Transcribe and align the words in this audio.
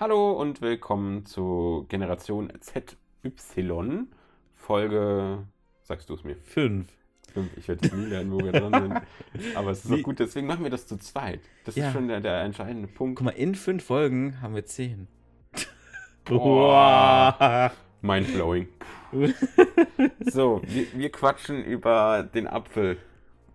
Hallo 0.00 0.32
und 0.32 0.62
willkommen 0.62 1.26
zu 1.26 1.84
Generation 1.90 2.50
ZY, 2.58 4.04
Folge, 4.54 5.46
sagst 5.82 6.08
du 6.08 6.14
es 6.14 6.24
mir? 6.24 6.36
Fünf. 6.36 6.88
Fünf. 7.34 7.54
Ich 7.58 7.68
werde 7.68 7.94
nie 7.94 8.06
lernen, 8.06 8.32
wo 8.32 8.38
wir 8.38 8.50
dran 8.50 8.72
sind. 9.34 9.54
Aber 9.56 9.72
es 9.72 9.84
ist 9.84 9.92
doch 9.92 10.02
gut, 10.02 10.18
deswegen 10.18 10.46
machen 10.46 10.64
wir 10.64 10.70
das 10.70 10.86
zu 10.86 10.96
zweit. 10.96 11.40
Das 11.66 11.76
Ja. 11.76 11.88
ist 11.88 11.92
schon 11.92 12.08
der, 12.08 12.22
der 12.22 12.40
entscheidende 12.44 12.88
Punkt. 12.88 13.18
Guck 13.18 13.26
mal, 13.26 13.32
in 13.32 13.54
fünf 13.54 13.84
Folgen 13.84 14.40
haben 14.40 14.54
wir 14.54 14.64
zehn. 14.64 15.06
Boah. 16.24 17.70
Mindblowing. 18.00 18.68
So, 20.20 20.62
wir, 20.64 20.86
wir 20.94 21.10
quatschen 21.10 21.62
über 21.62 22.22
den 22.22 22.46
Apfel, 22.46 22.96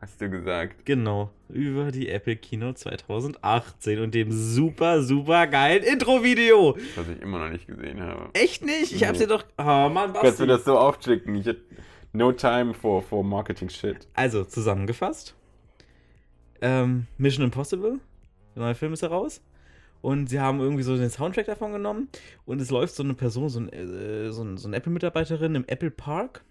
hast 0.06 0.22
du 0.22 0.30
gesagt. 0.30 0.86
Genau, 0.86 1.32
über 1.50 1.92
die 1.92 2.10
Apple 2.10 2.36
Kino 2.36 2.74
2018 2.74 4.00
und 4.00 4.14
dem 4.14 4.32
super, 4.32 5.02
super 5.02 5.48
geilen 5.48 5.84
Intro-Video. 5.84 6.78
Was 6.96 7.08
ich 7.10 7.22
immer 7.22 7.40
noch 7.40 7.50
nicht 7.50 7.66
gesehen 7.66 8.00
habe. 8.04 8.30
Echt 8.34 8.64
nicht? 8.64 8.92
Ich 8.92 9.04
hab's 9.08 9.18
dir 9.18 9.26
doch... 9.26 9.44
Oh 9.58 9.64
Mann, 9.90 10.14
Kannst 10.14 10.40
du 10.40 10.46
Basti. 10.46 10.48
das 10.48 10.66
so 10.66 10.78
aufschicken? 10.78 11.34
Ich 11.34 11.48
hätte 11.48 11.62
no 12.14 12.32
time 12.32 12.76
for, 12.76 13.02
for 13.02 13.24
marketing 13.24 13.70
shit. 13.70 14.08
Also, 14.14 14.44
zusammengefasst. 14.44 15.34
Ähm, 16.62 17.08
Mission 17.18 17.44
Impossible, 17.44 18.00
der 18.56 18.62
neue 18.62 18.76
Film 18.76 18.94
ist 18.94 19.02
heraus. 19.02 19.42
Und 20.04 20.30
sie 20.30 20.40
haben 20.40 20.60
irgendwie 20.60 20.84
so 20.84 20.96
den 20.96 21.10
Soundtrack 21.10 21.48
davon 21.48 21.72
genommen. 21.72 22.10
Und 22.46 22.62
es 22.62 22.70
läuft 22.70 22.94
so 22.94 23.02
eine 23.02 23.16
Person, 23.16 23.50
so, 23.50 23.60
ein, 23.60 23.70
äh, 23.70 24.32
so, 24.32 24.44
ein, 24.44 24.58
so 24.58 24.68
eine 24.68 24.78
Apple-Mitarbeiterin 24.78 25.56
im 25.56 25.66
Apple 25.66 25.90
Park 25.90 26.44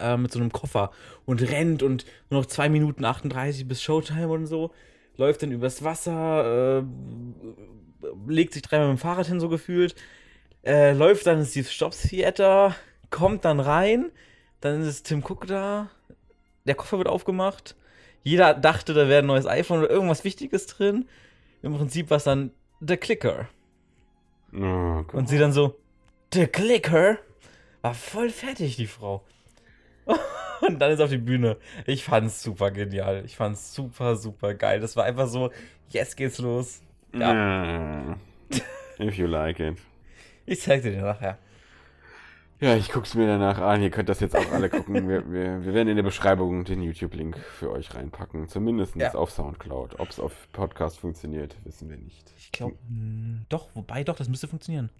äh, 0.00 0.16
mit 0.16 0.32
so 0.32 0.38
einem 0.38 0.52
Koffer 0.52 0.90
und 1.26 1.42
rennt 1.42 1.82
und 1.82 2.04
nur 2.30 2.40
noch 2.40 2.46
2 2.46 2.68
Minuten 2.68 3.04
38 3.04 3.66
bis 3.68 3.82
Showtime 3.82 4.28
und 4.28 4.46
so. 4.46 4.72
Läuft 5.16 5.42
dann 5.42 5.52
übers 5.52 5.84
Wasser, 5.84 6.80
äh, 6.80 6.82
legt 8.26 8.54
sich 8.54 8.62
dreimal 8.62 8.88
mit 8.88 8.98
dem 8.98 9.00
Fahrrad 9.00 9.26
hin, 9.26 9.40
so 9.40 9.48
gefühlt. 9.48 9.94
Äh, 10.64 10.92
läuft 10.92 11.26
dann 11.26 11.38
ins 11.38 11.50
Steve 11.50 11.68
Jobs 11.70 12.02
Theater, 12.02 12.74
kommt 13.10 13.44
dann 13.44 13.60
rein. 13.60 14.10
Dann 14.60 14.82
ist 14.82 15.06
Tim 15.06 15.22
Cook 15.24 15.46
da. 15.46 15.90
Der 16.66 16.74
Koffer 16.74 16.98
wird 16.98 17.08
aufgemacht. 17.08 17.76
Jeder 18.22 18.54
dachte, 18.54 18.92
da 18.92 19.08
wäre 19.08 19.20
ein 19.22 19.26
neues 19.26 19.46
iPhone 19.46 19.80
oder 19.80 19.90
irgendwas 19.90 20.24
Wichtiges 20.24 20.66
drin. 20.66 21.08
Im 21.62 21.74
Prinzip 21.74 22.10
war 22.10 22.18
es 22.18 22.24
dann 22.24 22.50
The 22.80 22.96
Clicker. 22.96 23.48
Oh. 24.52 25.04
Und 25.12 25.28
sie 25.28 25.38
dann 25.38 25.52
so, 25.52 25.78
The 26.32 26.46
Clicker? 26.46 27.18
War 27.82 27.94
voll 27.94 28.30
fertig, 28.30 28.76
die 28.76 28.86
Frau. 28.86 29.24
Und 30.66 30.78
dann 30.78 30.90
ist 30.92 31.00
auf 31.00 31.10
die 31.10 31.18
Bühne. 31.18 31.56
Ich 31.86 32.04
fand's 32.04 32.42
super 32.42 32.70
genial. 32.70 33.24
Ich 33.24 33.36
fand's 33.36 33.74
super, 33.74 34.16
super 34.16 34.54
geil. 34.54 34.80
Das 34.80 34.94
war 34.96 35.04
einfach 35.04 35.26
so, 35.26 35.50
jetzt 35.88 36.16
geht's 36.16 36.38
los. 36.38 36.82
Ja. 37.14 38.16
If 38.98 39.16
you 39.16 39.26
like 39.26 39.58
it. 39.60 39.78
Ich 40.46 40.60
zeig 40.60 40.82
dir 40.82 41.00
nachher. 41.00 41.38
Ja, 42.60 42.76
ich 42.76 42.90
guck's 42.90 43.14
mir 43.14 43.26
danach 43.26 43.58
an. 43.58 43.82
Ihr 43.82 43.90
könnt 43.90 44.10
das 44.10 44.20
jetzt 44.20 44.36
auch 44.36 44.52
alle 44.52 44.68
gucken. 44.68 45.08
Wir, 45.08 45.32
wir, 45.32 45.64
wir 45.64 45.72
werden 45.72 45.88
in 45.88 45.96
der 45.96 46.02
Beschreibung 46.02 46.64
den 46.64 46.82
YouTube-Link 46.82 47.38
für 47.38 47.70
euch 47.70 47.94
reinpacken. 47.94 48.48
Zumindest 48.48 48.96
Ja. 48.96 49.14
auf 49.14 49.30
Soundcloud. 49.30 49.98
Ob's 49.98 50.20
auf 50.20 50.46
Podcast 50.52 50.98
funktioniert, 50.98 51.56
wissen 51.64 51.88
wir 51.88 51.96
nicht. 51.96 52.30
Ich 52.36 52.52
glaube, 52.52 52.76
doch, 53.48 53.70
wobei 53.74 54.04
doch, 54.04 54.16
das 54.16 54.28
müsste 54.28 54.46
funktionieren. 54.46 54.90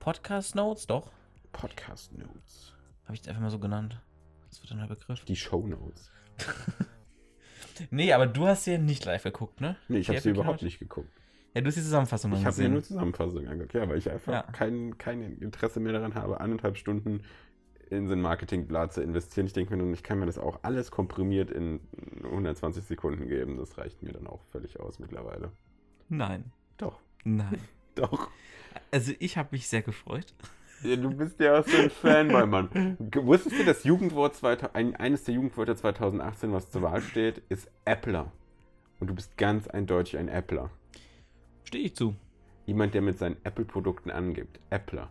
Podcast 0.00 0.54
Notes, 0.54 0.86
doch. 0.86 1.10
Podcast 1.52 2.12
Notes. 2.18 2.74
Habe 3.06 3.14
ich 3.14 3.26
einfach 3.26 3.40
mal 3.40 3.50
so 3.50 3.58
genannt. 3.58 3.98
Das 4.52 4.60
wird 4.62 4.70
dann 4.70 4.78
der 4.80 4.86
Begriff. 4.86 5.24
Die 5.24 5.36
Show 5.36 5.66
Notes. 5.66 6.10
Nee, 7.90 8.12
aber 8.12 8.26
du 8.26 8.46
hast 8.46 8.66
ja 8.66 8.76
nicht 8.78 9.04
live 9.06 9.22
geguckt, 9.22 9.60
ne? 9.60 9.76
Nee, 9.88 9.98
ich 9.98 10.08
habe 10.08 10.20
sie 10.20 10.28
überhaupt 10.30 10.58
Kino- 10.58 10.66
nicht 10.68 10.78
geguckt. 10.78 11.08
Ja, 11.54 11.62
du 11.62 11.68
hast 11.68 11.76
die 11.76 11.80
Zusammenfassung 11.82 12.30
Ich 12.32 12.38
dann 12.38 12.44
habe 12.46 12.54
mir 12.56 12.58
gesehen. 12.58 12.72
nur 12.74 12.82
Zusammenfassung 12.82 13.48
angeguckt. 13.48 13.72
Ja, 13.74 13.88
weil 13.88 13.96
ich 13.98 14.10
einfach 14.10 14.32
Ja. 14.32 14.42
kein, 14.42 14.98
kein 14.98 15.22
Interesse 15.40 15.80
mehr 15.80 15.92
daran 15.94 16.14
habe, 16.14 16.38
anderthalb 16.40 16.76
Stunden 16.76 17.22
in 17.90 18.06
so 18.08 18.12
ein 18.12 18.20
Marketingblatt 18.20 18.92
zu 18.92 19.02
investieren. 19.02 19.46
Ich 19.46 19.52
denke 19.54 19.74
mir 19.74 19.82
nun, 19.82 19.92
ich 19.94 20.02
kann 20.02 20.18
mir 20.18 20.26
das 20.26 20.38
auch 20.38 20.60
alles 20.62 20.90
komprimiert 20.90 21.50
in 21.50 21.80
120 22.22 22.84
Sekunden 22.84 23.26
geben. 23.26 23.56
Das 23.56 23.76
reicht 23.78 24.02
mir 24.02 24.12
dann 24.12 24.26
auch 24.26 24.42
völlig 24.44 24.78
aus 24.78 24.98
mittlerweile. 24.98 25.50
Nein, 26.08 26.52
Doch, 26.76 27.00
nein. 27.24 27.58
doch. 27.94 28.28
Also 28.90 29.12
ich 29.18 29.36
habe 29.38 29.48
mich 29.52 29.66
sehr 29.68 29.82
gefreut. 29.82 30.34
Ja, 30.82 30.96
du 30.96 31.10
bist 31.10 31.38
ja 31.40 31.58
auch 31.60 31.66
so 31.66 31.76
ein 31.76 31.90
Fanboy, 31.90 32.46
Mann. 32.46 32.96
Wusstest 33.14 33.58
du, 33.58 33.64
das 33.64 33.84
Jugendwort 33.84 34.34
2000, 34.34 34.74
ein, 34.74 34.96
eines 34.96 35.24
der 35.24 35.34
Jugendwörter 35.34 35.76
2018, 35.76 36.52
was 36.52 36.70
zur 36.70 36.82
Wahl 36.82 37.00
steht, 37.02 37.42
ist 37.48 37.68
Appler. 37.84 38.32
Und 39.00 39.08
du 39.08 39.14
bist 39.14 39.36
ganz 39.36 39.68
eindeutig 39.68 40.16
ein 40.18 40.28
Appler. 40.28 40.70
Stehe 41.64 41.84
ich 41.84 41.94
zu. 41.96 42.14
Jemand, 42.66 42.94
der 42.94 43.02
mit 43.02 43.18
seinen 43.18 43.36
Apple-Produkten 43.44 44.10
angibt. 44.10 44.60
Appler. 44.70 45.10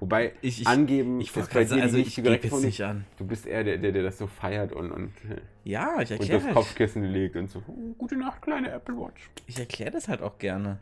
Wobei, 0.00 0.32
Ich- 0.42 0.60
ich- 0.60 0.66
angeben 0.66 1.20
Ich 1.20 1.28
ist 1.28 1.36
wollte 1.36 1.48
bei 1.48 1.52
gerade 1.54 1.66
sagen, 1.68 1.78
dir 1.80 1.84
also 1.84 1.96
nicht 1.96 2.18
ich 2.18 2.50
von- 2.50 2.62
nicht 2.62 2.82
an. 2.82 3.04
Du 3.16 3.26
bist 3.26 3.46
eher 3.46 3.64
der, 3.64 3.78
der, 3.78 3.92
der 3.92 4.02
das 4.02 4.18
so 4.18 4.26
feiert 4.26 4.72
und, 4.72 4.90
und, 4.92 5.12
Ja, 5.64 6.00
ich 6.00 6.10
und 6.10 6.18
erkläre 6.18 6.38
das 6.40 6.44
das. 6.46 6.54
Kopfkissen 6.54 7.04
legt 7.04 7.36
und 7.36 7.48
so, 7.48 7.62
oh, 7.66 7.94
gute 7.96 8.16
Nacht, 8.16 8.42
kleine 8.42 8.70
Apple 8.70 8.96
Watch. 8.96 9.30
Ich 9.46 9.58
erkläre 9.58 9.92
das 9.92 10.08
halt 10.08 10.20
auch 10.22 10.38
gerne. 10.38 10.78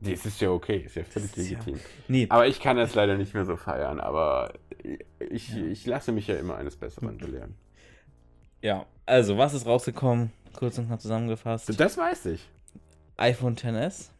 Das 0.00 0.24
ist 0.26 0.40
ja 0.40 0.50
okay, 0.50 0.78
ist 0.86 0.96
ja 0.96 1.04
völlig 1.04 1.36
ist 1.36 1.50
ja- 1.50 1.58
legitim. 1.58 1.80
Nee, 2.08 2.26
Aber 2.30 2.46
ich 2.46 2.60
kann 2.60 2.76
das 2.76 2.94
leider 2.94 3.16
nicht 3.16 3.34
mehr 3.34 3.44
so 3.44 3.56
feiern, 3.56 4.00
aber 4.00 4.54
ich, 5.30 5.54
ich 5.56 5.84
lasse 5.86 6.10
mich 6.12 6.26
ja 6.26 6.36
immer 6.36 6.56
eines 6.56 6.76
Besseren 6.76 7.18
belehren. 7.18 7.54
ja. 8.62 8.86
Also, 9.06 9.36
was 9.36 9.54
ist 9.54 9.66
rausgekommen? 9.66 10.30
Kurz 10.52 10.78
und 10.78 10.86
knapp 10.86 11.00
zusammengefasst. 11.00 11.68
Das 11.80 11.98
weiß 11.98 12.26
ich. 12.26 12.48
iPhone 13.16 13.56
XS. 13.56 14.12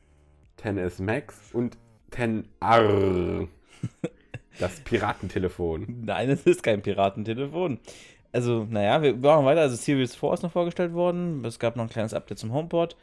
10S 0.60 1.00
Max 1.00 1.38
und 1.52 1.78
10R. 2.10 3.46
Das 4.58 4.80
Piratentelefon. 4.80 6.02
Nein, 6.04 6.28
es 6.30 6.42
ist 6.44 6.64
kein 6.64 6.82
Piratentelefon. 6.82 7.78
Also, 8.32 8.66
naja, 8.68 9.00
wir 9.00 9.14
machen 9.14 9.44
weiter. 9.46 9.60
Also, 9.60 9.76
Series 9.76 10.16
4 10.16 10.32
ist 10.34 10.42
noch 10.42 10.50
vorgestellt 10.52 10.92
worden. 10.92 11.44
Es 11.44 11.60
gab 11.60 11.76
noch 11.76 11.84
ein 11.84 11.90
kleines 11.90 12.12
Update 12.14 12.38
zum 12.40 12.52
HomePod. 12.52 12.96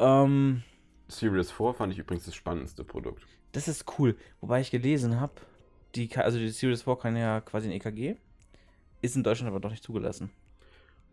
Ähm, 0.00 0.62
Series 1.18 1.50
4 1.50 1.74
fand 1.74 1.92
ich 1.92 1.98
übrigens 1.98 2.24
das 2.24 2.34
spannendste 2.34 2.84
Produkt. 2.84 3.26
das 3.52 3.68
ist 3.68 3.84
cool. 3.98 4.16
Wobei 4.40 4.60
ich 4.60 4.70
gelesen 4.70 5.20
habe, 5.20 5.32
die, 5.94 6.14
also 6.16 6.38
die 6.38 6.48
Series 6.48 6.82
4 6.82 6.96
kann 6.96 7.16
ja 7.16 7.40
quasi 7.40 7.68
ein 7.68 7.72
EKG. 7.72 8.16
Ist 9.00 9.16
in 9.16 9.22
Deutschland 9.22 9.50
aber 9.50 9.60
doch 9.60 9.70
nicht 9.70 9.84
zugelassen. 9.84 10.30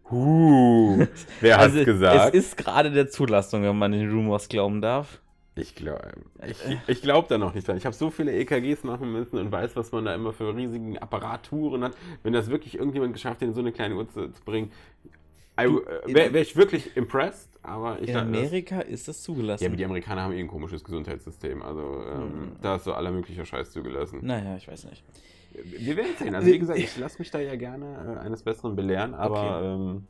Huh, 0.09 1.05
wer 1.41 1.57
hat's 1.57 1.73
also, 1.73 1.85
gesagt? 1.85 2.35
Es 2.35 2.45
ist 2.45 2.57
gerade 2.57 2.91
der 2.91 3.09
Zulassung, 3.09 3.63
wenn 3.63 3.77
man 3.77 3.91
den 3.91 4.09
Rumors 4.09 4.49
glauben 4.49 4.81
darf. 4.81 5.21
Ich 5.55 5.75
glaube 5.75 6.13
ich, 6.47 6.57
ich 6.87 7.01
glaub 7.01 7.27
da 7.27 7.37
noch 7.37 7.53
nicht 7.53 7.67
dran. 7.67 7.75
Ich 7.75 7.85
habe 7.85 7.95
so 7.95 8.09
viele 8.09 8.31
EKGs 8.33 8.83
machen 8.83 9.11
müssen 9.11 9.37
und 9.37 9.51
weiß, 9.51 9.75
was 9.75 9.91
man 9.91 10.05
da 10.05 10.15
immer 10.15 10.31
für 10.31 10.55
riesigen 10.55 10.97
Apparaturen 10.97 11.83
hat. 11.83 11.93
Wenn 12.23 12.31
das 12.31 12.49
wirklich 12.49 12.77
irgendjemand 12.77 13.13
geschafft 13.13 13.41
hat, 13.41 13.49
in 13.49 13.53
so 13.53 13.59
eine 13.59 13.73
kleine 13.73 13.95
Uhr 13.95 14.07
zu, 14.07 14.31
zu 14.31 14.41
bringen, 14.45 14.71
wäre 15.57 16.33
wär 16.33 16.41
ich 16.41 16.55
wirklich 16.55 16.95
impressed. 16.97 17.49
Aber 17.63 18.01
ich 18.01 18.07
In 18.07 18.13
das- 18.15 18.23
Amerika 18.23 18.81
ist 18.81 19.07
das 19.07 19.21
zugelassen. 19.21 19.63
Ja, 19.63 19.69
aber 19.69 19.77
die 19.77 19.85
Amerikaner 19.85 20.23
haben 20.23 20.33
eh 20.33 20.39
ein 20.39 20.47
komisches 20.47 20.83
Gesundheitssystem. 20.83 21.61
Also 21.61 22.03
ähm, 22.11 22.21
Hm. 22.21 22.51
da 22.61 22.75
ist 22.77 22.85
so 22.85 22.93
aller 22.93 23.11
möglicher 23.11 23.45
Scheiß 23.45 23.71
zugelassen. 23.71 24.19
naja, 24.23 24.55
ich 24.57 24.67
weiß 24.67 24.85
nicht. 24.85 25.03
Wir 25.63 25.95
werden 25.97 26.15
sehen. 26.17 26.33
Also 26.33 26.47
wie 26.47 26.57
gesagt, 26.59 26.79
ich 26.79 26.97
lasse 26.97 27.19
mich 27.19 27.29
da 27.29 27.39
ja 27.39 27.55
gerne 27.55 28.17
äh, 28.17 28.25
eines 28.25 28.41
Besseren 28.43 28.75
belehren, 28.75 29.13
aber 29.13 29.57
Okay. 29.59 29.65
ähm, 29.91 30.03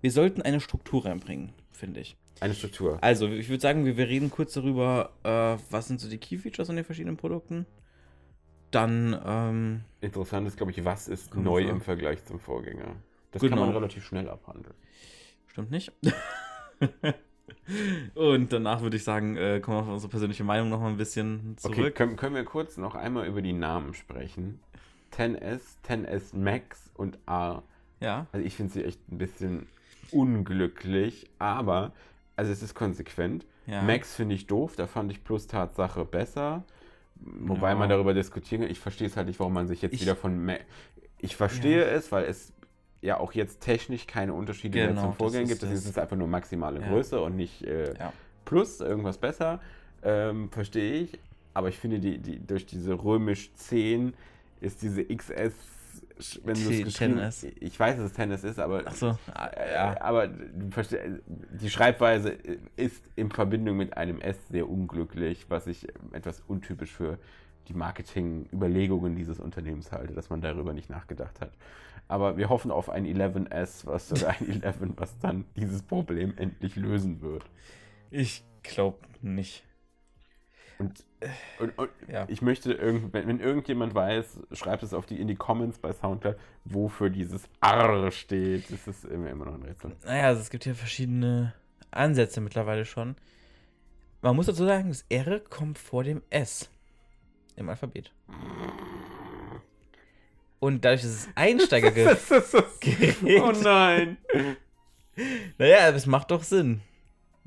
Wir 0.00 0.10
sollten 0.10 0.40
eine 0.42 0.60
Struktur 0.60 1.04
reinbringen, 1.04 1.52
finde 1.72 2.00
ich. 2.00 2.16
eine 2.40 2.54
Struktur. 2.54 2.96
Also, 3.02 3.26
ich 3.28 3.50
würde 3.50 3.60
sagen, 3.60 3.84
wir, 3.84 3.98
wir 3.98 4.08
reden 4.08 4.30
kurz 4.30 4.54
darüber, 4.54 5.10
äh, 5.24 5.58
was 5.70 5.88
sind 5.88 6.00
so 6.00 6.08
die 6.08 6.16
Key-Features 6.16 6.70
an 6.70 6.76
den 6.76 6.86
verschiedenen 6.86 7.18
Produkten. 7.18 7.66
Dann, 8.70 9.20
ähm, 9.26 9.80
Interessant 10.00 10.46
ist, 10.46 10.56
glaube 10.56 10.72
ich, 10.72 10.82
was 10.84 11.08
ist 11.08 11.34
neu 11.34 11.62
im 11.64 11.80
Vergleich 11.82 12.24
zum 12.24 12.38
Vorgänger. 12.38 12.94
Das 13.32 13.40
Genau. 13.42 13.56
kann 13.56 13.66
man 13.66 13.74
relativ 13.76 14.04
schnell 14.04 14.28
abhandeln. 14.28 14.74
stimmt 15.46 15.70
nicht. 15.70 15.92
Und 18.14 18.52
danach 18.52 18.82
würde 18.82 18.96
ich 18.96 19.04
sagen, 19.04 19.36
äh, 19.36 19.60
kommen 19.60 19.76
wir 19.78 19.82
auf 19.82 19.88
unsere 19.88 20.10
persönliche 20.10 20.44
Meinung 20.44 20.68
noch 20.70 20.80
mal 20.80 20.88
ein 20.88 20.96
bisschen 20.96 21.56
Okay, 21.62 21.74
zurück. 21.76 21.94
können, 21.94 22.16
können 22.16 22.34
wir 22.34 22.44
kurz 22.44 22.76
noch 22.76 22.94
einmal 22.94 23.26
über 23.26 23.42
die 23.42 23.52
Namen 23.52 23.94
sprechen? 23.94 24.60
10S, 25.12 25.60
10S 25.86 26.34
Max 26.36 26.90
und 26.94 27.18
R. 27.26 27.62
Ja, 28.00 28.26
Also 28.32 28.44
ich 28.46 28.54
finde 28.54 28.72
sie 28.72 28.84
echt 28.84 29.00
ein 29.10 29.18
bisschen 29.18 29.66
unglücklich, 30.10 31.28
aber 31.38 31.92
also 32.36 32.50
es 32.50 32.62
ist 32.62 32.74
konsequent. 32.74 33.46
ja. 33.66 33.82
Max 33.82 34.14
finde 34.14 34.34
ich 34.34 34.46
doof, 34.46 34.74
da 34.76 34.86
fand 34.86 35.10
ich 35.12 35.22
plus 35.22 35.46
Tatsache 35.46 36.04
besser. 36.04 36.64
Wobei 37.16 37.70
Ja. 37.70 37.74
man 37.76 37.88
darüber 37.90 38.14
diskutieren 38.14 38.62
kann. 38.62 38.70
Ich 38.70 38.78
verstehe 38.80 39.06
es 39.06 39.16
halt 39.16 39.26
nicht, 39.26 39.38
warum 39.38 39.52
man 39.52 39.68
sich 39.68 39.82
jetzt 39.82 39.92
Ich- 39.92 40.00
wieder 40.02 40.16
von 40.16 40.42
Ma 40.44 40.54
Ich 41.18 41.36
verstehe 41.36 41.84
es, 41.84 42.10
weil 42.12 42.24
es 42.24 42.52
ja 43.02 43.18
auch 43.18 43.32
jetzt 43.32 43.60
technisch 43.60 44.06
keine 44.06 44.34
Unterschiede 44.34 44.78
mehr 44.78 44.88
Genau, 44.88 45.00
zum 45.02 45.10
das 45.10 45.16
Vorgänger 45.18 45.46
gibt. 45.48 45.62
Das 45.62 45.70
das. 45.70 45.84
ist 45.86 45.98
einfach 45.98 46.16
nur 46.16 46.28
maximale 46.28 46.80
Ja. 46.80 46.88
Größe 46.88 47.20
und 47.20 47.36
nicht 47.36 47.62
äh, 47.64 47.94
Ja. 47.98 48.12
plus 48.44 48.80
irgendwas 48.80 49.18
besser. 49.18 49.60
Ähm, 50.02 50.50
verstehe 50.50 50.94
ich. 51.02 51.18
Aber 51.54 51.68
ich 51.68 51.78
finde, 51.78 51.98
die, 51.98 52.18
die, 52.18 52.38
durch 52.46 52.66
diese 52.66 52.92
römisch 53.02 53.52
10 53.54 54.14
ist 54.60 54.82
diese 54.82 55.04
XS 55.04 55.52
wenn 56.44 56.54
du 56.54 56.68
T- 56.68 56.80
es 56.80 56.84
geschrieben 56.84 57.18
10S. 57.18 57.50
Ich 57.60 57.80
weiß, 57.80 57.96
dass 57.96 58.06
es 58.06 58.12
Tennis 58.12 58.44
ist, 58.44 58.58
aber. 58.60 58.82
Ach 58.84 58.94
so, 58.94 59.18
ah, 59.34 59.46
Äh, 59.46 59.72
ja. 59.72 60.00
Aber 60.02 60.28
du 60.28 60.70
verstehst, 60.70 61.02
die 61.26 61.70
Schreibweise 61.70 62.36
ist 62.76 63.02
in 63.16 63.30
Verbindung 63.30 63.78
mit 63.78 63.96
einem 63.96 64.20
S 64.20 64.36
sehr 64.50 64.68
unglücklich, 64.68 65.46
was 65.48 65.66
ich 65.66 65.88
etwas 66.12 66.42
untypisch 66.46 66.92
für 66.92 67.18
die 67.68 67.74
Marketing-Überlegungen 67.74 69.16
dieses 69.16 69.40
Unternehmens 69.40 69.92
halte, 69.92 70.12
dass 70.14 70.30
man 70.30 70.40
darüber 70.42 70.72
nicht 70.74 70.90
nachgedacht 70.90 71.40
hat. 71.40 71.50
Aber 72.10 72.36
wir 72.36 72.48
hoffen 72.48 72.72
auf 72.72 72.90
ein 72.90 73.06
11S, 73.06 73.86
was 73.86 74.10
oder 74.10 74.30
ein 74.30 74.62
11, 74.64 74.76
was 74.96 75.16
dann 75.20 75.44
dieses 75.54 75.82
Problem 75.82 76.34
endlich 76.36 76.74
lösen 76.74 77.20
wird. 77.20 77.44
Ich 78.10 78.44
glaube 78.64 78.98
nicht. 79.22 79.62
Und, 80.80 81.04
und, 81.60 81.78
und 81.78 81.90
Ja. 82.08 82.24
ich 82.28 82.42
möchte, 82.42 82.72
irgend, 82.72 83.12
wenn, 83.12 83.28
wenn 83.28 83.38
irgendjemand 83.38 83.94
weiß, 83.94 84.40
schreibt 84.52 84.82
es 84.82 84.92
auf 84.92 85.06
die, 85.06 85.20
in 85.20 85.28
die 85.28 85.36
Comments 85.36 85.78
bei 85.78 85.92
Soundcloud, 85.92 86.36
wofür 86.64 87.10
dieses 87.10 87.48
R 87.60 88.10
steht. 88.10 88.72
Das 88.72 88.88
ist 88.88 89.04
immer, 89.04 89.30
immer 89.30 89.44
noch 89.44 89.54
ein 89.54 89.62
Rätsel. 89.62 89.94
Naja, 90.04 90.24
also 90.28 90.40
es 90.40 90.50
gibt 90.50 90.64
hier 90.64 90.74
verschiedene 90.74 91.54
Ansätze 91.92 92.40
mittlerweile 92.40 92.86
schon. 92.86 93.14
Man 94.20 94.34
muss 94.34 94.46
dazu 94.46 94.64
sagen, 94.64 94.88
das 94.88 95.04
R 95.10 95.38
kommt 95.38 95.78
vor 95.78 96.02
dem 96.02 96.22
S 96.30 96.70
im 97.54 97.68
Alphabet. 97.68 98.10
Und 100.60 100.84
dadurch, 100.84 101.02
dass 101.02 101.10
es 101.10 101.28
Einsteiger. 101.34 101.90
Das 102.04 102.30
ist 102.30 102.54
oh 102.54 103.52
nein. 103.62 104.18
naja, 105.58 105.88
aber 105.88 105.96
es 105.96 106.06
macht 106.06 106.30
doch 106.30 106.42
Sinn. 106.42 106.82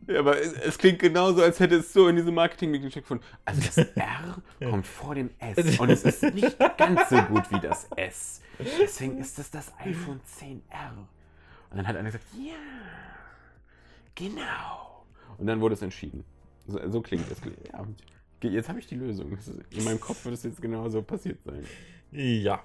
Ja, 0.07 0.19
aber 0.19 0.41
es, 0.41 0.51
es 0.53 0.77
klingt 0.77 0.99
genauso, 0.99 1.41
als 1.41 1.59
hätte 1.59 1.75
es 1.75 1.93
so 1.93 2.07
in 2.07 2.15
diesem 2.15 2.33
Marketing-Meeting 2.33 2.89
stattgefunden. 2.89 3.25
Also 3.45 3.61
das 3.61 3.77
R 3.77 4.41
kommt 4.69 4.87
vor 4.87 5.15
dem 5.15 5.29
S 5.39 5.79
und 5.79 5.89
es 5.89 6.03
ist 6.03 6.23
nicht 6.33 6.57
ganz 6.77 7.09
so 7.09 7.21
gut 7.21 7.49
wie 7.51 7.59
das 7.59 7.87
S. 7.95 8.41
Deswegen 8.59 9.17
ist 9.19 9.37
das 9.39 9.49
das 9.49 9.71
iPhone 9.79 10.19
10R. 10.39 10.97
Und 11.69 11.77
dann 11.77 11.87
hat 11.87 11.95
einer 11.95 12.09
gesagt, 12.09 12.25
ja, 12.37 12.53
genau. 14.15 15.05
Und 15.37 15.47
dann 15.47 15.61
wurde 15.61 15.75
es 15.75 15.81
entschieden. 15.81 16.25
So, 16.67 16.79
so 16.89 17.01
klingt 17.01 17.29
es. 17.31 17.37
Ja, 17.71 18.49
jetzt 18.49 18.69
habe 18.69 18.79
ich 18.79 18.87
die 18.87 18.95
Lösung. 18.95 19.37
In 19.69 19.83
meinem 19.83 19.99
Kopf 19.99 20.25
wird 20.25 20.35
es 20.35 20.43
jetzt 20.43 20.61
genauso 20.61 21.01
passiert 21.01 21.39
sein. 21.45 21.65
Ja. 22.11 22.61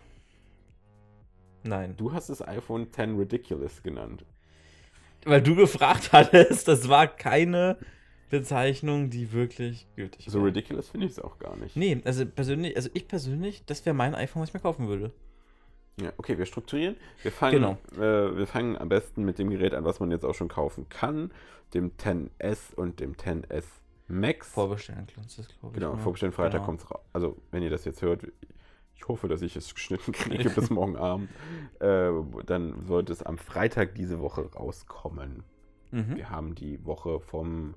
Nein. 1.69 1.94
Du 1.97 2.12
hast 2.12 2.29
das 2.31 2.47
iPhone 2.47 2.91
10 2.93 3.17
Ridiculous 3.19 3.82
genannt. 3.82 4.25
Weil 5.25 5.43
du 5.43 5.55
gefragt 5.55 6.11
hattest, 6.12 6.67
das 6.69 6.88
war 6.88 7.06
keine 7.06 7.76
Bezeichnung, 8.31 9.11
die 9.11 9.32
wirklich 9.32 9.87
gültig 9.97 10.26
So 10.29 10.38
war. 10.41 10.47
ridiculous 10.47 10.88
finde 10.91 11.06
ich 11.06 11.12
es 11.12 11.19
auch 11.19 11.38
gar 11.38 11.56
nicht. 11.56 11.76
Nee, 11.76 12.00
also 12.05 12.25
persönlich, 12.26 12.76
also 12.76 12.91
ich 12.94 13.09
persönlich, 13.09 13.65
das 13.67 13.85
wäre 13.87 13.94
mein 13.94 14.15
iPhone, 14.15 14.43
was 14.43 14.50
ich 14.50 14.55
mir 14.55 14.61
kaufen 14.61 14.88
würde. 14.88 15.12
Ja, 16.00 16.12
okay, 16.17 16.38
wir 16.38 16.47
strukturieren. 16.47 16.97
Wir 17.23 17.32
fangen, 17.32 17.55
Genau. 17.55 17.79
äh, 17.97 18.37
wir 18.37 18.47
fangen 18.47 18.76
am 18.76 18.88
besten 18.88 19.25
mit 19.25 19.38
dem 19.38 19.50
Gerät 19.50 19.75
an, 19.75 19.85
was 19.85 19.99
man 19.99 20.11
jetzt 20.12 20.25
auch 20.25 20.35
schon 20.35 20.49
kaufen 20.49 20.88
kann. 20.88 21.32
Dem 21.75 21.93
10S 21.97 22.75
und 22.75 23.00
dem 23.00 23.14
10S 23.17 23.64
Max. 24.06 24.49
Vorbestellen, 24.49 25.06
das 25.17 25.38
ist 25.38 25.59
glaube 25.61 25.75
ich. 25.76 25.81
genau, 25.82 25.97
vorbestellen 25.97 26.32
Freitag 26.32 26.53
Genau. 26.61 26.64
kommt 26.67 26.81
es 26.81 26.91
raus. 26.91 27.00
Also, 27.12 27.37
wenn 27.50 27.62
ihr 27.62 27.71
das 27.71 27.85
jetzt 27.85 28.00
hört, 28.00 28.23
ich 28.99 29.06
hoffe, 29.09 29.29
dass 29.29 29.43
ich 29.43 29.56
es 29.56 29.75
geschnitten 29.75 30.12
kriege 30.12 30.50
bis 30.50 30.71
morgen 30.71 30.97
Abend. 30.97 31.31
Äh, 31.81 32.11
dann 32.47 32.85
sollte 32.87 33.12
es 33.12 33.23
am 33.23 33.39
Freitag 33.39 33.95
diese 33.95 34.21
Woche 34.21 34.53
rauskommen. 34.53 35.45
Mhm. 35.93 36.17
Wir 36.17 36.31
haben 36.31 36.55
die 36.55 36.85
Woche 36.85 37.21
vom 37.21 37.75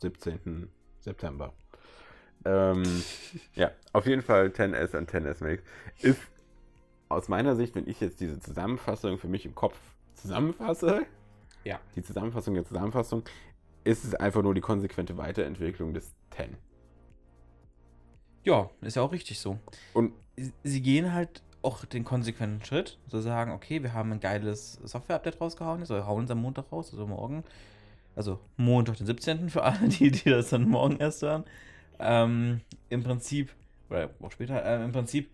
17. 0.00 0.68
September. 0.98 1.52
Ähm, 2.44 2.82
ja, 3.54 3.70
auf 3.92 4.06
jeden 4.06 4.22
Fall 4.22 4.48
10S 4.48 4.96
und 4.96 5.10
10S 5.10 5.42
Max 5.42 5.62
ist 6.00 6.20
aus 7.08 7.28
meiner 7.28 7.54
Sicht, 7.56 7.74
wenn 7.74 7.86
ich 7.88 8.00
jetzt 8.00 8.20
diese 8.20 8.40
Zusammenfassung 8.40 9.18
für 9.18 9.28
mich 9.28 9.46
im 9.46 9.54
Kopf 9.54 9.78
zusammenfasse, 10.14 11.06
Ja. 11.64 11.78
die 11.94 12.02
Zusammenfassung 12.02 12.54
der 12.54 12.64
Zusammenfassung, 12.64 13.22
ist 13.84 14.04
es 14.04 14.14
einfach 14.14 14.42
nur 14.42 14.54
die 14.54 14.60
konsequente 14.60 15.16
Weiterentwicklung 15.16 15.94
des 15.94 16.12
10. 16.30 16.56
Ja, 18.44 18.70
ist 18.82 18.96
ja 18.96 19.02
auch 19.02 19.12
richtig 19.12 19.38
so. 19.40 19.58
Und 19.92 20.12
Sie- 20.62 20.82
gehen 20.82 21.12
halt 21.12 21.42
auch 21.62 21.84
den 21.84 22.04
konsequenten 22.04 22.64
Schritt, 22.64 22.98
zu 23.08 23.20
sagen, 23.20 23.52
okay, 23.52 23.82
wir 23.82 23.94
haben 23.94 24.12
ein 24.12 24.20
geiles 24.20 24.74
Software-Update 24.84 25.40
rausgehauen, 25.40 25.80
jetzt, 25.80 25.90
oder 25.90 26.06
hauen 26.06 26.24
es 26.24 26.30
am 26.30 26.42
Montag 26.42 26.70
raus, 26.70 26.90
also 26.92 27.06
morgen. 27.06 27.44
Also 28.16 28.38
Montag, 28.56 28.96
den 28.98 29.06
17. 29.06 29.48
für 29.48 29.62
alle, 29.62 29.88
die, 29.88 30.10
die 30.10 30.28
das 30.30 30.50
dann 30.50 30.68
morgen 30.68 30.98
erst 30.98 31.22
hören. 31.22 31.44
Ähm, 31.98 32.60
Im 32.90 33.02
Prinzip, 33.02 33.54
oder 33.88 34.10
auch 34.20 34.30
später, 34.32 34.62
äh, 34.64 34.84
im 34.84 34.92
Prinzip 34.92 35.30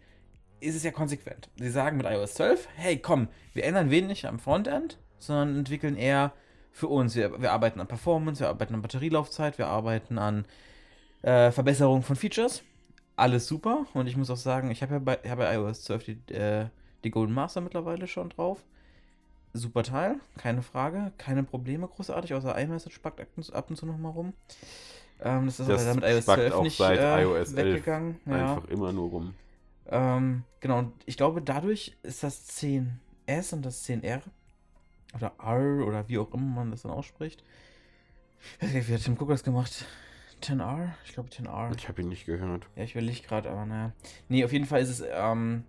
ist 0.60 0.76
es 0.76 0.84
ja 0.84 0.90
konsequent. 0.92 1.48
Sie 1.56 1.70
sagen 1.70 1.96
mit 1.96 2.06
iOS 2.06 2.34
12, 2.34 2.68
hey, 2.76 2.98
komm, 2.98 3.28
wir 3.54 3.64
ändern 3.64 3.90
wenig 3.90 4.26
am 4.28 4.38
Frontend, 4.38 4.98
sondern 5.18 5.56
entwickeln 5.56 5.96
eher 5.96 6.32
für 6.70 6.88
uns. 6.88 7.16
Wir, 7.16 7.40
wir 7.40 7.52
arbeiten 7.52 7.80
an 7.80 7.88
Performance, 7.88 8.40
wir 8.40 8.48
arbeiten 8.48 8.74
an 8.74 8.82
Batterielaufzeit, 8.82 9.58
wir 9.58 9.66
arbeiten 9.66 10.18
an 10.18 10.44
äh, 11.22 11.50
Verbesserung 11.50 12.02
von 12.02 12.14
Features. 12.16 12.62
Alles 13.20 13.46
super. 13.46 13.84
Und 13.92 14.06
ich 14.06 14.16
muss 14.16 14.30
auch 14.30 14.36
sagen, 14.38 14.70
ich 14.70 14.82
habe 14.82 14.94
ja 14.94 14.98
bei, 14.98 15.18
hab 15.28 15.36
bei 15.38 15.54
iOS 15.54 15.82
12 15.82 16.04
die, 16.04 16.32
äh, 16.34 16.66
die 17.04 17.10
Golden 17.10 17.34
Master 17.34 17.60
mittlerweile 17.60 18.06
schon 18.06 18.30
drauf. 18.30 18.64
Super 19.52 19.82
Teil, 19.82 20.16
keine 20.38 20.62
Frage. 20.62 21.12
Keine 21.18 21.42
Probleme 21.42 21.86
großartig, 21.86 22.32
außer 22.32 22.56
iMessage 22.58 22.94
spackt 22.94 23.20
ab 23.20 23.26
und- 23.68 23.76
zu 23.76 23.84
noch 23.84 23.98
mal 23.98 24.08
rum. 24.08 24.32
Ähm, 25.20 25.46
das 25.46 25.60
ist 25.60 25.68
Das 25.68 25.86
aber 25.86 25.96
mit 25.96 26.04
iOS 26.04 26.22
spackt 26.22 26.40
12 26.40 26.54
auch 26.54 26.62
nicht 26.62 26.76
seit 26.78 26.98
äh, 26.98 27.22
iOS 27.22 27.52
11 27.52 27.56
weggegangen. 27.56 28.20
Ja. 28.24 28.54
einfach 28.56 28.68
immer 28.68 28.92
nur 28.92 29.10
rum. 29.10 29.34
Ähm, 29.88 30.44
genau, 30.60 30.78
und 30.78 30.92
ich 31.04 31.18
glaube, 31.18 31.42
dadurch 31.42 31.96
ist 32.02 32.22
das 32.22 32.48
10S 32.48 33.52
und 33.52 33.66
das 33.66 33.84
10R 33.86 34.22
oder 35.14 35.32
R 35.42 35.86
oder 35.86 36.08
wie 36.08 36.16
auch 36.18 36.32
immer 36.32 36.46
man 36.46 36.70
das 36.70 36.82
dann 36.82 36.92
ausspricht. 36.92 37.44
Ich 38.56 38.62
weiß 38.68 38.72
nicht, 38.72 38.88
wie 38.88 38.94
hat 38.94 39.02
Tim 39.02 39.18
Cook 39.20 39.28
das 39.28 39.42
gemacht? 39.44 39.84
10R? 40.40 40.90
Ich 41.04 41.12
glaube 41.12 41.28
10R. 41.28 41.76
Ich 41.76 41.88
habe 41.88 42.02
ihn 42.02 42.08
nicht 42.08 42.26
gehört. 42.26 42.66
Ja, 42.76 42.84
ich 42.84 42.92
überlege 42.92 43.22
gerade, 43.22 43.50
aber 43.50 43.66
naja. 43.66 43.92
Nee, 44.28 44.44
auf 44.44 44.52
jeden 44.52 44.66
Fall 44.66 44.80
ist 44.80 44.88
es 44.88 45.04
ähm, 45.12 45.64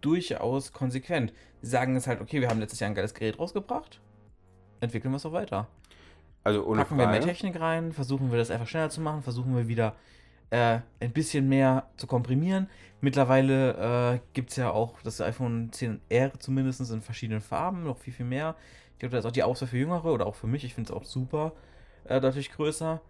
durchaus 0.00 0.72
konsequent. 0.72 1.32
Sie 1.62 1.70
sagen 1.70 1.96
es 1.96 2.06
halt, 2.06 2.20
okay, 2.20 2.40
wir 2.40 2.48
haben 2.48 2.60
letztes 2.60 2.80
Jahr 2.80 2.90
ein 2.90 2.94
geiles 2.94 3.14
Gerät 3.14 3.38
rausgebracht. 3.38 4.00
Entwickeln 4.80 5.12
wir 5.12 5.16
es 5.16 5.26
auch 5.26 5.32
weiter. 5.32 5.68
Also 6.44 6.64
ohne 6.64 6.82
Packen 6.82 6.98
wir 6.98 7.06
mehr 7.06 7.16
Frage. 7.16 7.26
Technik 7.26 7.60
rein, 7.60 7.92
versuchen 7.92 8.30
wir 8.30 8.38
das 8.38 8.50
einfach 8.50 8.68
schneller 8.68 8.90
zu 8.90 9.00
machen, 9.00 9.22
versuchen 9.22 9.56
wir 9.56 9.66
wieder 9.66 9.96
äh, 10.50 10.78
ein 11.00 11.12
bisschen 11.12 11.48
mehr 11.48 11.88
zu 11.96 12.06
komprimieren. 12.06 12.68
Mittlerweile 13.00 14.14
äh, 14.14 14.18
gibt 14.32 14.50
es 14.50 14.56
ja 14.56 14.70
auch 14.70 15.00
das 15.02 15.20
iPhone 15.20 15.70
10R 15.72 16.38
zumindest 16.38 16.88
in 16.90 17.02
verschiedenen 17.02 17.40
Farben, 17.40 17.82
noch 17.82 17.98
viel, 17.98 18.12
viel 18.12 18.26
mehr. 18.26 18.54
Ich 18.92 19.00
glaube, 19.00 19.12
da 19.12 19.18
ist 19.18 19.26
auch 19.26 19.32
die 19.32 19.42
Auswahl 19.42 19.68
für 19.68 19.76
Jüngere 19.76 20.12
oder 20.12 20.26
auch 20.26 20.36
für 20.36 20.46
mich. 20.46 20.64
Ich 20.64 20.74
finde 20.74 20.92
es 20.92 20.96
auch 20.96 21.04
super, 21.04 21.52
äh, 22.04 22.20
deutlich 22.20 22.52
größer. 22.52 23.00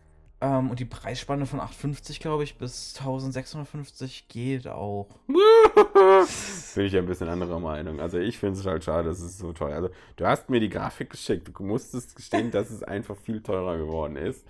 Ähm, 0.41 0.69
und 0.71 0.79
die 0.79 0.85
Preisspanne 0.85 1.47
von 1.47 1.61
850, 1.61 2.21
glaube 2.21 2.45
ich, 2.45 2.59
bis 2.59 2.95
1650 2.99 4.29
geht 4.29 4.69
auch. 4.69 5.09
Bin 6.75 6.85
ich 6.85 6.97
ein 6.97 7.07
bisschen 7.07 7.29
anderer 7.29 7.59
Meinung. 7.59 8.01
Also 8.01 8.19
ich 8.19 8.37
finde 8.37 8.61
es 8.61 8.67
halt 8.67 8.85
schade, 8.85 9.09
es 9.09 9.21
ist 9.21 9.39
so 9.39 9.53
teuer. 9.55 9.77
Also 9.77 9.91
du 10.17 10.27
hast 10.27 10.51
mir 10.51 10.61
die 10.61 10.69
Grafik 10.69 11.11
geschickt, 11.11 11.49
du 11.49 11.63
musstest 11.63 12.15
gestehen, 12.17 12.51
dass 12.51 12.71
es 12.71 12.83
einfach 12.83 13.17
viel 13.17 13.43
teurer 13.43 13.79
geworden 13.79 14.17
ist. 14.17 14.45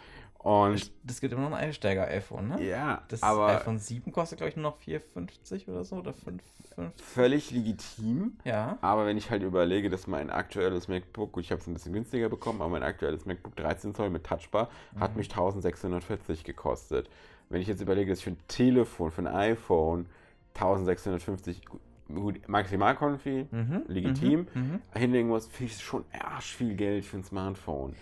Und 0.46 0.92
Das 1.02 1.20
gibt 1.20 1.32
immer 1.32 1.42
noch 1.50 1.56
ein 1.56 1.64
Einsteiger-iPhone, 1.64 2.46
ne? 2.46 2.62
ja, 2.64 3.02
Das 3.08 3.20
aber 3.24 3.48
iPhone 3.48 3.78
7 3.80 4.12
kostet, 4.12 4.38
glaube 4.38 4.50
ich, 4.50 4.56
nur 4.56 4.62
noch 4.70 4.78
4,50 4.78 5.68
oder 5.68 5.82
so. 5.82 5.96
Oder 5.96 6.12
5, 6.12 6.40
5. 6.76 6.92
völlig 7.02 7.50
legitim. 7.50 8.38
Ja. 8.44 8.78
Aber 8.80 9.06
wenn 9.06 9.16
ich 9.16 9.32
halt 9.32 9.42
überlege, 9.42 9.90
dass 9.90 10.06
mein 10.06 10.30
aktuelles 10.30 10.86
MacBook, 10.86 11.32
gut, 11.32 11.42
ich 11.42 11.50
habe 11.50 11.60
es 11.60 11.66
ein 11.66 11.72
bisschen 11.74 11.92
günstiger 11.92 12.28
bekommen, 12.28 12.60
aber 12.60 12.70
mein 12.70 12.84
aktuelles 12.84 13.26
MacBook 13.26 13.56
13 13.56 13.92
Zoll 13.96 14.10
mit 14.10 14.22
Touchbar 14.22 14.70
hat 15.00 15.12
Mhm. 15.12 15.16
mich 15.18 15.28
1640 15.30 16.44
gekostet. 16.44 17.10
Wenn 17.48 17.60
ich 17.60 17.66
jetzt 17.66 17.80
überlege, 17.80 18.10
dass 18.12 18.20
ich 18.20 18.24
für 18.24 18.30
ein 18.30 18.38
Telefon, 18.46 19.10
für 19.10 19.22
ein 19.22 19.26
iPhone 19.26 20.06
1650 20.54 21.62
gut, 22.08 22.48
Maximalkonfi 22.48 23.48
Mhm. 23.50 23.82
legitim 23.88 24.46
Mhm. 24.54 24.60
Mhm. 24.62 24.82
hinlegen 24.94 25.26
muss, 25.28 25.48
finde 25.48 25.72
ich 25.72 25.80
schon 25.82 26.04
arsch 26.16 26.54
viel 26.54 26.76
Geld 26.76 27.04
für 27.04 27.16
ein 27.16 27.24
Smartphone. 27.24 27.96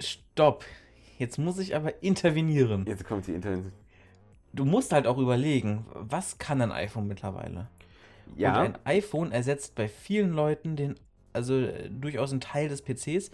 Stopp. 0.00 0.64
Jetzt 1.18 1.38
muss 1.38 1.58
ich 1.58 1.74
aber 1.76 2.02
intervenieren. 2.02 2.84
Jetzt 2.86 3.04
kommt 3.04 3.26
die 3.26 3.32
Internet. 3.32 3.72
Du 4.52 4.64
musst 4.64 4.92
halt 4.92 5.06
auch 5.06 5.18
überlegen, 5.18 5.84
was 5.94 6.38
kann 6.38 6.60
ein 6.60 6.72
iPhone 6.72 7.06
mittlerweile? 7.08 7.68
Und 8.26 8.38
Ja, 8.38 8.60
ein 8.60 8.78
iPhone 8.84 9.32
ersetzt 9.32 9.74
bei 9.74 9.88
vielen 9.88 10.32
Leuten 10.32 10.76
den, 10.76 10.94
also 11.32 11.54
äh, 11.54 11.88
durchaus 11.90 12.30
einen 12.30 12.40
Teil 12.40 12.68
des 12.68 12.82
PCs 12.82 13.30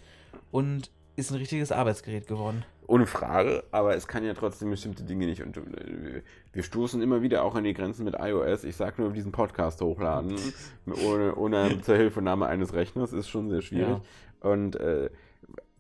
und 0.51 0.91
ist 1.17 1.31
ein 1.31 1.37
richtiges 1.37 1.73
Arbeitsgerät 1.73 2.27
geworden. 2.27 2.65
ohne 2.87 3.07
Frage, 3.07 3.63
aber 3.71 3.95
es 3.95 4.09
kann 4.09 4.25
ja 4.25 4.35
trotzdem 4.35 4.71
bestimmte 4.71 5.05
Dinge 5.05 5.27
nicht. 5.27 5.43
Und 5.43 5.59
äh, 5.59 6.23
wir 6.53 6.63
stoßen 6.63 7.01
immer 7.03 7.23
wieder 7.23 7.45
auch 7.45 7.55
an 7.55 7.63
die 7.65 7.75
Grenzen 7.75 8.05
mit 8.05 8.17
iOS. 8.19 8.65
Ich 8.65 8.75
sag 8.77 8.99
nur, 8.99 9.13
diesen 9.13 9.31
Podcast 9.31 9.81
hochladen 9.81 10.37
ohne, 11.07 11.35
ohne 11.37 11.81
zur 11.83 11.97
Hilfenahme 11.97 12.47
eines 12.47 12.73
Rechners 12.75 13.13
ist 13.13 13.29
schon 13.29 13.49
sehr 13.51 13.63
schwierig. 13.63 13.99
Und 14.41 14.77
äh, 14.77 15.11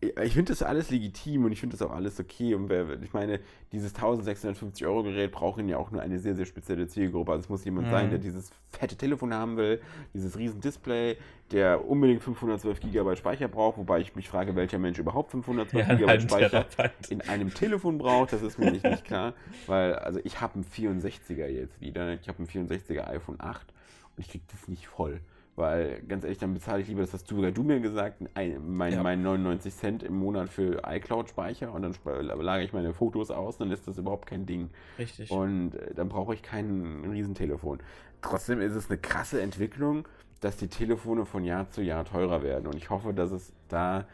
ich 0.03 0.33
finde 0.33 0.53
das 0.53 0.63
alles 0.63 0.91
legitim 0.91 1.45
und 1.45 1.53
ich 1.53 1.61
finde 1.61 1.77
das 1.77 1.87
auch 1.87 1.93
alles 1.93 2.19
okay. 2.19 2.55
Und 2.55 2.71
wer, 2.71 3.03
ich 3.03 3.13
meine, 3.13 3.39
dieses 3.71 3.95
1650 3.95 4.87
Euro 4.87 5.03
Gerät 5.03 5.31
braucht 5.31 5.61
ja 5.61 5.77
auch 5.77 5.91
nur 5.91 6.01
eine 6.01 6.19
sehr, 6.19 6.35
sehr 6.35 6.47
spezielle 6.47 6.89
Zielgruppe. 6.89 7.33
Also 7.33 7.43
es 7.43 7.49
muss 7.51 7.65
jemand 7.65 7.89
mhm. 7.89 7.91
sein, 7.91 8.11
der 8.11 8.19
dieses 8.19 8.51
fette 8.71 8.97
Telefon 8.97 9.35
haben 9.35 9.59
will, 9.59 9.81
dieses 10.15 10.39
riesen 10.39 10.61
Display, 10.63 11.19
der 11.51 11.87
unbedingt 11.87 12.23
512 12.23 12.81
GB 12.81 13.17
Speicher 13.17 13.49
braucht, 13.49 13.77
wobei 13.77 14.01
ich 14.01 14.17
mich 14.17 14.29
frage, 14.29 14.57
welcher 14.57 14.79
Mensch 14.79 14.99
überhaupt 14.99 15.33
512 15.33 15.89
ja, 15.89 15.95
GB 15.95 16.21
Speicher 16.21 16.67
in 17.11 17.21
einem 17.21 17.53
Telefon 17.53 17.99
braucht. 17.99 18.33
Das 18.33 18.41
ist 18.41 18.59
mir 18.59 18.71
nicht, 18.71 18.85
nicht 18.85 19.05
klar, 19.05 19.35
weil 19.67 19.97
also 19.97 20.19
ich 20.25 20.41
habe 20.41 20.55
einen 20.55 20.65
64er 20.65 21.47
jetzt 21.47 21.79
wieder. 21.81 22.15
Ich 22.15 22.29
habe 22.29 22.39
einen 22.39 22.49
64er 22.49 23.07
iPhone 23.09 23.37
8 23.39 23.69
und 24.17 24.23
ich 24.25 24.31
kriege 24.31 24.45
das 24.51 24.67
nicht 24.67 24.87
voll. 24.87 25.21
Weil, 25.61 26.01
ganz 26.09 26.25
ehrlich, 26.25 26.39
dann 26.39 26.55
bezahle 26.55 26.81
ich 26.81 26.89
lieber, 26.89 27.03
das 27.03 27.13
hast 27.13 27.31
du 27.31 27.37
sogar 27.37 27.51
du 27.51 27.63
mir 27.63 27.81
gesagt, 27.81 28.23
ein, 28.33 28.57
mein, 28.67 28.95
ja. 28.95 29.03
mein 29.03 29.21
99 29.21 29.75
Cent 29.75 30.03
im 30.03 30.15
Monat 30.15 30.49
für 30.49 30.83
iCloud-Speicher 30.87 31.71
und 31.71 31.83
dann 31.83 31.95
lagere 32.05 32.65
ich 32.65 32.73
meine 32.73 32.95
Fotos 32.95 33.31
aus, 33.31 33.59
dann 33.59 33.71
ist 33.71 33.87
das 33.87 33.99
überhaupt 33.99 34.27
kein 34.27 34.47
Ding. 34.47 34.71
Richtig. 34.99 35.31
Und 35.31 35.75
äh, 35.75 35.93
dann 35.93 36.09
brauche 36.09 36.33
ich 36.33 36.43
kein 36.43 37.05
Riesentelefon. 37.05 37.81
Trotzdem 38.23 38.63
ist 38.63 38.75
es 38.75 38.89
eine 38.89 38.99
krasse 38.99 39.43
Entwicklung, 39.43 40.09
dass 40.41 40.57
die 40.57 40.69
Telefone 40.69 41.27
von 41.27 41.45
Jahr 41.45 41.69
zu 41.69 41.83
Jahr 41.83 42.07
teurer 42.07 42.43
werden. 42.43 42.67
Und 42.67 42.77
ich 42.77 42.89
hoffe, 42.89 43.13
dass 43.13 43.31
es 43.31 43.53
da 43.69 44.07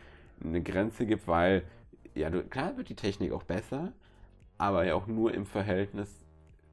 eine 0.42 0.60
Grenze 0.62 1.06
gibt, 1.06 1.28
weil, 1.28 1.62
ja, 2.16 2.28
klar 2.30 2.76
wird 2.76 2.88
die 2.88 2.96
Technik 2.96 3.30
auch 3.30 3.44
besser, 3.44 3.92
aber 4.58 4.84
ja 4.84 4.94
auch 4.94 5.06
nur 5.06 5.32
im 5.32 5.46
Verhältnis 5.46 6.12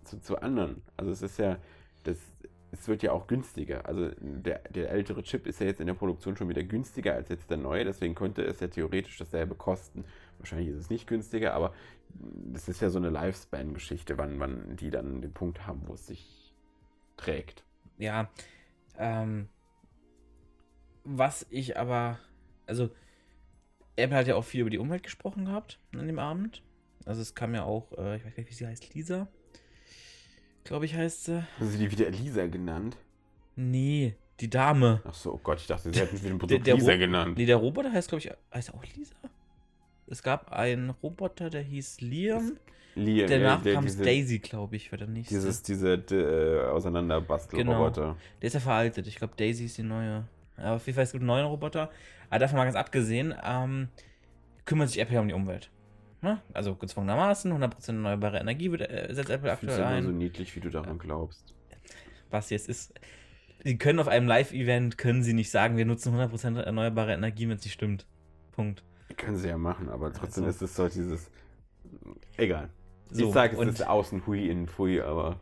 zu, 0.03 0.19
zu 0.19 0.41
anderen. 0.41 0.81
Also 0.97 1.11
es 1.11 1.21
ist 1.21 1.37
ja, 1.37 1.57
das 2.05 2.17
es 2.73 2.87
wird 2.87 3.03
ja 3.03 3.11
auch 3.11 3.27
günstiger. 3.27 3.85
Also 3.85 4.09
der, 4.19 4.59
der 4.69 4.89
ältere 4.89 5.21
Chip 5.21 5.45
ist 5.45 5.59
ja 5.59 5.67
jetzt 5.67 5.79
in 5.79 5.85
der 5.85 5.93
Produktion 5.93 6.35
schon 6.35 6.49
wieder 6.49 6.63
günstiger 6.63 7.13
als 7.13 7.29
jetzt 7.29 7.49
der 7.51 7.57
neue, 7.57 7.85
deswegen 7.85 8.15
könnte 8.15 8.43
es 8.43 8.59
ja 8.59 8.67
theoretisch 8.67 9.17
dasselbe 9.17 9.53
kosten. 9.53 10.05
Wahrscheinlich 10.39 10.69
ist 10.69 10.77
es 10.77 10.89
nicht 10.89 11.05
günstiger, 11.05 11.53
aber 11.53 11.73
das 12.09 12.67
ist 12.67 12.81
ja 12.81 12.89
so 12.89 12.97
eine 12.97 13.09
Lifespan-Geschichte, 13.09 14.17
wann, 14.17 14.39
wann 14.39 14.75
die 14.75 14.89
dann 14.89 15.21
den 15.21 15.33
Punkt 15.33 15.67
haben, 15.67 15.83
wo 15.85 15.93
es 15.93 16.07
sich 16.07 16.53
trägt. 17.15 17.63
Ja, 17.99 18.31
ähm, 18.97 19.49
was 21.03 21.45
ich 21.51 21.77
aber, 21.77 22.19
also 22.65 22.89
Apple 23.95 24.17
hat 24.17 24.27
ja 24.27 24.35
auch 24.35 24.45
viel 24.45 24.61
über 24.61 24.71
die 24.71 24.79
Umwelt 24.79 25.03
gesprochen 25.03 25.45
gehabt 25.45 25.79
an 25.95 26.07
dem 26.07 26.17
Abend. 26.17 26.63
Also 27.05 27.21
es 27.21 27.35
kam 27.35 27.53
ja 27.53 27.65
auch, 27.65 27.91
äh, 27.99 28.17
ich 28.17 28.25
weiß 28.25 28.33
gar 28.33 28.41
nicht, 28.41 28.49
wie 28.49 28.55
sie 28.55 28.65
heißt, 28.65 28.95
Lisa 28.95 29.27
glaube 30.63 30.85
ich, 30.85 30.95
heißt 30.95 31.25
sie. 31.25 31.43
Haben 31.59 31.69
sie 31.69 31.77
die 31.77 31.91
wieder 31.91 32.09
Lisa 32.09 32.47
genannt? 32.47 32.97
Nee, 33.55 34.15
die 34.39 34.49
Dame. 34.49 35.01
Ach 35.05 35.13
so, 35.13 35.33
oh 35.33 35.39
Gott, 35.41 35.59
ich 35.59 35.67
dachte, 35.67 35.91
sie 35.91 35.99
hätten 35.99 36.19
wieder 36.19 36.29
ein 36.33 36.39
Produkt 36.39 36.65
der, 36.67 36.75
der 36.75 36.75
Lisa 36.75 36.91
Ro 36.93 36.97
genannt. 36.97 37.37
Nee, 37.37 37.45
der 37.45 37.57
Roboter 37.57 37.91
heißt, 37.91 38.09
glaube 38.09 38.19
ich, 38.19 38.31
heißt 38.53 38.69
er 38.69 38.75
auch 38.75 38.83
Lisa? 38.95 39.15
Es 40.07 40.21
gab 40.21 40.51
einen 40.51 40.89
Roboter, 40.89 41.49
der 41.49 41.61
hieß 41.61 42.01
Liam. 42.01 42.57
Liam 42.95 43.27
Danach 43.27 43.65
ja, 43.65 43.73
kam 43.73 43.85
es 43.85 43.97
Daisy, 43.97 44.39
glaube 44.39 44.75
ich, 44.75 44.91
war 44.91 44.97
der 44.97 45.07
nächste. 45.07 45.33
Dieses, 45.33 45.63
diese 45.63 45.93
äh, 45.93 46.69
Auseinanderbastelroboter. 46.69 48.01
Genau. 48.01 48.17
Der 48.41 48.47
ist 48.47 48.53
ja 48.53 48.59
veraltet. 48.59 49.07
Ich 49.07 49.15
glaube, 49.15 49.33
Daisy 49.35 49.65
ist 49.65 49.77
die 49.77 49.83
neue. 49.83 50.25
Aber 50.57 50.75
auf 50.75 50.85
jeden 50.85 50.95
Fall, 50.95 51.05
es 51.05 51.11
gibt 51.11 51.21
einen 51.21 51.27
neuen 51.27 51.45
Roboter. 51.45 51.89
Aber 52.29 52.39
davon 52.39 52.57
mal 52.57 52.65
ganz 52.65 52.75
abgesehen, 52.75 53.33
ähm, 53.43 53.87
kümmert 54.65 54.89
sich 54.89 54.99
Apple 54.99 55.19
um 55.19 55.27
die 55.27 55.33
Umwelt. 55.33 55.69
Ne? 56.23 56.41
Also 56.53 56.75
gezwungenermaßen, 56.75 57.51
100% 57.51 57.87
erneuerbare 57.87 58.39
Energie 58.39 58.71
wird, 58.71 58.89
äh, 58.89 59.13
setzt 59.13 59.29
Apple 59.29 59.51
aktuell 59.51 59.83
ein. 59.83 59.95
Das 59.95 59.99
ist 59.99 60.05
so 60.05 60.11
niedlich, 60.11 60.55
wie 60.55 60.61
du 60.61 60.69
daran 60.69 60.97
glaubst. 60.97 61.53
Was 62.29 62.49
jetzt 62.49 62.69
ist. 62.69 62.93
Sie 63.65 63.77
können 63.77 63.99
auf 63.99 64.07
einem 64.07 64.25
Live-Event, 64.25 64.97
können 64.97 65.21
sie 65.21 65.33
nicht 65.33 65.51
sagen, 65.51 65.75
wir 65.75 65.85
nutzen 65.85 66.15
100% 66.15 66.61
erneuerbare 66.61 67.13
Energie, 67.13 67.49
wenn 67.49 67.57
es 67.57 67.65
nicht 67.65 67.73
stimmt. 67.73 68.05
Punkt. 68.53 68.83
Können 69.17 69.35
sie 69.35 69.49
ja 69.49 69.57
machen, 69.57 69.89
aber 69.89 70.13
trotzdem 70.13 70.45
also. 70.45 70.63
ist 70.63 70.71
es 70.71 70.75
so 70.77 70.87
dieses. 70.87 71.29
Egal. 72.37 72.69
So, 73.11 73.27
ich 73.27 73.33
sage, 73.33 73.61
es 73.61 73.73
ist 73.73 73.85
außen 73.85 74.25
hui, 74.25 74.47
innen 74.47 74.67
fui, 74.67 75.01
aber. 75.01 75.41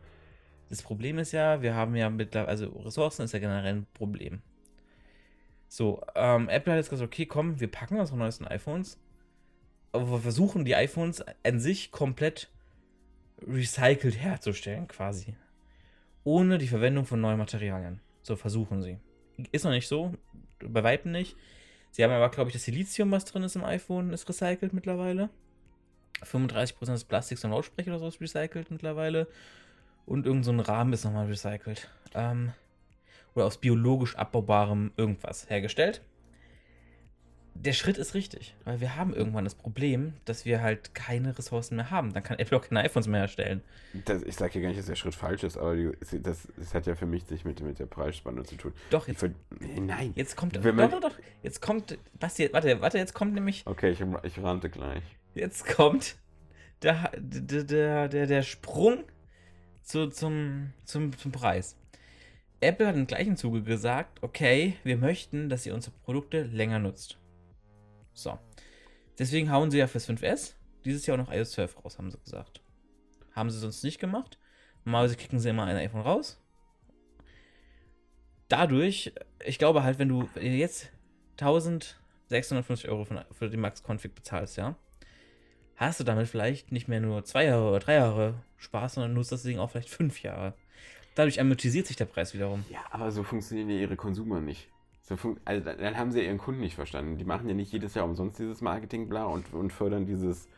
Das 0.68 0.82
Problem 0.82 1.18
ist 1.18 1.30
ja, 1.30 1.62
wir 1.62 1.76
haben 1.76 1.94
ja 1.94 2.10
mittlerweile, 2.10 2.48
also 2.48 2.66
Ressourcen 2.66 3.22
ist 3.22 3.32
ja 3.32 3.38
generell 3.38 3.72
ein 3.72 3.86
Problem. 3.94 4.42
So, 5.68 6.02
ähm, 6.16 6.48
Apple 6.48 6.72
hat 6.72 6.78
jetzt 6.78 6.90
gesagt, 6.90 7.06
okay, 7.06 7.26
komm, 7.26 7.60
wir 7.60 7.70
packen 7.70 8.00
unsere 8.00 8.18
neuesten 8.18 8.46
iPhones 8.46 8.98
versuchen 9.92 10.64
die 10.64 10.74
iPhones 10.74 11.22
an 11.44 11.60
sich 11.60 11.90
komplett 11.90 12.48
recycelt 13.46 14.18
herzustellen, 14.18 14.88
quasi. 14.88 15.36
Ohne 16.24 16.58
die 16.58 16.68
Verwendung 16.68 17.04
von 17.04 17.20
neuen 17.20 17.38
Materialien. 17.38 18.00
So 18.22 18.36
versuchen 18.36 18.82
sie. 18.82 18.98
Ist 19.50 19.64
noch 19.64 19.72
nicht 19.72 19.88
so, 19.88 20.14
bei 20.60 20.82
Weitem 20.82 21.12
nicht. 21.12 21.36
Sie 21.90 22.02
haben 22.02 22.12
aber, 22.12 22.30
glaube 22.30 22.48
ich, 22.48 22.54
das 22.54 22.64
Silizium, 22.64 23.10
was 23.10 23.24
drin 23.24 23.42
ist 23.42 23.56
im 23.56 23.64
iPhone, 23.64 24.12
ist 24.12 24.28
recycelt 24.28 24.72
mittlerweile. 24.72 25.28
35% 26.22 26.92
des 26.92 27.04
Plastiks 27.04 27.44
und 27.44 27.50
Lautsprecher 27.50 27.90
oder 27.90 27.98
so 27.98 28.08
ist 28.08 28.20
recycelt 28.20 28.70
mittlerweile. 28.70 29.26
Und 30.06 30.24
irgendein 30.24 30.64
so 30.64 30.72
Rahmen 30.72 30.92
ist 30.92 31.04
nochmal 31.04 31.26
recycelt. 31.26 31.90
Ähm, 32.14 32.52
oder 33.34 33.46
aus 33.46 33.58
biologisch 33.58 34.16
abbaubarem 34.16 34.92
irgendwas 34.96 35.50
hergestellt 35.50 36.02
der 37.54 37.72
Schritt 37.72 37.98
ist 37.98 38.14
richtig, 38.14 38.54
weil 38.64 38.80
wir 38.80 38.96
haben 38.96 39.14
irgendwann 39.14 39.44
das 39.44 39.54
Problem, 39.54 40.14
dass 40.24 40.44
wir 40.44 40.62
halt 40.62 40.94
keine 40.94 41.36
Ressourcen 41.36 41.76
mehr 41.76 41.90
haben. 41.90 42.12
Dann 42.12 42.22
kann 42.22 42.38
Apple 42.38 42.58
auch 42.58 42.62
keine 42.62 42.80
iPhones 42.80 43.06
mehr 43.06 43.20
erstellen. 43.20 43.62
Das, 44.04 44.22
ich 44.22 44.36
sage 44.36 44.54
ja 44.54 44.62
gar 44.62 44.68
nicht, 44.68 44.78
dass 44.78 44.86
der 44.86 44.96
Schritt 44.96 45.14
falsch 45.14 45.44
ist, 45.44 45.56
aber 45.58 45.76
die, 45.76 45.92
das, 46.22 46.48
das, 46.56 46.74
hat 46.74 46.86
ja 46.86 46.94
für 46.94 47.06
mich 47.06 47.24
sich 47.24 47.44
mit, 47.44 47.60
mit 47.60 47.78
der 47.78 47.86
Preisspanne 47.86 48.42
zu 48.44 48.56
tun. 48.56 48.72
Doch, 48.90 49.06
jetzt. 49.06 49.20
Find, 49.20 49.36
nein. 49.80 50.12
Jetzt 50.16 50.36
kommt. 50.36 50.56
Doch, 50.56 50.62
doch, 50.62 51.00
doch. 51.00 51.14
Jetzt 51.42 51.60
kommt. 51.60 51.98
Basti, 52.18 52.48
warte, 52.52 52.80
warte, 52.80 52.98
jetzt 52.98 53.14
kommt 53.14 53.34
nämlich. 53.34 53.62
Okay, 53.66 53.90
ich, 53.90 54.00
ich 54.22 54.42
rannte 54.42 54.70
gleich. 54.70 55.02
Jetzt 55.34 55.66
kommt 55.66 56.16
der, 56.82 57.12
der, 57.16 57.64
der, 57.64 58.08
der, 58.08 58.26
der 58.26 58.42
Sprung 58.42 59.04
zu, 59.82 60.08
zum, 60.08 60.72
zum, 60.84 61.16
zum 61.16 61.32
Preis. 61.32 61.76
Apple 62.60 62.86
hat 62.86 62.94
im 62.94 63.06
gleichen 63.06 63.36
Zuge 63.36 63.62
gesagt, 63.62 64.22
okay, 64.22 64.76
wir 64.84 64.96
möchten, 64.96 65.48
dass 65.48 65.66
ihr 65.66 65.74
unsere 65.74 65.94
Produkte 66.04 66.42
länger 66.44 66.78
nutzt. 66.78 67.18
So. 68.14 68.38
Deswegen 69.18 69.50
hauen 69.50 69.70
sie 69.70 69.78
ja 69.78 69.86
fürs 69.86 70.08
5S 70.08 70.54
dieses 70.84 71.06
Jahr 71.06 71.18
auch 71.18 71.26
noch 71.26 71.32
iOS 71.32 71.52
12 71.52 71.84
raus, 71.84 71.98
haben 71.98 72.10
sie 72.10 72.18
gesagt. 72.18 72.62
Haben 73.32 73.50
sie 73.50 73.58
sonst 73.58 73.82
nicht 73.84 73.98
gemacht. 73.98 74.38
Normalerweise 74.84 75.16
kicken 75.16 75.38
sie 75.38 75.50
immer 75.50 75.64
ein 75.64 75.76
iPhone 75.76 76.00
raus. 76.00 76.40
Dadurch, 78.48 79.12
ich 79.44 79.58
glaube 79.58 79.82
halt, 79.82 79.98
wenn 79.98 80.08
du 80.08 80.28
jetzt 80.40 80.90
1650 81.40 82.88
Euro 82.90 83.06
für 83.30 83.48
die 83.48 83.56
Max 83.56 83.82
Config 83.82 84.14
bezahlst, 84.14 84.56
ja, 84.56 84.76
hast 85.76 86.00
du 86.00 86.04
damit 86.04 86.28
vielleicht 86.28 86.72
nicht 86.72 86.88
mehr 86.88 87.00
nur 87.00 87.24
zwei 87.24 87.44
Jahre 87.44 87.68
oder 87.68 87.78
drei 87.78 87.94
Jahre 87.94 88.34
Spaß, 88.58 88.94
sondern 88.94 89.14
nutzt 89.14 89.32
das 89.32 89.42
Ding 89.42 89.58
auch 89.58 89.70
vielleicht 89.70 89.88
fünf 89.88 90.22
Jahre. 90.22 90.54
Dadurch 91.14 91.40
amortisiert 91.40 91.86
sich 91.86 91.96
der 91.96 92.06
Preis 92.06 92.34
wiederum. 92.34 92.64
Ja, 92.70 92.80
aber 92.90 93.10
so 93.10 93.22
funktionieren 93.22 93.70
ja 93.70 93.76
ihre 93.76 93.96
Konsumer 93.96 94.40
nicht. 94.40 94.68
So 95.02 95.16
also 95.44 95.64
dann 95.64 95.96
haben 95.96 96.12
sie 96.12 96.20
ja 96.20 96.26
ihren 96.26 96.38
Kunden 96.38 96.60
nicht 96.60 96.76
verstanden. 96.76 97.18
Die 97.18 97.24
machen 97.24 97.48
ja 97.48 97.54
nicht 97.54 97.72
jedes 97.72 97.94
Jahr 97.94 98.04
umsonst 98.04 98.38
dieses 98.38 98.60
Marketing 98.60 99.08
bla 99.08 99.24
und, 99.24 99.52
und 99.52 99.72
fördern 99.72 100.06
dieses, 100.06 100.48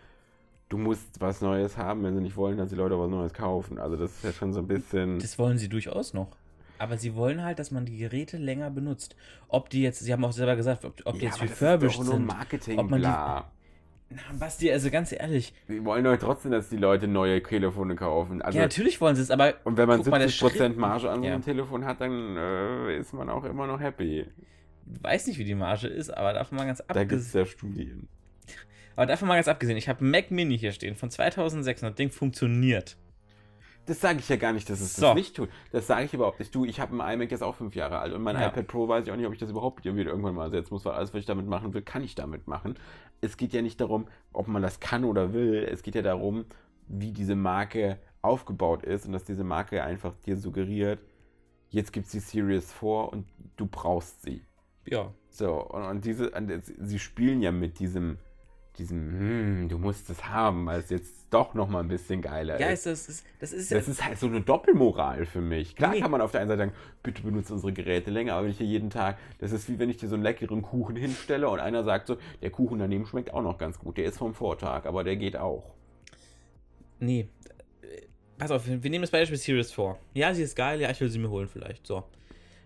du 0.68 0.76
musst 0.76 1.20
was 1.20 1.40
Neues 1.40 1.78
haben, 1.78 2.02
wenn 2.04 2.14
sie 2.14 2.20
nicht 2.20 2.36
wollen, 2.36 2.58
dass 2.58 2.68
die 2.68 2.76
Leute 2.76 2.98
was 2.98 3.08
Neues 3.08 3.32
kaufen. 3.32 3.78
Also 3.78 3.96
das 3.96 4.12
ist 4.12 4.24
ja 4.24 4.32
schon 4.32 4.52
so 4.52 4.60
ein 4.60 4.68
bisschen. 4.68 5.18
Das 5.18 5.38
wollen 5.38 5.56
sie 5.56 5.68
durchaus 5.68 6.12
noch. 6.12 6.36
Aber 6.78 6.98
sie 6.98 7.14
wollen 7.14 7.42
halt, 7.42 7.58
dass 7.58 7.70
man 7.70 7.86
die 7.86 7.96
Geräte 7.96 8.36
länger 8.36 8.70
benutzt. 8.70 9.16
Ob 9.48 9.70
die 9.70 9.82
jetzt, 9.82 10.00
sie 10.00 10.12
haben 10.12 10.24
auch 10.24 10.32
selber 10.32 10.56
gesagt, 10.56 10.84
ob, 10.84 11.00
ob 11.04 11.14
die 11.14 11.20
ja, 11.20 11.30
jetzt 11.30 11.40
refurbished 11.40 12.02
nur 12.02 12.18
Marketing, 12.18 12.78
ob 12.78 12.90
man 12.90 13.00
bla. 13.00 13.50
Na, 14.14 14.38
Basti, 14.38 14.70
also 14.70 14.90
ganz 14.90 15.12
ehrlich. 15.12 15.52
Sie 15.66 15.84
wollen 15.84 16.04
doch 16.04 16.16
trotzdem, 16.16 16.52
dass 16.52 16.68
die 16.68 16.76
Leute 16.76 17.08
neue 17.08 17.42
Telefone 17.42 17.96
kaufen. 17.96 18.42
Also, 18.42 18.58
ja, 18.58 18.64
natürlich 18.64 19.00
wollen 19.00 19.16
sie 19.16 19.22
es, 19.22 19.30
aber. 19.30 19.54
Und 19.64 19.76
wenn 19.76 19.88
man 19.88 20.02
70% 20.02 20.76
Marge 20.76 21.10
an 21.10 21.22
so 21.22 21.26
einem 21.26 21.42
Telefon 21.42 21.84
hat, 21.84 22.00
dann 22.00 22.36
äh, 22.36 22.96
ist 22.98 23.12
man 23.12 23.28
auch 23.28 23.44
immer 23.44 23.66
noch 23.66 23.80
happy. 23.80 24.26
Ich 24.92 25.02
weiß 25.02 25.26
nicht, 25.26 25.38
wie 25.38 25.44
die 25.44 25.54
Marge 25.54 25.88
ist, 25.88 26.10
aber 26.10 26.32
davon 26.32 26.58
mal 26.58 26.66
ganz 26.66 26.80
abgesehen. 26.80 27.08
Da 27.08 27.14
gibt 27.16 27.22
es 27.22 27.32
ja 27.32 27.44
Studien. 27.46 28.08
Aber 28.96 29.06
davon 29.06 29.28
mal 29.28 29.34
ganz 29.34 29.48
abgesehen, 29.48 29.76
ich 29.76 29.88
habe 29.88 30.04
Mac 30.04 30.30
Mini 30.30 30.58
hier 30.58 30.72
stehen 30.72 30.94
von 30.94 31.10
2006 31.10 31.82
und 31.82 31.88
das 31.88 31.96
Ding 31.96 32.10
funktioniert. 32.10 32.96
Das 33.86 34.00
sage 34.00 34.18
ich 34.18 34.28
ja 34.28 34.36
gar 34.36 34.52
nicht, 34.52 34.70
dass 34.70 34.80
es 34.80 34.96
so. 34.96 35.02
das 35.02 35.14
nicht 35.14 35.36
tut. 35.36 35.50
Das 35.70 35.86
sage 35.86 36.06
ich 36.06 36.14
überhaupt 36.14 36.38
nicht. 36.38 36.54
Du, 36.54 36.64
ich 36.64 36.80
habe 36.80 36.96
ein 36.96 37.14
iMac 37.14 37.30
jetzt 37.30 37.42
auch 37.42 37.54
fünf 37.54 37.74
Jahre 37.74 37.98
alt 37.98 38.14
und 38.14 38.22
mein 38.22 38.36
ja. 38.36 38.48
iPad 38.48 38.66
Pro 38.66 38.88
weiß 38.88 39.04
ich 39.04 39.12
auch 39.12 39.16
nicht, 39.16 39.26
ob 39.26 39.34
ich 39.34 39.38
das 39.38 39.50
überhaupt 39.50 39.84
wieder 39.84 40.10
irgendwann 40.10 40.34
mal 40.34 40.44
ersetzen 40.44 40.72
muss, 40.72 40.84
weil 40.86 40.94
alles, 40.94 41.12
was 41.12 41.20
ich 41.20 41.26
damit 41.26 41.46
machen 41.46 41.74
will, 41.74 41.82
kann 41.82 42.02
ich 42.02 42.14
damit 42.14 42.46
machen. 42.46 42.76
Es 43.20 43.36
geht 43.36 43.52
ja 43.52 43.62
nicht 43.62 43.80
darum, 43.80 44.06
ob 44.32 44.48
man 44.48 44.62
das 44.62 44.80
kann 44.80 45.04
oder 45.04 45.32
will. 45.32 45.66
Es 45.70 45.82
geht 45.82 45.94
ja 45.94 46.02
darum, 46.02 46.44
wie 46.88 47.12
diese 47.12 47.36
Marke 47.36 47.98
aufgebaut 48.22 48.82
ist 48.84 49.06
und 49.06 49.12
dass 49.12 49.24
diese 49.24 49.44
Marke 49.44 49.82
einfach 49.82 50.14
dir 50.26 50.36
suggeriert, 50.36 51.00
jetzt 51.68 51.92
gibt 51.92 52.06
es 52.06 52.12
die 52.12 52.20
Series 52.20 52.72
4 52.72 52.88
und 52.88 53.26
du 53.56 53.66
brauchst 53.66 54.22
sie. 54.22 54.42
Ja. 54.86 55.12
So, 55.28 55.62
und, 55.62 55.84
und 55.84 56.04
diese, 56.04 56.30
und 56.30 56.62
sie 56.64 56.98
spielen 56.98 57.42
ja 57.42 57.52
mit 57.52 57.78
diesem 57.78 58.18
diesem, 58.78 58.98
hm, 59.18 59.68
du 59.68 59.78
musst 59.78 60.10
es 60.10 60.24
haben, 60.28 60.66
weil 60.66 60.80
es 60.80 60.90
jetzt 60.90 61.12
doch 61.30 61.54
noch 61.54 61.68
mal 61.68 61.80
ein 61.80 61.88
bisschen 61.88 62.22
geiler 62.22 62.60
Ja, 62.60 62.68
ist. 62.68 62.86
ist 62.86 63.08
das, 63.08 63.14
ist, 63.16 63.26
das 63.40 63.52
ist 63.52 63.72
Das 63.72 63.88
ist 63.88 64.04
halt 64.04 64.18
so 64.18 64.26
eine 64.26 64.40
Doppelmoral 64.40 65.26
für 65.26 65.40
mich. 65.40 65.74
Klar 65.76 65.92
Nee. 65.92 66.00
kann 66.00 66.10
man 66.10 66.20
auf 66.20 66.30
der 66.32 66.40
einen 66.40 66.48
Seite 66.48 66.60
sagen, 66.60 66.72
bitte 67.02 67.22
benutze 67.22 67.52
unsere 67.54 67.72
Geräte 67.72 68.10
länger, 68.10 68.34
aber 68.34 68.44
wenn 68.44 68.50
ich 68.52 68.58
hier 68.58 68.66
jeden 68.66 68.90
Tag, 68.90 69.18
das 69.38 69.52
ist 69.52 69.68
wie 69.68 69.78
wenn 69.78 69.90
ich 69.90 69.96
dir 69.96 70.08
so 70.08 70.14
einen 70.14 70.22
leckeren 70.24 70.62
Kuchen 70.62 70.96
hinstelle 70.96 71.48
und 71.48 71.60
einer 71.60 71.82
sagt 71.84 72.06
so, 72.06 72.16
der 72.42 72.50
Kuchen 72.50 72.78
daneben 72.78 73.06
schmeckt 73.06 73.32
auch 73.32 73.42
noch 73.42 73.58
ganz 73.58 73.78
gut, 73.78 73.96
der 73.96 74.04
ist 74.06 74.18
vom 74.18 74.34
Vortag, 74.34 74.86
aber 74.86 75.02
der 75.04 75.16
geht 75.16 75.36
auch. 75.36 75.74
Nee. 77.00 77.28
Pass 78.38 78.50
auf, 78.50 78.66
wir 78.66 78.82
wir 78.82 78.90
nehmen 78.90 79.02
das 79.02 79.10
Beispiel 79.10 79.38
Series 79.38 79.72
4. 79.72 79.96
Ja, 80.14 80.34
sie 80.34 80.42
ist 80.42 80.56
geil, 80.56 80.80
ja, 80.80 80.90
ich 80.90 81.00
will 81.00 81.08
sie 81.08 81.18
mir 81.20 81.30
holen 81.30 81.48
vielleicht. 81.48 81.86
So. 81.86 82.04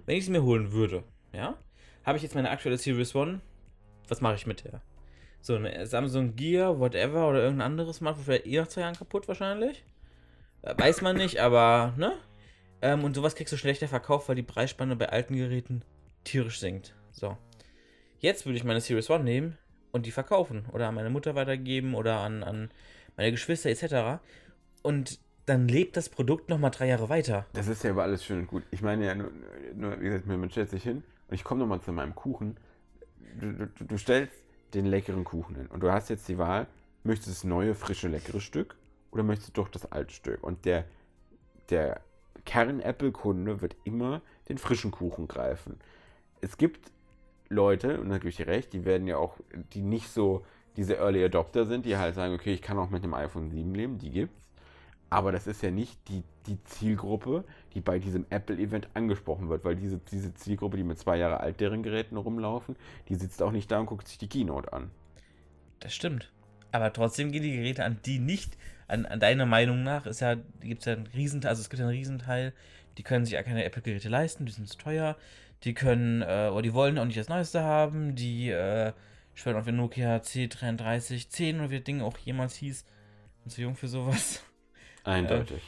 Wenn 0.07 0.17
ich 0.17 0.25
sie 0.25 0.31
mir 0.31 0.43
holen 0.43 0.73
würde, 0.73 1.05
ja, 1.33 1.55
habe 2.05 2.17
ich 2.17 2.23
jetzt 2.23 2.35
meine 2.35 2.51
aktuelle 2.51 2.79
Series 2.79 3.15
1, 3.15 3.41
was 4.09 4.21
mache 4.23 4.35
ich 4.37 4.47
mit 4.47 4.65
der? 4.65 4.81
So 5.41 5.55
eine 5.55 5.87
Samsung 5.87 6.37
Gear, 6.37 6.79
whatever, 6.79 7.29
oder 7.29 7.43
irgendein 7.43 7.73
anderes 7.73 7.97
Smartphone, 7.97 8.25
vielleicht 8.25 8.47
eh 8.47 8.59
nach 8.59 8.69
zwei 8.69 8.81
Jahren 8.83 8.97
kaputt 8.97 9.29
wahrscheinlich. 9.29 9.85
Äh, 10.63 10.75
Weiß 10.77 11.01
man 11.01 11.17
nicht, 11.17 11.41
aber, 11.41 11.95
ne? 11.97 12.13
Ähm, 12.83 13.05
und 13.05 13.15
sowas 13.15 13.35
kriegst 13.35 13.53
du 13.53 13.57
schlechter 13.57 13.89
verkauft, 13.89 14.29
weil 14.29 14.37
die 14.37 14.43
Preisspanne 14.43 14.97
bei 14.97 15.09
alten 15.09 15.35
Geräten 15.35 15.83
tierisch 16.25 16.61
sinkt. 16.61 16.95
So. 17.13 17.37
Jetzt 18.21 18.47
würde 18.47 18.57
ich 18.57 18.65
meine 18.65 18.81
Series 18.81 19.11
1 19.11 19.25
nehmen 19.25 19.59
und 19.93 20.07
die 20.07 20.11
verkaufen 20.11 20.67
oder 20.73 20.89
an 20.89 20.95
meine 20.95 21.11
Mutter 21.11 21.35
weitergeben 21.35 21.95
oder 21.95 22.19
an, 22.19 22.43
an 22.43 22.71
meine 23.17 23.31
Geschwister 23.31 23.71
etc. 23.71 24.21
Und 24.83 25.19
dann 25.47 25.67
lebt 25.67 25.97
das 25.97 26.09
Produkt 26.09 26.51
nochmal 26.51 26.71
drei 26.71 26.89
Jahre 26.89 27.09
weiter. 27.09 27.47
Das 27.55 27.69
ist 27.69 27.83
ja 27.83 27.91
aber 27.91 28.03
alles 28.03 28.25
schön 28.25 28.41
und 28.41 28.47
gut. 28.49 28.65
Ich 28.71 28.83
meine 28.83 29.07
ja 29.07 29.15
nur, 29.15 29.31
nur 29.75 30.01
wie 30.01 30.05
gesagt, 30.05 30.27
man 30.27 30.51
stellt 30.51 30.71
sich 30.71 30.83
hin 30.83 31.03
und 31.29 31.35
ich 31.35 31.43
komme 31.43 31.61
nochmal 31.61 31.81
zu 31.81 31.93
meinem 31.93 32.15
Kuchen. 32.15 32.57
Du, 33.41 33.53
du, 33.53 33.85
du 33.85 33.99
stellst 33.99 34.35
den 34.75 34.87
leckeren 34.87 35.25
Kuchen 35.25 35.57
hin 35.57 35.67
und 35.67 35.83
du 35.83 35.91
hast 35.91 36.11
jetzt 36.11 36.29
die 36.29 36.39
Wahl, 36.39 36.67
möchtest 37.05 37.29
du 37.29 37.33
das 37.33 37.45
neue, 37.45 37.75
frische, 37.75 38.09
leckere 38.09 38.41
Stück 38.41 38.77
oder 39.11 39.23
möchtest 39.23 39.57
du 39.57 39.63
doch 39.63 39.69
das 39.69 39.91
alte 39.91 40.13
Stück? 40.13 40.43
Und 40.43 40.65
der, 40.65 40.85
der 41.71 42.01
Kern-Apple-Kunde 42.45 43.61
wird 43.61 43.77
immer 43.85 44.23
den 44.49 44.59
frischen 44.59 44.91
Kuchen 44.91 45.29
greifen. 45.29 45.79
Es 46.41 46.57
gibt 46.57 46.91
Leute, 47.49 48.01
und 48.01 48.11
da 48.11 48.19
gebe 48.19 48.29
ich 48.29 48.37
dir 48.37 48.47
recht, 48.47 48.73
die 48.73 48.85
werden 48.85 49.07
ja 49.07 49.17
auch, 49.17 49.37
die 49.73 49.83
nicht 49.83 50.09
so 50.09 50.45
diese 50.77 50.97
Early 50.97 51.25
Adopter 51.25 51.67
sind, 51.67 51.87
die 51.87 51.97
halt 51.97 52.15
sagen, 52.15 52.35
okay, 52.35 52.53
ich 52.53 52.63
kann 52.63 52.79
auch 52.79 52.91
mit 52.91 53.03
dem 53.05 53.15
iPhone 53.15 53.51
7 53.51 53.75
leben, 53.75 53.99
die 53.99 54.11
gibt's. 54.11 54.48
Aber 55.11 55.33
das 55.33 55.47
ist 55.47 55.63
ja 55.63 55.71
nicht 55.71 55.99
die, 56.09 56.23
die 56.47 56.63
Zielgruppe, 56.65 57.45
die 57.75 57.81
bei 57.81 57.99
diesem 57.99 58.27
Apple-Event 58.31 58.89
angesprochen 58.95 59.49
wird, 59.49 59.65
weil 59.65 59.77
diese, 59.77 59.99
diese 60.11 60.35
Zielgruppe, 60.35 60.77
die 60.77 60.83
mit 60.83 60.99
zwei 60.99 61.17
Jahre 61.17 61.41
alt 61.41 61.61
deren 61.61 61.83
Geräten 61.83 62.17
rumlaufen, 62.17 62.77
die 63.09 63.15
sitzt 63.15 63.43
auch 63.43 63.53
nicht 63.53 63.71
da 63.71 63.81
und 63.81 63.87
guckt 63.87 64.07
sich 64.07 64.19
die 64.19 64.29
Keynote 64.29 64.73
an. 64.73 64.91
Das 65.81 65.95
stimmt. 65.95 66.31
Aber 66.73 66.93
trotzdem 66.93 67.33
gehen 67.33 67.43
die 67.43 67.57
Geräte 67.57 67.85
an 67.85 67.99
die 68.05 68.19
nicht, 68.19 68.59
an, 68.87 69.07
an 69.07 69.21
deiner 69.21 69.47
Meinung 69.47 69.83
nach, 69.83 70.07
ist 70.07 70.21
ja, 70.21 70.37
gibt 70.61 70.81
es 70.81 70.87
ja 70.87 70.95
einen 70.95 71.07
Riesenteil, 71.07 71.51
also 71.51 71.63
es 71.63 71.71
gibt 71.71 71.81
ja 71.81 71.87
einen 71.87 71.97
Riesenteil, 71.97 72.53
die 72.99 73.03
können 73.03 73.25
sich 73.25 73.35
ja 73.35 73.43
keine 73.43 73.65
Apple-Geräte 73.65 74.09
leisten, 74.09 74.45
die 74.45 74.53
sind 74.53 74.69
zu 74.69 74.77
teuer, 74.77 75.17
die 75.65 75.73
können, 75.73 76.23
äh, 76.23 76.51
oder 76.53 76.63
die 76.63 76.75
wollen 76.75 76.99
auch 76.99 77.05
nicht 77.05 77.19
das 77.19 77.29
Neueste 77.29 77.63
haben, 77.63 78.15
die 78.15 78.51
äh, 78.51 78.93
schwören 79.35 79.57
auf 79.57 79.67
ihr 79.67 79.73
Nokia 79.73 80.17
C3310 80.17 81.59
oder 81.59 81.71
wie 81.71 81.77
das 81.77 81.85
Ding 81.85 82.03
auch 82.03 82.19
jemals 82.19 82.57
hieß. 82.57 82.85
Bin 83.45 83.51
zu 83.51 83.63
jung 83.63 83.77
für 83.77 83.89
sowas. 83.89 84.43
Eindeutig. 85.09 85.63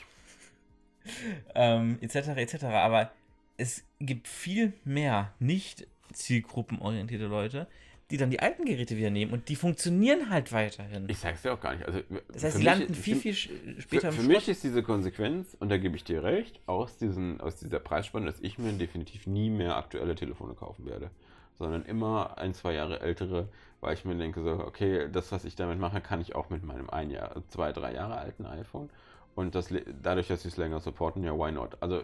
ähm, 1.54 1.98
etc. 2.00 2.28
etc. 2.36 2.64
Aber 2.64 3.10
es 3.56 3.84
gibt 3.98 4.28
viel 4.28 4.72
mehr 4.84 5.32
nicht 5.38 5.86
zielgruppenorientierte 6.12 7.26
Leute, 7.26 7.66
die 8.10 8.16
dann 8.16 8.30
die 8.30 8.40
alten 8.40 8.64
Geräte 8.64 8.96
wieder 8.96 9.10
nehmen 9.10 9.32
und 9.32 9.48
die 9.48 9.56
funktionieren 9.56 10.30
halt 10.30 10.52
weiterhin. 10.52 11.08
Ich 11.08 11.18
sag's 11.18 11.42
dir 11.42 11.52
auch 11.52 11.60
gar 11.60 11.74
nicht. 11.74 11.86
Also, 11.86 12.00
das 12.32 12.42
heißt, 12.42 12.56
sie 12.56 12.64
landen 12.64 12.94
viel, 12.94 13.16
viel 13.16 13.34
später 13.34 14.12
Für, 14.12 14.20
im 14.20 14.22
für 14.22 14.28
mich 14.28 14.48
ist 14.48 14.64
diese 14.64 14.82
Konsequenz, 14.82 15.56
und 15.60 15.68
da 15.68 15.76
gebe 15.76 15.94
ich 15.96 16.02
dir 16.02 16.24
recht, 16.24 16.60
aus, 16.66 16.96
diesen, 16.96 17.40
aus 17.40 17.56
dieser 17.56 17.78
Preisspanne, 17.78 18.26
dass 18.26 18.40
ich 18.40 18.58
mir 18.58 18.72
definitiv 18.72 19.26
nie 19.26 19.48
mehr 19.48 19.76
aktuelle 19.76 20.16
Telefone 20.16 20.54
kaufen 20.54 20.86
werde. 20.86 21.10
Sondern 21.56 21.84
immer 21.84 22.38
ein, 22.38 22.54
zwei 22.54 22.72
Jahre 22.72 23.00
ältere, 23.00 23.48
weil 23.80 23.94
ich 23.94 24.04
mir 24.04 24.16
denke, 24.16 24.42
so, 24.42 24.52
okay, 24.52 25.08
das, 25.12 25.30
was 25.30 25.44
ich 25.44 25.54
damit 25.54 25.78
mache, 25.78 26.00
kann 26.00 26.20
ich 26.20 26.34
auch 26.34 26.50
mit 26.50 26.64
meinem 26.64 26.90
ein 26.90 27.10
Jahr, 27.10 27.42
zwei, 27.48 27.72
drei 27.72 27.94
Jahre 27.94 28.16
alten 28.16 28.44
iPhone. 28.46 28.90
Und 29.36 29.54
das, 29.54 29.72
dadurch, 30.02 30.28
dass 30.28 30.42
sie 30.42 30.48
es 30.48 30.56
länger 30.56 30.80
supporten, 30.80 31.22
ja, 31.22 31.32
why 31.32 31.52
not? 31.52 31.76
Also, 31.80 32.02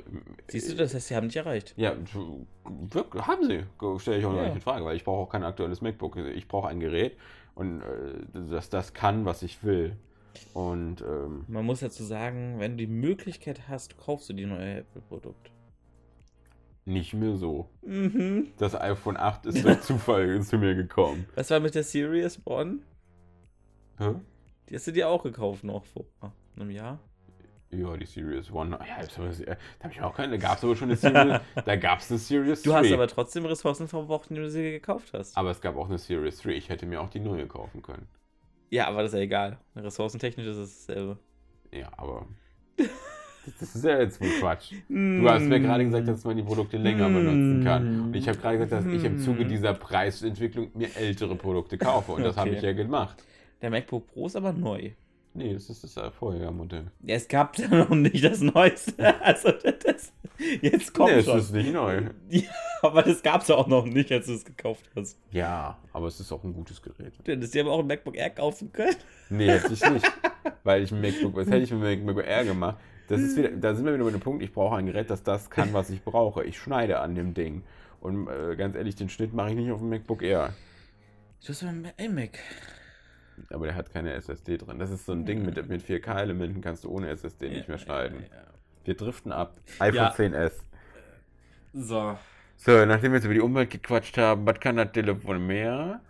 Siehst 0.48 0.70
du, 0.70 0.76
das 0.76 0.94
heißt, 0.94 1.08
sie 1.08 1.16
haben 1.16 1.28
dich 1.28 1.36
erreicht. 1.36 1.74
Ja, 1.76 1.94
wirklich, 2.64 3.26
haben 3.26 3.44
sie. 3.46 3.64
Stelle 4.00 4.18
ich 4.18 4.24
auch 4.24 4.34
Ja. 4.34 4.44
nicht 4.44 4.54
in 4.54 4.60
Frage, 4.60 4.84
weil 4.84 4.96
ich 4.96 5.04
brauche 5.04 5.22
auch 5.24 5.28
kein 5.28 5.42
aktuelles 5.42 5.80
MacBook. 5.82 6.16
Ich 6.16 6.48
brauche 6.48 6.68
ein 6.68 6.80
Gerät 6.80 7.16
und 7.54 7.82
äh, 7.82 8.40
das, 8.50 8.70
das 8.70 8.94
kann, 8.94 9.24
was 9.24 9.42
ich 9.42 9.62
will. 9.64 9.96
Und 10.54 11.00
ähm, 11.02 11.44
Man 11.48 11.64
muss 11.66 11.80
dazu 11.80 12.04
sagen, 12.04 12.56
wenn 12.58 12.72
du 12.72 12.76
die 12.78 12.86
Möglichkeit 12.92 13.68
hast, 13.68 13.98
kaufst 13.98 14.28
du 14.28 14.32
die 14.34 14.46
neue 14.46 14.78
Apple-Produkt. 14.78 15.50
nicht 16.84 17.12
mehr 17.14 17.36
so. 17.36 17.68
Mhm. 17.82 18.52
Das 18.58 18.74
iPhone 18.80 19.16
8 19.16 19.46
ist 19.46 19.64
durch 19.64 19.80
Zufall 19.82 20.40
zu 20.42 20.58
mir 20.58 20.74
gekommen. 20.74 21.26
Was 21.34 21.50
war 21.50 21.58
mit 21.60 21.74
der 21.74 21.82
Series 21.82 22.40
One? 22.44 22.78
Hä? 23.98 24.14
Die 24.68 24.74
hast 24.76 24.86
du 24.86 24.92
dir 24.92 25.08
auch 25.08 25.22
gekauft 25.22 25.64
noch 25.64 25.84
vor 25.86 26.04
einem 26.56 26.70
Jahr. 26.70 26.98
Ja, 27.70 27.96
die 27.96 28.06
Series 28.06 28.50
One. 28.52 28.78
Ja, 28.78 29.06
da 29.06 29.56
habe 29.82 29.92
ich 29.92 30.00
auch 30.00 30.14
keine. 30.14 30.38
Da 30.38 30.48
gab 30.48 30.58
es 30.58 30.64
aber 30.64 30.76
schon 30.76 30.88
eine 30.88 30.96
Series. 30.96 31.40
da 31.64 31.76
gab 31.76 31.98
es 31.98 32.10
eine 32.10 32.18
Series 32.18 32.62
Du 32.62 32.70
3. 32.70 32.76
hast 32.78 32.92
aber 32.92 33.08
trotzdem 33.08 33.44
Ressourcen 33.46 33.88
verbraucht, 33.88 34.30
indem 34.30 34.44
du 34.44 34.50
sie 34.50 34.70
gekauft 34.72 35.10
hast. 35.12 35.36
aber 35.36 35.50
es 35.50 35.60
gab 35.60 35.76
auch 35.76 35.88
eine 35.88 35.98
Series 35.98 36.38
3. 36.42 36.50
Ich 36.52 36.68
hätte 36.68 36.86
mir 36.86 37.00
auch 37.00 37.10
die 37.10 37.20
neue 37.20 37.46
kaufen 37.46 37.82
können. 37.82 38.06
Ja, 38.70 38.86
aber 38.88 39.02
das 39.02 39.12
ist 39.12 39.16
ja 39.18 39.22
egal. 39.24 39.58
Ressourcentechnisch 39.74 40.46
ist 40.46 40.56
es 40.58 40.86
dasselbe. 40.86 41.18
Ja, 41.72 41.88
aber. 41.96 42.26
Das 43.60 43.76
ist 43.76 43.84
ja 43.84 43.98
jetzt 44.00 44.20
wohl 44.20 44.28
Quatsch. 44.40 44.72
Du 44.88 45.28
hast 45.30 45.44
mir 45.44 45.60
gerade 45.60 45.84
gesagt, 45.84 46.08
dass 46.08 46.24
man 46.24 46.36
die 46.36 46.42
Produkte 46.42 46.78
länger 46.78 47.08
benutzen 47.08 47.62
kann. 47.64 48.00
Und 48.06 48.16
ich 48.16 48.28
habe 48.28 48.38
gerade 48.38 48.58
gesagt, 48.58 48.72
dass 48.72 48.92
ich 48.92 49.04
im 49.04 49.18
Zuge 49.18 49.44
dieser 49.44 49.72
Preisentwicklung 49.74 50.70
mir 50.74 50.88
ältere 50.96 51.36
Produkte 51.36 51.78
kaufe. 51.78 52.12
Und 52.12 52.24
das 52.24 52.36
habe 52.36 52.50
Okay. 52.50 52.58
ich 52.58 52.64
ja 52.64 52.72
gemacht. 52.72 53.22
Der 53.62 53.70
MacBook 53.70 54.08
Pro 54.08 54.26
ist 54.26 54.34
aber 54.36 54.52
neu. 54.52 54.90
Nee, 55.36 55.52
das 55.52 55.68
ist 55.68 55.84
das 55.96 56.14
Vorgängermodell. 56.14 56.86
Ja, 57.02 57.16
es 57.16 57.28
gab 57.28 57.58
ja 57.58 57.68
noch 57.68 57.90
nicht 57.90 58.24
das 58.24 58.40
Neueste. 58.40 58.94
Also 59.22 59.50
das, 59.52 60.12
jetzt 60.62 60.94
kommt 60.94 61.10
Nee, 61.12 61.18
es 61.18 61.26
schon. 61.26 61.38
ist 61.38 61.52
nicht 61.52 61.72
neu. 61.72 62.02
Ja, 62.30 62.42
aber 62.82 63.02
das 63.02 63.22
gab 63.22 63.42
es 63.42 63.48
ja 63.48 63.56
auch 63.56 63.66
noch 63.66 63.84
nicht, 63.84 64.10
als 64.12 64.26
du 64.26 64.32
es 64.32 64.44
gekauft 64.44 64.84
hast. 64.96 65.18
Ja, 65.30 65.78
aber 65.92 66.06
es 66.06 66.18
ist 66.20 66.32
auch 66.32 66.42
ein 66.44 66.54
gutes 66.54 66.80
Gerät. 66.80 67.12
Du 67.24 67.32
hättest 67.32 67.54
dir 67.54 67.62
aber 67.62 67.72
auch 67.72 67.80
ein 67.80 67.86
MacBook 67.86 68.16
Air 68.16 68.30
kaufen 68.30 68.72
können. 68.72 68.96
Nee, 69.28 69.48
hätte 69.48 69.72
ich 69.74 69.90
nicht. 69.90 70.06
Weil 70.64 70.82
ich 70.82 70.92
ein 70.92 71.00
MacBook, 71.00 71.36
was 71.36 71.46
hätte 71.48 71.58
ich 71.58 71.70
mit 71.70 71.82
dem 71.82 72.04
MacBook 72.06 72.24
Air 72.26 72.44
gemacht? 72.44 72.78
Das 73.08 73.20
ist 73.20 73.36
wieder, 73.36 73.50
da 73.50 73.74
sind 73.74 73.84
wir 73.84 73.94
wieder 73.94 74.04
bei 74.04 74.10
dem 74.10 74.20
Punkt, 74.20 74.42
ich 74.42 74.52
brauche 74.52 74.76
ein 74.76 74.86
Gerät, 74.86 75.10
das 75.10 75.22
das 75.22 75.48
kann, 75.50 75.72
was 75.72 75.90
ich 75.90 76.02
brauche. 76.02 76.44
Ich 76.44 76.58
schneide 76.58 76.98
an 77.00 77.14
dem 77.14 77.34
Ding. 77.34 77.62
Und 78.00 78.26
äh, 78.28 78.56
ganz 78.56 78.74
ehrlich, 78.74 78.96
den 78.96 79.08
Schnitt 79.08 79.32
mache 79.32 79.50
ich 79.50 79.56
nicht 79.56 79.70
auf 79.70 79.78
dem 79.80 79.90
MacBook 79.90 80.22
Air. 80.22 80.54
Du 81.42 81.48
hast 81.50 81.62
ein 81.62 81.88
iMac. 81.98 82.38
Aber 83.50 83.66
der 83.66 83.74
hat 83.76 83.92
keine 83.92 84.12
SSD 84.14 84.58
drin. 84.58 84.78
Das 84.78 84.90
ist 84.90 85.06
so 85.06 85.12
ein 85.12 85.24
Ding 85.24 85.44
mit, 85.44 85.56
mit 85.68 85.82
4K-Elementen, 85.82 86.60
kannst 86.60 86.84
du 86.84 86.90
ohne 86.90 87.08
SSD 87.10 87.48
nicht 87.48 87.68
mehr 87.68 87.78
schneiden. 87.78 88.22
Ja, 88.30 88.36
ja. 88.36 88.44
Wir 88.84 88.96
driften 88.96 89.32
ab. 89.32 89.60
iPhone 89.78 89.94
Ja. 89.94 90.10
10s. 90.12 90.52
So. 91.72 92.18
So, 92.56 92.84
nachdem 92.86 93.12
wir 93.12 93.16
jetzt 93.18 93.24
über 93.26 93.34
die 93.34 93.40
Umwelt 93.40 93.70
gequatscht 93.70 94.16
haben, 94.18 94.46
was 94.46 94.58
kann 94.60 94.76
das 94.76 94.92
Telefon 94.92 95.46
mehr? 95.46 96.00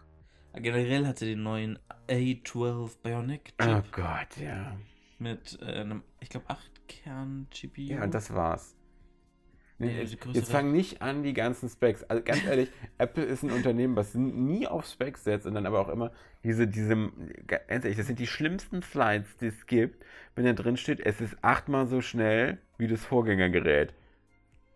Generell 0.55 1.07
hatte 1.07 1.27
den 1.27 1.42
neuen 1.42 1.79
A12 2.09 2.96
Bionic 3.03 3.53
Chip 3.59 3.68
Oh 3.68 3.83
Gott, 3.92 4.37
ja. 4.40 4.77
mit 5.18 5.59
äh, 5.61 5.81
einem, 5.81 6.03
ich 6.20 6.29
glaube, 6.31 6.49
8 6.49 6.88
Kern 6.88 7.49
GPU. 7.51 7.81
Ja, 7.83 8.05
und 8.05 8.14
das 8.14 8.33
war's. 8.33 8.76
Nee, 9.79 10.03
Ja, 10.03 10.33
jetzt, 10.33 10.51
fang 10.51 10.73
nicht 10.73 11.03
an, 11.03 11.23
die 11.23 11.35
ganzen 11.35 11.69
Specs. 11.69 12.03
Also 12.05 12.23
ganz 12.23 12.45
ehrlich, 12.47 12.71
Apple 12.99 13.25
ist 13.25 13.43
ein 13.43 13.51
Unternehmen, 13.51 13.95
was 13.95 14.15
nie 14.15 14.67
auf 14.67 14.87
Specs 14.87 15.25
setzt 15.25 15.47
und 15.47 15.55
dann 15.55 15.67
aber 15.67 15.81
auch 15.81 15.89
immer 15.89 16.12
diese, 16.45 16.67
diese, 16.67 17.11
ganz 17.47 17.85
ehrlich, 17.85 17.97
das 17.97 18.07
sind 18.07 18.19
die 18.19 18.27
schlimmsten 18.27 18.83
Slides, 18.83 19.37
die 19.39 19.47
es 19.47 19.67
gibt, 19.67 20.05
wenn 20.35 20.45
da 20.45 20.53
drin 20.53 20.77
steht, 20.77 21.01
es 21.05 21.21
ist 21.21 21.37
achtmal 21.43 21.87
so 21.87 22.01
schnell 22.01 22.59
wie 22.79 22.89
das 22.89 23.05
Vorgängergerät. 23.05 23.93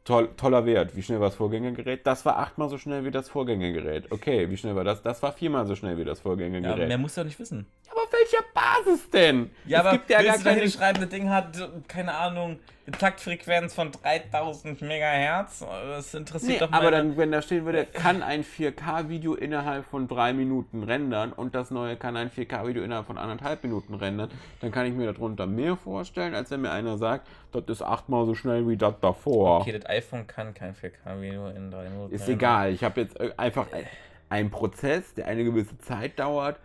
Toll, 0.04 0.30
toller 0.36 0.64
Wert. 0.64 0.96
Wie 0.96 1.02
schnell 1.02 1.20
war 1.20 1.28
das 1.28 1.36
Vorgängergerät? 1.36 2.06
Das 2.06 2.24
war 2.24 2.38
achtmal 2.38 2.68
so 2.68 2.78
schnell 2.78 3.04
wie 3.04 3.10
das 3.10 3.28
Vorgängergerät. 3.28 4.10
Okay, 4.10 4.50
wie 4.50 4.56
schnell 4.56 4.74
war 4.74 4.82
das? 4.82 5.02
Das 5.02 5.22
war 5.22 5.32
viermal 5.32 5.66
so 5.66 5.76
schnell 5.76 5.98
wie 5.98 6.04
das 6.04 6.18
ja, 6.18 6.22
Vorgängergerät. 6.22 6.88
mehr 6.88 6.98
musst 6.98 7.16
du 7.16 7.20
auch 7.20 7.26
nicht 7.26 7.38
wissen. 7.38 7.66
aber 7.90 8.02
auf 8.02 8.12
welcher 8.12 8.44
Basis 8.54 9.10
denn? 9.10 9.50
Ja, 9.66 9.80
es 9.80 9.86
aber 9.86 9.98
gibt 9.98 10.10
ja 10.10 10.22
gar 10.22 10.24
willst 10.24 10.40
du 10.40 10.44
da 10.44 10.50
keine 10.50 10.62
hinschreiben, 10.62 11.00
das 11.02 11.10
Ding 11.10 11.28
hat, 11.28 11.86
keine 11.86 12.14
Ahnung, 12.14 12.58
Taktfrequenz 12.92 13.74
von 13.74 13.90
3000 13.92 14.82
Megahertz? 14.82 15.60
Das 15.60 16.14
interessiert 16.14 16.52
Nee, 16.52 16.58
doch 16.58 16.72
aber 16.72 16.84
meine- 16.90 16.96
dann, 16.96 17.16
wenn 17.16 17.32
da 17.32 17.42
stehen 17.42 17.64
würde, 17.64 17.86
kann 17.86 18.22
ein 18.22 18.44
4K-Video 18.44 19.34
innerhalb 19.34 19.86
von 19.86 20.08
drei 20.08 20.32
Minuten 20.32 20.82
rendern 20.82 21.32
und 21.32 21.54
das 21.54 21.70
neue 21.70 21.96
kann 21.96 22.16
ein 22.16 22.30
4K-Video 22.30 22.82
innerhalb 22.82 23.06
von 23.06 23.18
anderthalb 23.18 23.62
Minuten 23.62 23.94
rendern, 23.94 24.30
dann 24.60 24.70
kann 24.70 24.86
ich 24.86 24.94
mir 24.94 25.12
darunter 25.12 25.46
mehr 25.46 25.76
vorstellen, 25.76 26.34
als 26.34 26.50
wenn 26.50 26.60
mir 26.62 26.70
einer 26.70 26.98
sagt, 26.98 27.26
das 27.52 27.64
ist 27.66 27.82
achtmal 27.82 28.26
so 28.26 28.34
schnell 28.34 28.66
wie 28.68 28.76
das 28.76 28.94
davor. 29.00 29.60
Okay, 29.60 29.72
das 29.78 29.86
iPhone 29.88 30.26
kann 30.26 30.54
kein 30.54 30.74
4K-Video 30.74 31.48
in 31.48 31.70
drei 31.70 31.88
Minuten. 31.88 32.14
ist 32.14 32.28
egal, 32.28 32.72
ich 32.72 32.84
habe 32.84 33.00
jetzt 33.00 33.18
äh, 33.20 33.30
einfach 33.36 33.72
ein, 33.72 33.84
einen 34.28 34.50
Prozess, 34.50 35.14
der 35.14 35.26
eine 35.26 35.44
gewisse 35.44 35.76
Zeit 35.78 36.18
dauert, 36.18 36.58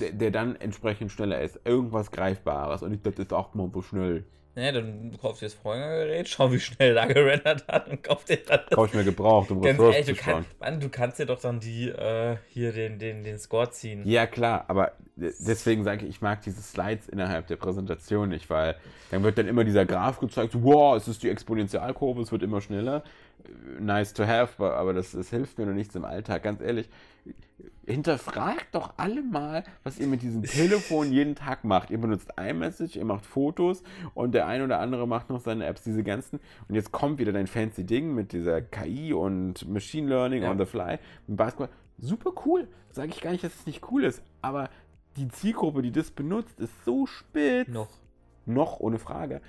der, 0.00 0.30
dann 0.30 0.56
entsprechend 0.56 1.12
schneller 1.12 1.40
ist. 1.40 1.60
Irgendwas 1.64 2.10
Greifbares. 2.10 2.82
Und 2.82 2.92
ich 2.94 3.02
das 3.02 3.14
ist 3.14 3.32
auch 3.32 3.54
mal 3.54 3.70
so 3.72 3.82
schnell. 3.82 4.24
Ja, 4.58 4.72
dann 4.72 5.16
kaufst 5.20 5.42
du 5.42 5.46
das 5.46 5.52
Vorgängergerät, 5.52 6.28
schau, 6.28 6.50
wie 6.50 6.58
schnell 6.58 6.94
da 6.94 7.04
gerendert 7.04 7.68
hat 7.68 7.88
und 7.88 8.02
kauf 8.02 8.24
dir 8.24 8.38
dann 8.38 8.60
das. 8.68 8.74
Kauf 8.74 8.88
ich 8.88 8.94
mir 8.94 9.04
gebraucht, 9.04 9.50
um 9.50 9.60
Ganz 9.60 9.78
ehrlich, 9.78 10.06
du, 10.06 10.14
kann, 10.14 10.46
Mann, 10.58 10.80
du 10.80 10.88
kannst 10.88 11.18
dir 11.18 11.26
doch 11.26 11.38
dann 11.38 11.60
die, 11.60 11.90
äh, 11.90 12.36
hier 12.48 12.72
den, 12.72 12.98
den, 12.98 13.22
den 13.22 13.38
Score 13.38 13.68
ziehen. 13.70 14.00
Ja, 14.08 14.26
klar, 14.26 14.64
aber 14.68 14.92
deswegen 15.16 15.84
sage 15.84 16.04
ich, 16.06 16.10
ich 16.10 16.20
mag 16.22 16.40
diese 16.40 16.62
Slides 16.62 17.06
innerhalb 17.08 17.46
der 17.48 17.56
Präsentation 17.56 18.30
nicht, 18.30 18.48
weil 18.48 18.76
dann 19.10 19.22
wird 19.22 19.36
dann 19.36 19.46
immer 19.46 19.62
dieser 19.62 19.84
Graph 19.84 20.20
gezeigt, 20.20 20.54
wow, 20.54 20.96
es 20.96 21.06
ist 21.06 21.22
die 21.22 21.28
Exponentialkurve, 21.28 22.22
es 22.22 22.32
wird 22.32 22.42
immer 22.42 22.62
schneller. 22.62 23.02
Nice 23.78 24.14
to 24.14 24.26
have, 24.26 24.54
aber- 24.56 24.76
aber 24.76 24.92
das, 24.94 25.12
das 25.12 25.28
hilft 25.28 25.58
mir 25.58 25.66
noch 25.66 25.74
nichts 25.74 25.94
im 25.94 26.06
Alltag. 26.06 26.42
Ganz 26.42 26.62
ehrlich, 26.62 26.88
hinterfragt 27.86 28.66
doch 28.72 28.94
alle 28.96 29.22
mal, 29.22 29.62
was 29.84 29.98
ihr 29.98 30.06
mit 30.08 30.22
diesem 30.22 30.42
Telefon 30.42 31.12
jeden 31.12 31.34
Tag 31.36 31.64
macht. 31.64 31.90
Ihr 31.90 31.98
benutzt 31.98 32.28
iMessage, 32.38 32.96
ihr 32.96 33.04
macht 33.04 33.24
Fotos 33.24 33.82
und 34.14 34.32
der 34.34 34.46
ein 34.46 34.62
oder 34.62 34.80
andere 34.80 35.06
macht 35.06 35.30
noch 35.30 35.40
seine 35.40 35.66
Apps, 35.66 35.82
diese 35.82 36.02
ganzen. 36.02 36.40
Und 36.68 36.74
jetzt 36.74 36.90
kommt 36.92 37.18
wieder 37.18 37.32
dein 37.32 37.46
fancy 37.46 37.84
Ding 37.84 38.14
mit 38.14 38.32
dieser 38.32 38.60
KI 38.60 39.12
und 39.12 39.68
Machine 39.68 40.08
Learning 40.08 40.42
Ja. 40.42 40.50
on 40.50 40.58
the 40.58 40.64
fly, 40.66 40.98
Basketball. 41.28 41.68
Super 41.98 42.32
cool. 42.44 42.66
Sage 42.90 43.10
ich 43.10 43.20
gar 43.20 43.30
nicht, 43.30 43.44
dass 43.44 43.54
es 43.54 43.66
nicht 43.66 43.90
cool 43.90 44.04
ist, 44.04 44.22
aber 44.42 44.68
die 45.16 45.28
Zielgruppe, 45.28 45.82
die 45.82 45.92
das 45.92 46.10
benutzt, 46.10 46.58
ist 46.60 46.72
so 46.84 47.06
spitz. 47.06 47.68
Noch. 47.68 47.88
Noch, 48.46 48.80
ohne 48.80 48.98
Frage. 48.98 49.40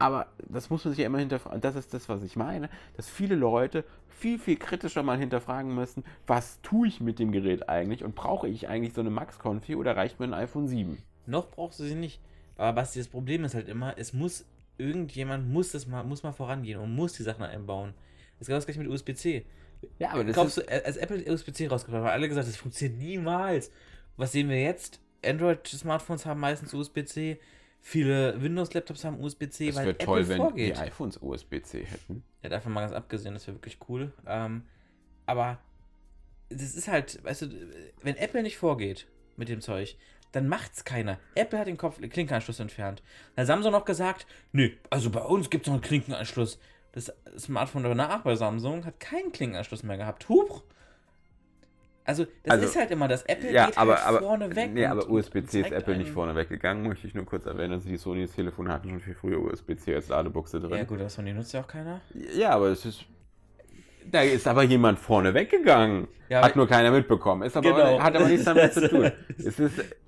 Aber 0.00 0.28
das 0.48 0.70
muss 0.70 0.82
man 0.84 0.92
sich 0.92 1.00
ja 1.00 1.06
immer 1.06 1.18
hinterfragen. 1.18 1.60
Das 1.60 1.76
ist 1.76 1.92
das, 1.92 2.08
was 2.08 2.22
ich 2.22 2.34
meine, 2.34 2.70
dass 2.96 3.08
viele 3.08 3.34
Leute 3.34 3.84
viel, 4.08 4.38
viel 4.38 4.56
kritischer 4.56 5.02
mal 5.02 5.18
hinterfragen 5.18 5.74
müssen, 5.74 6.04
was 6.26 6.60
tue 6.62 6.88
ich 6.88 7.00
mit 7.00 7.18
dem 7.18 7.32
Gerät 7.32 7.68
eigentlich 7.68 8.02
und 8.02 8.14
brauche 8.14 8.48
ich 8.48 8.66
eigentlich 8.68 8.94
so 8.94 9.02
eine 9.02 9.10
Max-Konfi 9.10 9.76
oder 9.76 9.96
reicht 9.96 10.18
mir 10.18 10.26
ein 10.26 10.34
iPhone 10.34 10.68
7? 10.68 11.02
Noch 11.26 11.50
brauchst 11.50 11.80
du 11.80 11.84
sie 11.84 11.94
nicht. 11.94 12.18
Aber 12.56 12.72
Basti, 12.72 12.98
das 12.98 13.08
Problem 13.08 13.44
ist 13.44 13.54
halt 13.54 13.68
immer, 13.68 13.94
es 13.98 14.14
muss, 14.14 14.46
irgendjemand 14.78 15.50
muss 15.50 15.72
das 15.72 15.86
mal, 15.86 16.02
muss 16.02 16.22
mal 16.22 16.32
vorangehen 16.32 16.80
und 16.80 16.94
muss 16.94 17.12
die 17.12 17.22
Sachen 17.22 17.44
einbauen. 17.44 17.92
Das 18.38 18.42
ist 18.42 18.46
genau 18.46 18.58
das 18.58 18.66
gleiche 18.66 18.80
mit 18.80 18.88
USB-C. 18.88 19.44
Ja, 19.98 20.12
aber 20.12 20.24
das 20.24 20.32
Glaubst 20.32 20.58
ist, 20.58 20.70
du, 20.70 20.84
als 20.84 20.96
Apple 20.96 21.30
USB-C 21.30 21.66
rausgebracht 21.66 22.02
hat, 22.02 22.08
haben 22.08 22.14
alle 22.14 22.28
gesagt, 22.28 22.48
das 22.48 22.56
funktioniert 22.56 22.98
niemals. 22.98 23.70
Was 24.16 24.32
sehen 24.32 24.48
wir 24.48 24.62
jetzt? 24.62 24.98
Android-Smartphones 25.22 26.24
haben 26.24 26.40
meistens 26.40 26.72
USB-C. 26.72 27.38
Viele 27.82 28.40
Windows-Laptops 28.42 29.04
haben 29.04 29.20
USB-C, 29.20 29.68
es 29.68 29.76
weil 29.76 29.86
wäre 29.86 29.94
Apple 29.94 30.06
toll, 30.06 30.28
wenn 30.28 30.36
vorgeht. 30.36 30.76
die 30.76 30.80
iPhones 30.80 31.18
USB-C 31.20 31.84
hätten. 31.84 32.22
Ja, 32.42 32.50
davon 32.50 32.72
mal 32.72 32.82
ganz 32.82 32.92
abgesehen, 32.92 33.34
das 33.34 33.46
wäre 33.46 33.56
wirklich 33.56 33.78
cool. 33.88 34.12
Ähm, 34.26 34.64
aber 35.26 35.58
das 36.50 36.74
ist 36.74 36.88
halt, 36.88 37.22
weißt 37.24 37.42
du, 37.42 37.46
wenn 38.02 38.16
Apple 38.16 38.42
nicht 38.42 38.58
vorgeht 38.58 39.06
mit 39.36 39.48
dem 39.48 39.60
Zeug, 39.60 39.96
dann 40.32 40.46
macht's 40.46 40.84
keiner. 40.84 41.18
Apple 41.34 41.58
hat 41.58 41.66
den 41.66 41.76
Kopf 41.76 42.00
Klinkenanschluss 42.00 42.60
entfernt. 42.60 43.02
Dann 43.34 43.42
hat 43.42 43.46
Samsung 43.46 43.72
noch 43.72 43.84
gesagt, 43.84 44.26
nee, 44.52 44.76
also 44.90 45.10
bei 45.10 45.22
uns 45.22 45.50
gibt's 45.50 45.66
noch 45.66 45.74
einen 45.74 45.82
Klinkenanschluss. 45.82 46.58
Das 46.92 47.12
Smartphone 47.38 47.84
danach 47.84 48.22
bei 48.22 48.34
Samsung 48.34 48.84
hat 48.84 49.00
keinen 49.00 49.32
Klinkenanschluss 49.32 49.82
mehr 49.82 49.96
gehabt. 49.96 50.28
Huch! 50.28 50.62
Also, 52.04 52.24
das 52.42 52.52
Also, 52.54 52.66
ist 52.66 52.76
halt 52.76 52.90
immer 52.90 53.06
das. 53.08 53.22
Apple 53.24 53.52
Ja, 53.52 53.66
geht 53.66 53.78
aber, 53.78 53.96
halt 53.96 54.06
aber, 54.06 54.18
vorne 54.20 54.56
weg. 54.56 54.70
nee, 54.72 54.86
aber 54.86 55.08
USB-C 55.08 55.60
ist 55.60 55.70
Apple 55.72 55.96
nicht 55.96 56.10
vorne 56.10 56.34
weggegangen, 56.34 56.88
möchte 56.88 57.06
ich 57.06 57.14
nur 57.14 57.24
kurz 57.26 57.46
erwähnen. 57.46 57.74
Also 57.74 57.88
die 57.88 57.96
Sony's 57.98 58.32
Telefone 58.32 58.72
hatten 58.72 58.88
schon 58.90 59.00
viel 59.00 59.14
früher 59.14 59.38
USB-C 59.40 59.94
als 59.94 60.08
Ladebuchse 60.08 60.60
drin. 60.60 60.78
Ja, 60.78 60.84
gut, 60.84 61.00
das 61.00 61.14
von 61.14 61.24
denen 61.24 61.38
nutzt 61.38 61.52
ja 61.52 61.60
auch 61.60 61.68
keiner. 61.68 62.00
Ja, 62.34 62.50
aber 62.50 62.68
es 62.68 62.84
ist. 62.84 63.04
Da 64.10 64.22
ist 64.22 64.48
aber 64.48 64.62
jemand 64.64 64.98
vorne 64.98 65.34
weggegangen. 65.34 66.08
Ja, 66.28 66.38
hat 66.38 66.52
aber- 66.52 66.56
nur 66.56 66.68
keiner 66.68 66.90
mitbekommen. 66.90 67.42
Ist 67.42 67.56
aber, 67.56 67.70
Genau. 67.70 68.00
Hat 68.02 68.16
aber 68.16 68.26
nichts 68.28 68.44
damit 68.46 68.72
zu 68.72 68.88
tun. 68.88 69.12
Ist, 69.36 69.60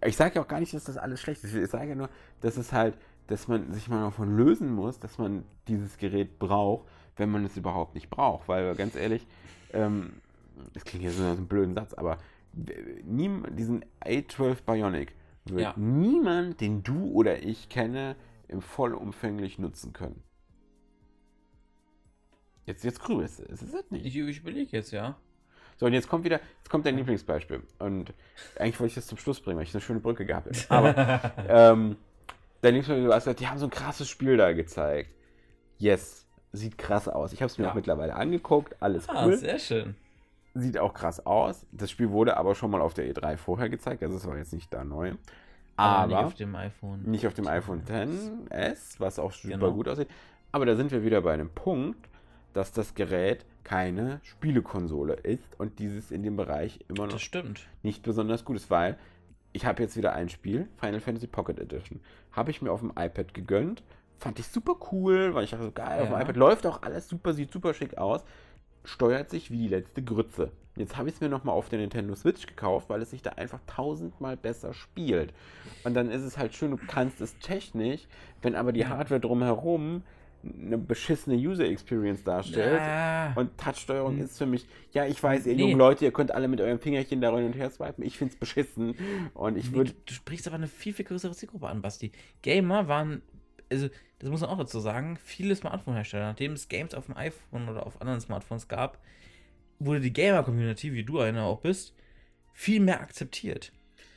ich 0.05 0.17
sage 0.17 0.37
ja 0.37 0.43
auch 0.43 0.49
gar 0.49 0.61
nicht, 0.61 0.73
dass 0.73 0.85
das 0.85 0.97
alles 0.97 1.21
schlecht 1.21 1.45
ist. 1.45 1.55
Ich 1.55 1.69
sage 1.71 1.91
ja 1.91 1.95
nur, 1.95 2.09
dass 2.41 2.57
es 2.57 2.73
halt, 2.73 2.95
dass 3.27 3.49
man 3.49 3.71
sich 3.73 3.89
mal 3.89 4.03
davon 4.03 4.37
lösen 4.37 4.73
muss, 4.73 4.99
dass 4.99 5.19
man 5.19 5.45
dieses 5.69 5.99
Gerät 5.99 6.39
braucht, 6.39 6.89
wenn 7.17 7.29
man 7.31 7.45
es 7.45 7.57
überhaupt 7.57 7.95
nicht 7.95 8.09
braucht. 8.09 8.49
Weil 8.49 8.75
ganz 8.77 8.97
ehrlich, 8.97 9.27
ähm, 9.75 10.15
das 10.73 10.85
klingt 10.85 11.05
jetzt 11.05 11.17
so 11.19 11.25
einem 11.25 11.47
blöden 11.47 11.75
Satz, 11.75 11.95
aber 11.95 12.19
diesen 12.55 13.85
A12 14.05 14.63
Bionic 14.67 15.15
wird 15.47 15.61
Ja. 15.61 15.75
niemand, 15.77 16.61
den 16.61 16.83
du 16.83 17.11
oder 17.13 17.43
ich 17.43 17.69
kenne, 17.69 18.17
im 18.49 18.61
vollumfänglich 18.61 19.59
nutzen 19.59 19.93
können. 19.93 20.23
Jetzt, 22.67 22.85
jetzt 22.85 23.01
grübelst 23.01 23.41
du. 23.41 23.45
Es 23.45 23.63
ist 23.63 23.75
es 23.75 23.91
nicht. 23.91 24.05
Ich, 24.07 24.17
ich 24.17 24.39
überlege 24.39 24.77
jetzt, 24.77 24.93
ja. 24.93 25.17
So, 25.79 25.87
und 25.87 25.95
jetzt 25.95 26.09
kommt 26.09 26.25
wieder, 26.25 26.39
jetzt 26.59 26.71
kommt 26.71 26.87
dein 26.87 26.97
Lieblingsbeispiel. 26.97 27.63
Und 27.79 28.13
eigentlich 28.57 28.79
wollte 28.79 28.91
ich 28.91 28.95
das 28.95 29.07
zum 29.07 29.19
Schluss 29.19 29.41
bringen, 29.41 29.57
weil 29.57 29.65
ich 29.65 29.75
eine 29.75 29.81
schöne 29.81 29.99
Brücke 30.01 30.25
gehabt 30.25 30.71
habe. 30.71 30.97
Aber 30.97 31.33
ähm, 31.49 31.97
dein 32.61 32.75
Lieblingsbeispiel, 32.75 33.05
du 33.07 33.13
hast 33.15 33.25
gesagt, 33.25 33.41
die 33.41 33.49
haben 33.49 33.59
so 33.59 33.67
ein 33.67 33.71
krasses 33.71 34.09
Spiel 34.09 34.37
da 34.37 34.53
gezeigt. 34.53 35.11
Yes, 35.79 36.27
sieht 36.53 36.79
krass 36.79 37.09
aus. 37.09 37.33
Ich 37.33 37.41
habe 37.43 37.51
es 37.51 37.59
mir 37.59 37.65
Ja. 37.65 37.71
auch 37.71 37.75
mittlerweile 37.75 38.15
angeguckt, 38.15 38.81
alles 38.81 39.09
Ah, 39.09 39.27
cool. 39.27 39.37
sehr 39.37 39.59
schön. 39.59 39.97
Sieht 40.55 40.79
auch 40.79 40.93
krass 40.93 41.25
aus. 41.25 41.67
Das 41.73 41.91
Spiel 41.91 42.11
wurde 42.11 42.37
aber 42.37 42.55
schon 42.55 42.71
mal 42.71 42.81
auf 42.83 42.95
der 42.95 43.11
E3 43.13 43.37
vorher 43.37 43.69
gezeigt, 43.71 44.03
also 44.03 44.17
es 44.17 44.27
war 44.27 44.37
jetzt 44.37 44.53
nicht 44.53 44.73
da 44.73 44.85
neu. 44.85 45.15
Aber 45.77 46.07
nicht 46.07 46.17
auf 46.17 46.35
dem 46.35 46.55
iPhone. 46.55 47.03
nicht 47.03 47.27
auf 47.27 47.33
dem 47.35 47.47
iPhone 47.47 47.83
XS, 47.85 49.01
was 49.01 49.19
auch 49.19 49.33
super 49.33 49.55
Genau. 49.57 49.73
gut 49.73 49.89
aussieht. 49.89 50.09
Aber 50.53 50.67
da 50.67 50.77
sind 50.77 50.91
wir 50.91 51.03
wieder 51.03 51.23
bei 51.23 51.33
einem 51.33 51.49
Punkt, 51.49 52.09
dass 52.53 52.73
das 52.73 52.95
Gerät 52.95 53.47
keine 53.65 54.21
Spielekonsole 54.23 55.15
ist 55.15 55.59
und 55.59 55.79
dieses 55.79 56.11
in 56.11 56.23
dem 56.23 56.37
Bereich 56.37 56.81
immer 56.89 57.07
noch 57.07 57.19
nicht 57.83 58.03
besonders 58.03 58.45
gut 58.45 58.57
ist, 58.57 58.71
weil 58.71 58.99
ich 59.55 59.65
habe 59.65 59.83
jetzt 59.83 59.97
wieder 59.97 60.13
ein 60.13 60.29
Spiel, 60.29 60.69
Final 60.79 61.01
Fantasy 61.01 61.27
Pocket 61.27 61.59
Edition, 61.59 62.01
habe 62.33 62.51
ich 62.51 62.61
mir 62.61 62.71
auf 62.71 62.81
dem 62.81 62.91
iPad 62.91 63.33
gegönnt, 63.33 63.83
fand 64.19 64.39
ich 64.39 64.47
super 64.49 64.75
cool, 64.93 65.35
weil 65.35 65.45
ich 65.45 65.51
dachte, 65.51 65.65
so 65.65 65.71
geil, 65.73 66.03
auf 66.03 66.09
dem 66.09 66.13
Ja. 66.15 66.21
iPad 66.21 66.37
läuft 66.37 66.67
auch 66.67 66.83
alles 66.83 67.09
super, 67.09 67.33
sieht 67.33 67.51
super 67.53 67.73
schick 67.73 67.97
aus, 67.97 68.23
steuert 68.85 69.31
sich 69.31 69.51
wie 69.51 69.59
die 69.59 69.69
letzte 69.69 70.03
Grütze. 70.03 70.51
Jetzt 70.77 70.97
habe 70.97 71.09
ich 71.11 71.17
es 71.17 71.21
mir 71.21 71.29
nochmal 71.29 71.55
auf 71.55 71.69
der 71.69 71.79
Nintendo 71.79 72.15
Switch 72.15 72.47
gekauft, 72.47 72.89
weil 72.89 73.03
es 73.03 73.11
sich 73.11 73.21
da 73.21 73.31
einfach 73.31 73.61
tausendmal 73.67 74.37
besser 74.39 74.73
spielt. 74.73 75.35
Und 75.85 75.93
dann 75.95 76.11
ist 76.11 76.23
es 76.23 76.39
halt 76.39 76.55
schön, 76.55 76.71
du 76.71 76.79
kannst 76.87 77.21
es 77.21 77.37
technisch, 77.41 78.07
wenn 78.41 78.55
aber 78.55 78.73
die 78.73 78.87
Hardware 78.87 79.21
drumherum 79.21 80.03
eine 80.45 80.77
beschissene 80.79 81.37
User 81.37 81.67
Experience 81.67 82.25
darstellt, 82.25 82.81
Ja. 82.81 83.33
und 83.37 83.57
Touchsteuerung 83.59 84.19
ist 84.19 84.39
für 84.39 84.47
mich, 84.47 84.67
ja, 84.93 85.07
ich 85.07 85.23
weiß, 85.23 85.47
ihr 85.47 85.55
Nee. 85.55 85.63
jungen 85.63 85.79
Leute, 85.79 86.05
ihr 86.05 86.11
könnt 86.13 86.33
alle 86.33 86.49
mit 86.49 86.61
eurem 86.61 86.81
Fingerchen 86.81 87.21
da 87.21 87.33
hin 87.37 87.47
und 87.47 87.53
her 87.53 87.71
swipen. 87.71 88.03
Ich 88.05 88.19
find's 88.19 88.35
beschissen. 88.35 88.97
Und 89.35 89.57
ich 89.57 89.71
Nee, 89.71 89.77
würde. 89.77 89.93
du, 89.93 89.97
du 90.07 90.15
sprichst 90.15 90.49
aber 90.49 90.57
eine 90.57 90.67
viel, 90.67 90.95
viel 90.95 91.05
größere 91.05 91.33
Zielgruppe 91.33 91.69
an, 91.69 91.81
Basti. 91.81 92.11
Gamer 92.41 92.89
waren, 92.89 93.23
also 93.73 93.89
das 94.19 94.31
muss 94.31 94.41
man 94.41 94.51
auch 94.51 94.59
dazu 94.59 94.79
sagen, 94.79 95.19
viele 95.25 95.57
Smartphone-Hersteller, 95.57 96.29
nachdem 96.29 96.53
es 96.53 96.69
Games 96.69 96.95
auf 96.95 97.07
dem 97.07 97.17
iPhone 97.17 97.69
oder 97.69 97.85
auf 97.85 98.01
anderen 98.01 98.21
Smartphones 98.21 98.69
gab, 98.69 98.99
wurde 99.81 100.01
die 100.01 100.13
Gamer-Community, 100.13 100.93
wie 100.93 101.03
du 101.03 101.19
einer 101.19 101.45
auch 101.45 101.61
bist, 101.61 101.95
viel 102.53 102.81
mehr 102.81 103.01
akzeptiert. 103.01 103.73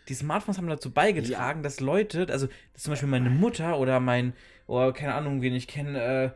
Die 0.08 0.14
Smartphones 0.14 0.58
haben 0.58 0.68
dazu 0.68 0.92
beigetragen, 0.92 1.64
dass 1.64 1.80
Leute, 1.80 2.28
also 2.30 2.48
dass 2.74 2.84
zum 2.84 2.92
Beispiel 2.92 3.10
meine 3.10 3.32
Mutter 3.32 3.80
oder 3.80 4.00
mein, 4.00 4.34
oder 4.68 4.94
keine 4.94 5.16
Ahnung, 5.16 5.42
wen 5.42 5.56
ich 5.56 5.68
kenne, 5.68 6.00
äh, 6.00 6.30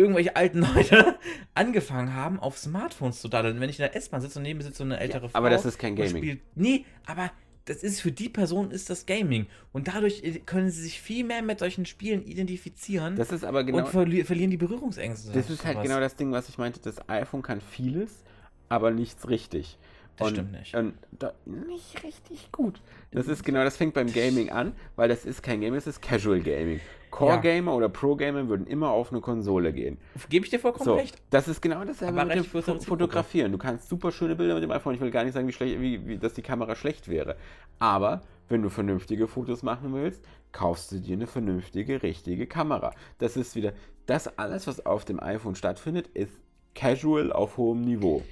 irgendwelche 0.00 0.34
alten 0.36 0.60
Leute 0.74 1.18
angefangen 1.54 2.14
haben, 2.14 2.40
auf 2.40 2.56
Smartphones 2.56 3.20
zu 3.20 3.28
daddeln. 3.28 3.60
Wenn 3.60 3.68
ich 3.68 3.78
in 3.78 3.82
der 3.82 3.96
S-Bahn 3.96 4.22
sitze 4.22 4.38
und 4.38 4.44
neben 4.44 4.58
mir 4.58 4.64
sitzt 4.64 4.78
so 4.78 4.84
eine 4.84 4.98
ältere 4.98 5.28
Frau. 5.28 5.36
aber 5.38 5.50
das 5.50 5.66
ist 5.66 5.78
kein 5.78 5.94
Gaming. 5.94 6.16
Spielt, 6.16 6.40
nee, 6.54 6.86
aber 7.06 7.30
das 7.66 7.82
ist 7.82 8.00
für 8.00 8.12
die 8.12 8.28
Person 8.28 8.70
ist 8.70 8.90
das 8.90 9.06
Gaming. 9.06 9.46
Und 9.72 9.88
dadurch 9.88 10.22
äh, 10.22 10.38
können 10.40 10.70
sie 10.70 10.82
sich 10.82 11.00
viel 11.00 11.24
mehr 11.24 11.42
mit 11.42 11.58
solchen 11.58 11.86
Spielen 11.86 12.24
identifizieren 12.24 13.16
Das 13.16 13.32
ist 13.32 13.44
aber 13.44 13.64
genau. 13.64 13.78
und 13.78 13.88
verli 13.88 14.24
verlieren 14.24 14.50
die 14.50 14.56
Berührungsängste. 14.56 15.32
Das 15.32 15.48
ist 15.50 15.64
halt 15.64 15.74
sowas. 15.74 15.88
genau 15.88 16.00
das 16.00 16.16
Ding, 16.16 16.32
was 16.32 16.48
ich 16.48 16.58
meinte. 16.58 16.80
Das 16.80 17.08
iPhone 17.08 17.42
kann 17.42 17.60
vieles, 17.60 18.22
aber 18.68 18.90
nichts 18.90 19.28
richtig. 19.28 19.78
Das 20.16 20.28
und, 20.28 20.34
stimmt 20.34 20.52
nicht. 20.52 20.74
Und 20.76 20.94
da, 21.12 21.32
nicht 21.44 22.02
richtig 22.04 22.52
gut. 22.52 22.80
Das 23.10 23.26
ist 23.28 23.44
genau, 23.44 23.64
das 23.64 23.76
fängt 23.76 23.94
beim 23.94 24.12
Gaming 24.12 24.50
an, 24.50 24.72
weil 24.96 25.08
das 25.08 25.24
ist 25.24 25.42
kein 25.42 25.60
Gaming, 25.60 25.74
das 25.74 25.86
ist 25.86 26.00
Casual 26.00 26.40
Gaming. 26.40 26.80
Core 27.10 27.34
Ja. 27.34 27.40
Gamer 27.40 27.74
oder 27.74 27.88
Pro 27.88 28.16
Gamer 28.16 28.48
würden 28.48 28.66
immer 28.66 28.90
auf 28.90 29.12
eine 29.12 29.20
Konsole 29.20 29.72
gehen. 29.72 29.98
Gebe 30.28 30.44
ich 30.44 30.50
dir 30.50 30.58
vollkommen 30.58 30.84
So, 30.84 30.94
recht. 30.94 31.16
das 31.30 31.46
ist 31.46 31.60
genau 31.62 31.84
dasselbe 31.84 32.20
Aber 32.20 32.34
mit 32.34 32.44
dem 32.44 32.50
Zielgruppe. 32.50 32.80
Fotografieren. 32.84 33.52
Du 33.52 33.58
kannst 33.58 33.88
super 33.88 34.10
schöne 34.10 34.34
Bilder 34.34 34.54
mit 34.54 34.64
dem 34.64 34.70
iPhone. 34.72 34.94
Ich 34.94 35.00
will 35.00 35.12
gar 35.12 35.22
nicht 35.24 35.34
sagen, 35.34 35.46
wie 35.46 35.52
schlecht, 35.52 35.80
wie, 35.80 36.04
wie, 36.06 36.18
dass 36.18 36.34
die 36.34 36.42
Kamera 36.42 36.74
schlecht 36.74 37.08
wäre. 37.08 37.36
Aber 37.78 38.22
wenn 38.48 38.62
du 38.62 38.68
vernünftige 38.68 39.28
Fotos 39.28 39.62
machen 39.62 39.94
willst, 39.94 40.24
kaufst 40.50 40.90
du 40.90 40.98
dir 41.00 41.14
eine 41.14 41.26
vernünftige, 41.28 42.02
richtige 42.02 42.46
Kamera. 42.48 42.92
Das 43.18 43.36
ist 43.36 43.54
wieder, 43.54 43.72
das 44.06 44.36
alles, 44.38 44.66
was 44.66 44.84
auf 44.84 45.04
dem 45.04 45.20
iPhone 45.20 45.54
stattfindet, 45.54 46.08
ist 46.14 46.32
casual 46.74 47.32
auf 47.32 47.56
hohem 47.58 47.82
Niveau. 47.82 48.22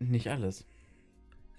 Nicht 0.00 0.28
alles. 0.28 0.66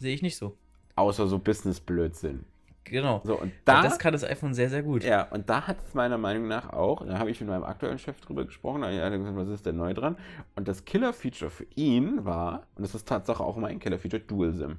Sehe 0.01 0.13
ich 0.15 0.21
nicht 0.23 0.35
so. 0.35 0.57
Außer 0.95 1.27
so 1.27 1.37
Business-Blödsinn. 1.39 2.43
Genau. 2.83 3.21
So, 3.23 3.39
und 3.39 3.51
Da, 3.65 3.75
da, 3.75 3.83
das 3.83 3.99
kann 3.99 4.11
das 4.13 4.23
iPhone 4.23 4.55
sehr, 4.55 4.69
sehr 4.69 4.81
gut. 4.81 5.03
ja, 5.03 5.23
und 5.29 5.47
da 5.49 5.67
hat 5.67 5.77
es 5.87 5.93
meiner 5.93 6.17
Meinung 6.17 6.47
nach 6.47 6.73
auch, 6.73 7.05
da 7.05 7.19
habe 7.19 7.29
ich 7.29 7.39
mit 7.39 7.47
meinem 7.49 7.63
aktuellen 7.63 7.99
Chef 7.99 8.19
drüber 8.19 8.43
gesprochen, 8.43 8.81
da 8.81 8.87
hat 8.87 8.95
er 8.95 9.17
gesagt, 9.17 9.37
was 9.37 9.47
ist 9.49 9.65
denn 9.67 9.77
neu 9.77 9.93
dran? 9.93 10.17
Und 10.55 10.67
das 10.67 10.83
Killer-Feature 10.83 11.51
für 11.51 11.67
ihn 11.75 12.25
war, 12.25 12.65
und 12.75 12.81
das 12.81 12.95
ist 12.95 13.07
Tatsache 13.07 13.43
auch 13.43 13.55
mein 13.57 13.77
Killer-Feature, 13.79 14.23
Dual-SIM. 14.23 14.77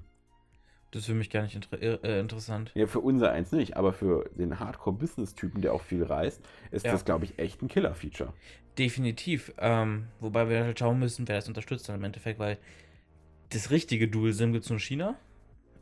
Das 0.91 1.03
ist 1.03 1.07
für 1.07 1.15
mich 1.15 1.31
gar 1.31 1.43
nicht 1.43 1.55
inter 1.55 1.81
äh, 1.81 2.19
interessant. 2.21 2.73
Ja, 2.75 2.87
für 2.89 3.01
unser 3.01 3.31
eins 3.31 3.53
nicht, 3.53 3.77
aber 3.77 3.93
für 3.95 4.29
den 4.35 4.59
Hardcore-Business-Typen, 4.59 5.63
der 5.63 5.73
auch 5.73 5.81
viel 5.83 6.03
reist, 6.03 6.43
ist 6.73 6.85
Ja. 6.85 6.93
das, 6.93 7.05
glaube 7.05 7.25
ich, 7.25 7.39
echt 7.39 7.63
ein 7.63 7.69
Killer-Feature. 7.69 8.33
Definitiv. 8.77 9.55
Ähm, 9.59 10.09
wobei 10.21 10.49
wir 10.51 10.65
halt 10.65 10.79
schauen 10.79 10.99
müssen, 10.99 11.29
wer 11.29 11.37
das 11.37 11.47
unterstützt 11.49 11.89
dann 11.89 11.97
im 11.97 12.05
Endeffekt, 12.05 12.39
weil 12.39 12.59
das 13.53 13.71
richtige 13.71 14.09
Dual-SIM 14.09 14.53
gibt 14.53 14.65
es 14.65 14.71
nur 14.71 14.77
in 14.77 14.81
China. 14.81 15.15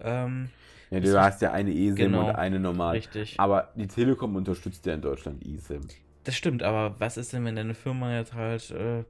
Ähm, 0.03 0.49
Ja, 0.91 1.01
du 1.01 1.21
hast 1.21 1.41
ja 1.43 1.53
eine 1.53 1.71
eSIM 1.71 1.95
Genau. 1.97 2.29
und 2.29 2.35
eine 2.37 2.59
normal. 2.59 2.97
richtig. 2.97 3.39
Aber 3.39 3.71
die 3.77 3.87
Telekom 3.87 4.35
unterstützt 4.37 4.85
ja 4.87 4.95
in 4.95 5.03
Deutschland 5.03 5.45
eSIM. 5.47 5.83
Das 6.25 6.37
stimmt, 6.37 6.63
aber 6.63 6.97
was 6.99 7.17
ist 7.17 7.33
denn, 7.33 7.45
wenn 7.45 7.57
deine 7.57 7.75
Firma 7.75 8.15
jetzt 8.17 8.35
halt 8.35 8.71
äh, 8.73 9.05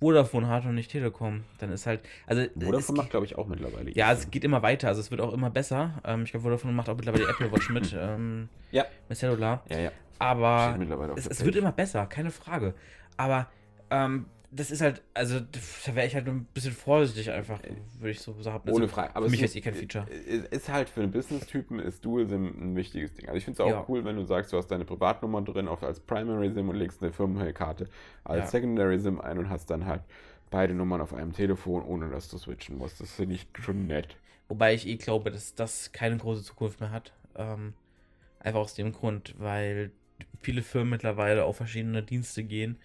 Vodafone 0.00 0.48
hat 0.48 0.64
und 0.66 0.74
nicht 0.74 0.90
Telekom? 0.90 1.44
Dann 1.58 1.72
ist 1.72 1.86
halt. 1.86 2.00
Also, 2.26 2.44
Vodafone 2.60 2.98
macht, 2.98 3.10
glaube 3.10 3.26
ich, 3.26 3.36
auch 3.36 3.46
mittlerweile 3.46 3.90
ja, 3.92 4.12
es 4.12 4.20
eSIM. 4.20 4.30
geht 4.30 4.44
immer 4.44 4.62
weiter, 4.62 4.88
also 4.88 5.00
es 5.00 5.10
wird 5.10 5.20
auch 5.20 5.32
immer 5.32 5.50
besser. 5.50 6.00
Ähm, 6.04 6.24
ich 6.24 6.30
glaube, 6.32 6.44
Vodafone 6.44 6.72
macht 6.74 6.88
auch 6.88 6.96
mittlerweile 6.96 7.24
die 7.24 7.30
Apple 7.30 7.50
Watch 7.52 7.70
mit, 7.70 7.94
ähm, 7.98 8.48
Ja. 8.70 8.84
mit 9.08 9.18
Cellular. 9.18 9.64
Ja, 9.70 9.78
ja. 9.78 9.90
Aber 10.18 10.78
es, 11.16 11.26
es 11.26 11.44
wird 11.44 11.56
immer 11.56 11.72
besser, 11.72 12.06
keine 12.06 12.30
Frage. 12.30 12.74
Aber 13.16 13.48
ähm, 13.90 14.26
das 14.54 14.70
ist 14.70 14.80
halt, 14.80 15.02
also 15.14 15.40
da 15.40 15.94
wäre 15.94 16.06
ich 16.06 16.14
halt 16.14 16.28
ein 16.28 16.44
bisschen 16.46 16.72
vorsichtig 16.72 17.30
einfach, 17.30 17.60
würde 17.98 18.10
ich 18.10 18.20
so 18.20 18.32
sagen. 18.40 18.62
Also, 18.66 18.76
Ohne 18.78 18.88
Frage. 18.88 19.12
für 19.12 19.20
mich 19.28 19.42
es 19.42 19.50
ist 19.50 19.56
eh 19.56 19.60
kein 19.60 19.74
Feature. 19.74 20.06
Ist, 20.10 20.46
ist 20.46 20.68
halt 20.68 20.88
für 20.88 21.02
einen 21.02 21.10
Business-Typen 21.10 21.78
ist 21.80 22.04
Dual-SIM 22.04 22.46
ein 22.46 22.76
wichtiges 22.76 23.14
Ding. 23.14 23.26
Also 23.26 23.38
ich 23.38 23.44
finde 23.44 23.62
es 23.62 23.66
auch 23.66 23.70
Ja. 23.70 23.84
cool, 23.88 24.04
wenn 24.04 24.16
du 24.16 24.24
sagst, 24.24 24.52
du 24.52 24.56
hast 24.56 24.68
deine 24.68 24.84
Privatnummer 24.84 25.42
drin 25.42 25.66
auf, 25.68 25.82
als 25.82 26.00
Primary-SIM 26.00 26.68
und 26.68 26.76
legst 26.76 27.02
eine 27.02 27.12
Firmenkarte 27.12 27.88
als 28.22 28.44
Ja. 28.44 28.46
Secondary-SIM 28.46 29.20
ein 29.20 29.38
und 29.38 29.48
hast 29.50 29.70
dann 29.70 29.86
halt 29.86 30.02
beide 30.50 30.74
Nummern 30.74 31.00
auf 31.00 31.12
einem 31.14 31.32
Telefon, 31.32 31.82
ohne 31.82 32.08
dass 32.10 32.28
du 32.28 32.38
switchen 32.38 32.78
musst. 32.78 33.00
Das 33.00 33.12
finde 33.12 33.34
ich 33.34 33.46
schon 33.60 33.86
nett. 33.86 34.16
Wobei 34.48 34.74
ich 34.74 34.86
eh 34.86 34.96
glaube, 34.96 35.30
dass 35.30 35.54
das 35.54 35.90
keine 35.92 36.16
große 36.16 36.42
Zukunft 36.44 36.80
mehr 36.80 36.90
hat. 36.90 37.12
Ähm, 37.34 37.74
einfach 38.38 38.60
aus 38.60 38.74
dem 38.74 38.92
Grund, 38.92 39.34
weil 39.38 39.90
viele 40.40 40.62
Firmen 40.62 40.90
mittlerweile 40.90 41.44
auf 41.44 41.56
verschiedene 41.56 42.02
Dienste 42.02 42.44
gehen, 42.44 42.78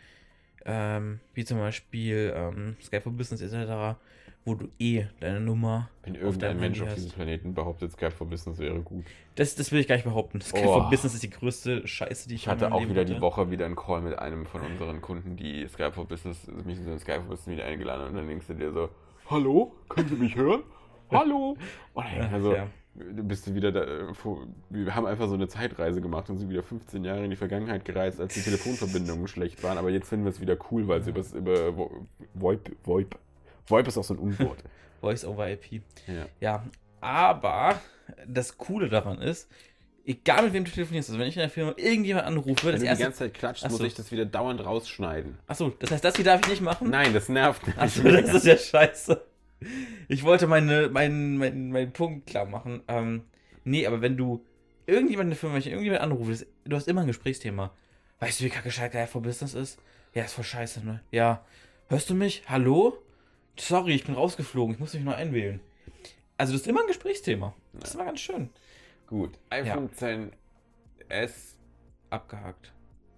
ähm, 0.65 1.19
wie 1.34 1.45
zum 1.45 1.58
Beispiel 1.60 2.34
ähm, 2.36 2.76
Skype 2.82 3.02
for 3.02 3.12
Business 3.12 3.41
etc., 3.41 3.98
wo 4.45 4.56
du 4.56 4.69
eh 4.80 5.06
deine 5.19 5.39
Nummer. 5.41 5.89
Wenn 6.04 6.15
auf 6.15 6.22
irgendein 6.22 6.50
deinem 6.52 6.60
Mensch 6.62 6.82
auf 6.82 6.93
diesem 6.93 7.12
Planeten 7.12 7.54
behauptet, 7.54 7.91
Skype 7.91 8.12
for 8.12 8.28
Business 8.28 8.58
wäre 8.58 8.80
gut. 8.80 9.06
Das, 9.36 9.56
das 9.56 9.72
will 9.72 9.80
ich 9.80 9.88
gar 9.88 9.95
nicht 9.95 10.06
behaupten. 10.06 10.39
Skype 10.41 10.67
Oh. 10.67 10.74
for 10.82 10.89
Business 10.89 11.13
ist 11.13 11.24
die 11.24 11.30
größte 11.30 11.86
Scheiße, 11.88 12.30
die 12.30 12.36
ich 12.36 12.41
Ich 12.41 12.45
in 12.48 12.52
hatte 12.54 12.72
auch 12.72 12.82
wieder 12.88 13.04
die 13.06 13.13
hatte. 13.13 13.22
Woche 13.22 13.52
wieder 13.52 13.65
einen 13.65 13.76
Call 13.76 14.02
mit 14.02 14.17
einem 14.17 14.45
von 14.45 14.62
unseren 14.62 15.02
Kunden, 15.02 15.36
die 15.36 15.67
Skype 15.67 15.91
for 15.91 16.06
Business, 16.06 16.48
mich 16.65 16.78
in 16.80 17.00
Skype 17.00 17.19
for 17.22 17.30
Business 17.32 17.48
wieder 17.58 17.65
eingeladen 17.65 18.02
haben. 18.04 18.10
und 18.12 18.15
dann 18.17 18.28
denkst 18.28 18.48
du 18.48 18.54
dir 18.54 18.72
so, 18.72 18.89
hallo, 19.30 19.74
können 19.89 20.08
Sie 20.10 20.15
mich 20.15 20.36
hören? 20.36 20.63
Hallo? 21.12 21.58
Und 21.93 22.06
dann 22.06 22.17
Ja, 22.17 22.30
also, 22.30 22.54
ja. 22.54 22.67
Du 22.95 23.23
bist 23.23 23.47
du 23.47 23.56
wieder 23.56 23.71
da, 23.71 23.84
äh, 23.84 24.08
wir 24.69 24.95
haben 24.95 25.06
einfach 25.06 25.28
so 25.28 25.34
eine 25.36 25.47
Zeitreise 25.47 26.02
gemacht 26.02 26.30
und 26.30 26.38
sind 26.38 26.49
wieder 26.49 26.63
15 26.63 27.04
Jahre 27.04 27.23
in 27.23 27.30
die 27.30 27.36
Vergangenheit 27.36 27.86
gereist, 27.86 28.19
als 28.19 28.34
die 28.34 28.41
Telefonverbindungen 28.41 29.28
schlecht 29.30 29.63
waren. 29.63 29.78
Aber 29.78 29.89
jetzt 29.89 30.10
finden 30.10 30.25
wir 30.25 30.32
es 30.32 30.41
wieder 30.41 30.58
cool, 30.71 30.88
weil 30.88 31.02
sie 31.04 31.12
übers, 31.12 31.34
über 31.34 31.54
Vo- 31.78 32.06
VoIP, 32.34 32.75
VoIP, 32.84 33.15
VoIP 33.67 33.88
ist 33.88 33.97
auch 33.97 34.04
so 34.04 34.13
ein 34.13 34.19
Unwort. 34.19 34.63
Voice 35.02 35.23
over 35.23 35.49
IP. 35.49 35.82
ja. 36.08 36.25
Ja, 36.41 36.63
aber 36.99 37.80
das 38.28 38.58
Coole 38.58 38.89
daran 38.89 39.21
ist, 39.21 39.49
egal 40.06 40.43
mit 40.43 40.52
wem 40.54 40.65
du 40.65 40.71
telefonierst, 40.71 41.10
also 41.10 41.19
wenn 41.19 41.28
ich 41.30 41.36
in 41.38 41.41
der 41.41 41.49
Firma 41.49 41.73
irgendjemand 41.78 42.25
anrufe, 42.25 42.65
Wenn 42.65 42.71
das 42.73 42.80
du 42.80 42.80
die 42.80 42.86
erste. 42.88 43.04
ganze 43.06 43.19
Zeit 43.19 43.34
klatscht, 43.34 43.63
Ach 43.65 43.69
muss 43.71 43.80
ich 43.80 43.93
das 43.93 44.12
wieder 44.12 44.25
dauernd 44.25 44.65
rausschneiden. 44.65 45.38
Achso, 45.47 45.69
das 45.80 45.91
heißt, 45.91 46.04
das 46.04 46.15
hier 46.17 46.25
darf 46.25 46.41
ich 46.41 46.49
nicht 46.49 46.62
machen? 46.62 46.89
Nein, 46.89 47.13
das 47.13 47.30
nervt 47.30 47.65
mich. 47.65 47.78
Achso, 47.78 48.04
das 48.04 48.34
ist 48.34 48.45
ja 48.45 48.58
scheiße. 48.58 49.21
Ich 50.08 50.24
wollte 50.24 50.48
meine, 50.48 50.89
meinen, 50.89 51.38
meinen, 51.38 51.72
meinen 51.72 51.91
Punkt 51.93 52.28
klar 52.28 52.45
machen. 52.45 52.82
Ähm, 52.88 53.24
nee, 53.63 53.86
aber 53.86 54.02
wenn 54.02 54.15
du 54.17 54.45
irgendjemand 54.86 55.26
in 55.28 55.30
der 55.32 55.38
Firma, 55.38 55.58
irgendjemand 55.58 56.02
anrufe, 56.02 56.32
das- 56.32 56.45
du 56.65 56.76
hast 56.76 56.88
immer 56.88 57.02
ein 57.02 57.08
Gesprächsthema. 57.08 57.72
Weißt 58.19 58.39
du, 58.39 58.45
wie 58.45 58.50
kacke 58.50 58.72
Schalke 58.72 59.06
for 59.08 59.22
Business 59.22 59.54
ist? 59.54 59.80
Ja, 60.13 60.24
ist 60.24 60.34
voll 60.34 60.43
scheiße, 60.43 60.84
ne? 60.86 61.02
Ja. 61.12 61.45
Hörst 61.88 62.10
du 62.10 62.15
mich? 62.15 62.43
Hallo? 62.48 62.98
Sorry, 63.58 63.93
ich 63.95 64.06
bin 64.06 64.15
rausgeflogen. 64.15 64.74
Ich 64.76 64.80
muss 64.80 64.93
mich 64.93 65.04
nur 65.04 65.15
einwählen. 65.15 65.60
Also, 66.38 66.54
das 66.54 66.62
ist 66.62 66.67
immer 66.67 66.82
ein 66.82 66.88
Gesprächsthema. 66.88 67.54
Das 67.74 67.98
war 67.98 68.06
ganz 68.06 68.19
schön. 68.22 68.50
Gut, 69.08 69.32
iPhone 69.50 69.89
10s 69.89 70.32
Abgehakt. 72.10 72.72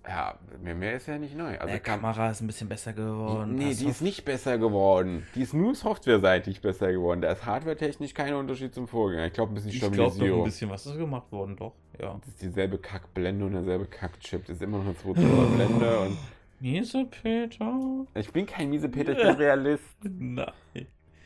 Ja, 0.08 0.34
mehr, 0.64 0.74
mehr 0.74 0.96
ist 0.96 1.08
ja 1.08 1.18
nicht 1.20 1.38
neu. 1.38 1.58
Also 1.60 1.74
kam, 1.84 2.02
Kamera 2.02 2.32
ist 2.32 2.42
ein 2.42 2.48
bisschen 2.48 2.68
besser 2.68 2.92
geworden. 2.94 3.54
nee, 3.56 3.74
die 3.76 3.86
ist 3.86 4.02
nicht 4.02 4.26
besser 4.26 4.58
geworden. 4.58 5.28
Die 5.36 5.42
ist 5.44 5.54
nur 5.54 5.76
softwareseitig 5.76 6.62
besser 6.62 6.92
geworden. 6.92 7.22
Da 7.22 7.32
ist 7.32 7.46
hardwaretechnisch 7.46 8.14
kein 8.16 8.34
Unterschied 8.34 8.74
zum 8.74 8.88
Vorgänger. 8.88 9.28
Ich 9.28 9.34
glaube, 9.34 9.52
ein 9.52 9.56
bisschen 9.56 9.70
Ich 9.70 9.80
glaube 9.80 9.96
Stabilisierung. 9.96 10.42
ein 10.42 10.46
bisschen 10.46 10.70
was 10.72 10.86
ist 10.88 10.98
gemacht 10.98 11.32
worden, 11.32 11.56
doch. 11.56 11.74
Ja. 12.00 12.16
das 12.20 12.30
ist 12.30 12.42
dieselbe 12.42 12.80
Kackblende 12.80 13.46
und 13.46 13.52
derselbe 13.54 13.86
Kackchip. 13.86 14.46
Das 14.48 14.56
ist 14.56 14.62
immer 14.64 14.80
noch 14.80 14.86
eine 14.86 14.98
2 14.98 15.14
Zoller 15.14 15.48
Blende. 15.56 16.00
Und 16.00 16.18
Miese 16.60 17.06
Peter. 17.06 18.06
ich 18.16 18.32
bin 18.32 18.46
kein 18.48 18.70
miese 18.70 18.90
Peter, 18.90 19.12
ich 19.12 19.18
bin 19.20 19.28
Realist. 19.38 19.84
Nein. 20.04 20.52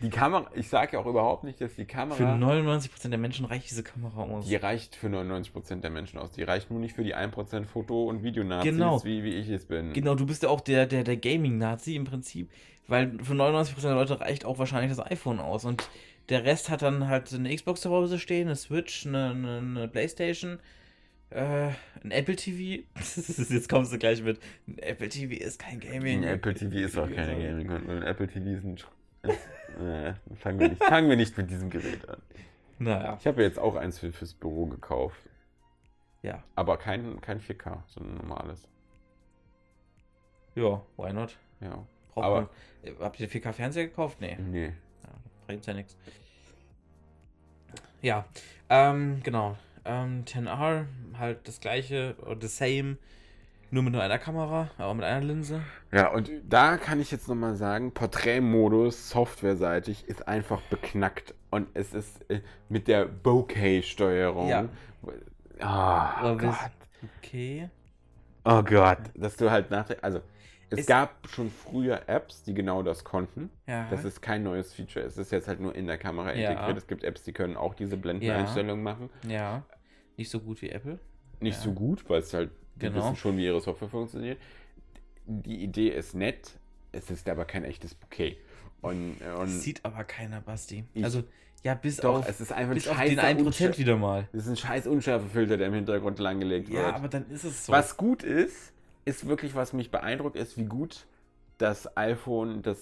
Die 0.02 0.10
Kamera, 0.10 0.50
ich 0.56 0.68
sage 0.68 0.94
ja 0.94 1.00
auch 1.00 1.06
überhaupt 1.06 1.44
nicht, 1.46 1.62
dass 1.62 1.72
die 1.76 1.84
Für 1.84 1.88
Kamera, 1.88 2.36
99% 2.36 3.10
der 3.10 3.18
Menschen 3.18 3.46
reicht 3.46 3.70
diese 3.70 3.82
Kamera 3.84 4.24
aus. 4.24 4.46
die 4.46 4.56
reicht 4.56 4.96
für 4.96 5.08
99% 5.08 5.82
der 5.82 5.90
Menschen 5.90 6.20
aus. 6.20 6.32
Die 6.34 6.44
reicht 6.44 6.70
nur 6.70 6.80
nicht 6.80 6.96
für 6.96 7.04
die 7.04 7.16
1% 7.16 7.66
Foto- 7.66 8.10
und 8.10 8.22
Videonazis, 8.22 8.72
Genau. 8.72 9.04
wie, 9.06 9.24
wie 9.24 9.34
ich 9.36 9.50
es 9.50 9.66
bin. 9.66 9.94
Genau, 9.94 10.16
du 10.16 10.26
bist 10.26 10.44
ja 10.44 10.50
auch 10.50 10.62
der, 10.62 10.86
der, 10.86 11.04
der 11.06 11.16
Gaming-Nazi 11.18 11.96
im 11.96 12.04
Prinzip, 12.04 12.52
weil 12.88 13.18
für 13.24 13.34
99% 13.34 13.82
der 13.82 13.94
Leute 13.94 14.20
reicht 14.20 14.44
auch 14.44 14.60
wahrscheinlich 14.60 14.96
das 14.96 15.00
iPhone 15.06 15.40
aus 15.40 15.64
und 15.66 15.88
der 16.30 16.44
Rest 16.44 16.70
hat 16.70 16.82
dann 16.82 17.08
halt 17.08 17.34
eine 17.34 17.56
Xbox 17.56 17.82
zu 17.82 17.90
Hause 17.90 18.20
stehen, 18.20 18.48
eine 18.48 18.56
Switch, 18.56 19.06
eine, 19.06 19.30
eine, 19.30 19.58
eine 19.60 19.88
Playstation, 19.88 20.60
äh, 21.30 21.70
ein 22.04 22.12
Apple 22.12 22.36
TV. 22.36 22.84
Jetzt 23.54 23.70
kommst 23.70 23.94
du 23.94 23.98
gleich 23.98 24.22
mit, 24.24 24.40
ein 24.68 24.78
Apple 24.80 25.08
TV 25.10 25.42
ist 25.42 25.60
kein 25.60 25.80
Gaming. 25.80 26.24
Ein 26.24 26.36
Apple 26.36 26.54
TV 26.54 26.76
ist 26.78 26.98
auch 26.98 27.10
keine 27.10 27.36
Gaming-Konsole. 27.42 27.98
Ein 27.98 28.04
Apple 28.04 28.28
TV 28.28 28.46
ist 28.58 28.64
ein. 28.66 28.78
Äh, 29.30 30.14
fangen, 30.36 30.60
wir 30.60 30.70
nicht, 30.70 30.84
fangen 30.84 31.10
wir 31.10 31.18
nicht 31.18 31.38
mit 31.38 31.50
diesem 31.50 31.70
Gerät 31.70 32.08
an. 32.08 32.22
Naja, 32.80 33.18
Ich 33.20 33.28
habe 33.28 33.42
jetzt 33.44 33.60
auch 33.60 33.76
eins 33.76 34.00
für, 34.00 34.12
fürs 34.14 34.34
Büro 34.34 34.66
gekauft. 34.68 35.20
ja. 36.22 36.44
Aber 36.56 36.78
kein, 36.78 37.20
kein 37.22 37.40
4K, 37.42 37.84
sondern 37.88 38.16
ein 38.20 38.28
normales. 38.28 38.68
Ja, 40.56 40.82
why 40.98 41.12
not? 41.14 41.38
Ja. 41.60 41.86
Braucht 42.14 42.26
Aber- 42.26 42.50
man, 42.84 43.00
habt 43.00 43.20
ihr 43.20 43.30
4K-Fernseher 43.30 43.88
gekauft? 43.88 44.22
Nee. 44.22 44.38
Nee. 44.40 44.68
Ja, 45.04 45.10
bringt 45.48 45.66
ja 45.66 45.74
nichts. 45.74 45.98
Ja, 48.02 48.26
ähm, 48.70 49.22
genau. 49.24 49.58
Ähm, 49.84 50.24
10R, 50.26 50.86
halt 51.18 51.48
das 51.48 51.60
gleiche, 51.60 52.16
oder 52.26 52.40
the 52.42 52.48
same, 52.48 52.98
nur 53.76 53.84
mit 53.84 53.94
nur 53.94 54.02
einer 54.02 54.18
Kamera, 54.18 54.72
aber 54.78 54.94
mit 54.96 55.04
einer 55.06 55.24
Linse. 55.24 55.62
Ja, 55.92 56.12
und 56.12 56.32
da 56.48 56.78
kann 56.78 57.00
ich 57.00 57.12
jetzt 57.12 57.28
nochmal 57.28 57.56
sagen, 57.56 57.92
Porträtmodus 57.94 59.10
softwareseitig 59.10 60.08
ist 60.08 60.28
einfach 60.28 60.62
beknackt. 60.62 61.36
Und 61.52 61.68
es 61.76 61.94
ist 61.94 62.30
äh, 62.32 62.42
mit 62.70 62.88
der 62.88 63.06
Bokeh-Steuerung. 63.06 64.48
Ja. 64.50 64.70
Aber 65.60 66.42
wir- 66.42 66.48
Gott. 66.50 66.72
Okay. 67.20 67.70
Oh 68.44 68.62
Gott. 68.64 68.98
Dass 69.16 69.36
du 69.38 69.52
halt 69.52 69.72
nach 69.72 69.88
Also, 70.02 70.22
es 70.70 70.80
Ist- 70.80 70.88
gab 70.88 71.28
schon 71.30 71.50
früher 71.52 72.08
Apps, 72.08 72.44
die 72.44 72.54
genau 72.54 72.82
das 72.84 73.04
konnten. 73.04 73.50
Ja. 73.68 73.88
Das 73.90 74.04
ist 74.04 74.22
kein 74.22 74.44
neues 74.44 74.74
Feature. 74.74 75.06
Es 75.06 75.18
ist 75.18 75.32
jetzt 75.32 75.48
halt 75.48 75.60
nur 75.60 75.76
in 75.76 75.86
der 75.88 75.98
Kamera 75.98 76.34
Ja. 76.34 76.52
integriert. 76.52 76.78
Es 76.78 76.88
gibt 76.88 77.04
Apps, 77.04 77.24
die 77.24 77.34
können 77.34 77.56
auch 77.58 77.74
diese 77.76 77.98
Blendeneinstellungen 77.98 78.84
machen. 78.84 79.10
ja. 79.28 79.64
Nicht 80.18 80.30
so 80.32 80.40
gut 80.40 80.62
wie 80.62 80.70
Apple. 80.70 80.98
Nicht 81.42 81.58
Ja. 81.58 81.64
so 81.64 81.74
gut, 81.74 82.10
weil 82.10 82.22
es 82.22 82.34
halt, 82.34 82.50
die 82.76 82.80
Genau. 82.82 82.98
wissen 82.98 83.16
schon, 83.16 83.38
wie 83.38 83.46
ihre 83.46 83.62
Software 83.62 83.90
funktioniert. 83.90 84.38
Die 85.26 85.64
Idee 85.64 85.90
ist 85.90 86.14
nett, 86.14 86.52
es 86.92 87.10
ist 87.10 87.28
aber 87.30 87.46
kein 87.46 87.64
echtes 87.64 87.96
Bouquet. 87.96 88.38
Und, 88.82 89.16
und 89.40 89.48
Sieht 89.48 89.84
aber 89.84 90.04
keiner, 90.04 90.42
Basti. 90.42 90.84
Also, 91.02 91.24
ja, 91.64 91.74
bis 91.74 91.98
doch, 91.98 92.20
auf, 92.20 92.30
es 92.30 92.40
ist 92.42 92.52
einfach 92.52 92.72
ein 92.72 92.76
bis 92.76 92.88
auf 92.88 92.96
scheiß 92.98 93.10
den 93.10 93.20
1% 93.20 93.78
wieder 93.80 93.96
mal. 93.98 94.28
Das 94.34 94.44
ist 94.44 94.50
ein 94.50 94.58
scheiß 94.58 94.86
Unschärfefilter, 94.86 95.58
der 95.58 95.68
im 95.68 95.74
Hintergrund 95.74 96.20
langgelegt 96.20 96.70
Ja, 96.70 96.76
wird. 96.86 96.94
aber 96.96 97.08
dann 97.08 97.28
ist 97.32 97.44
es 97.44 97.66
so. 97.66 97.72
Was 97.74 97.98
gut 97.98 98.22
ist, 98.22 98.72
ist 99.06 99.28
wirklich, 99.28 99.56
was 99.56 99.74
mich 99.74 99.90
beeindruckt, 99.90 100.36
ist, 100.36 100.58
wie 100.58 100.66
gut 100.66 101.08
das 101.58 101.98
iPhone 101.98 102.62
das 102.62 102.78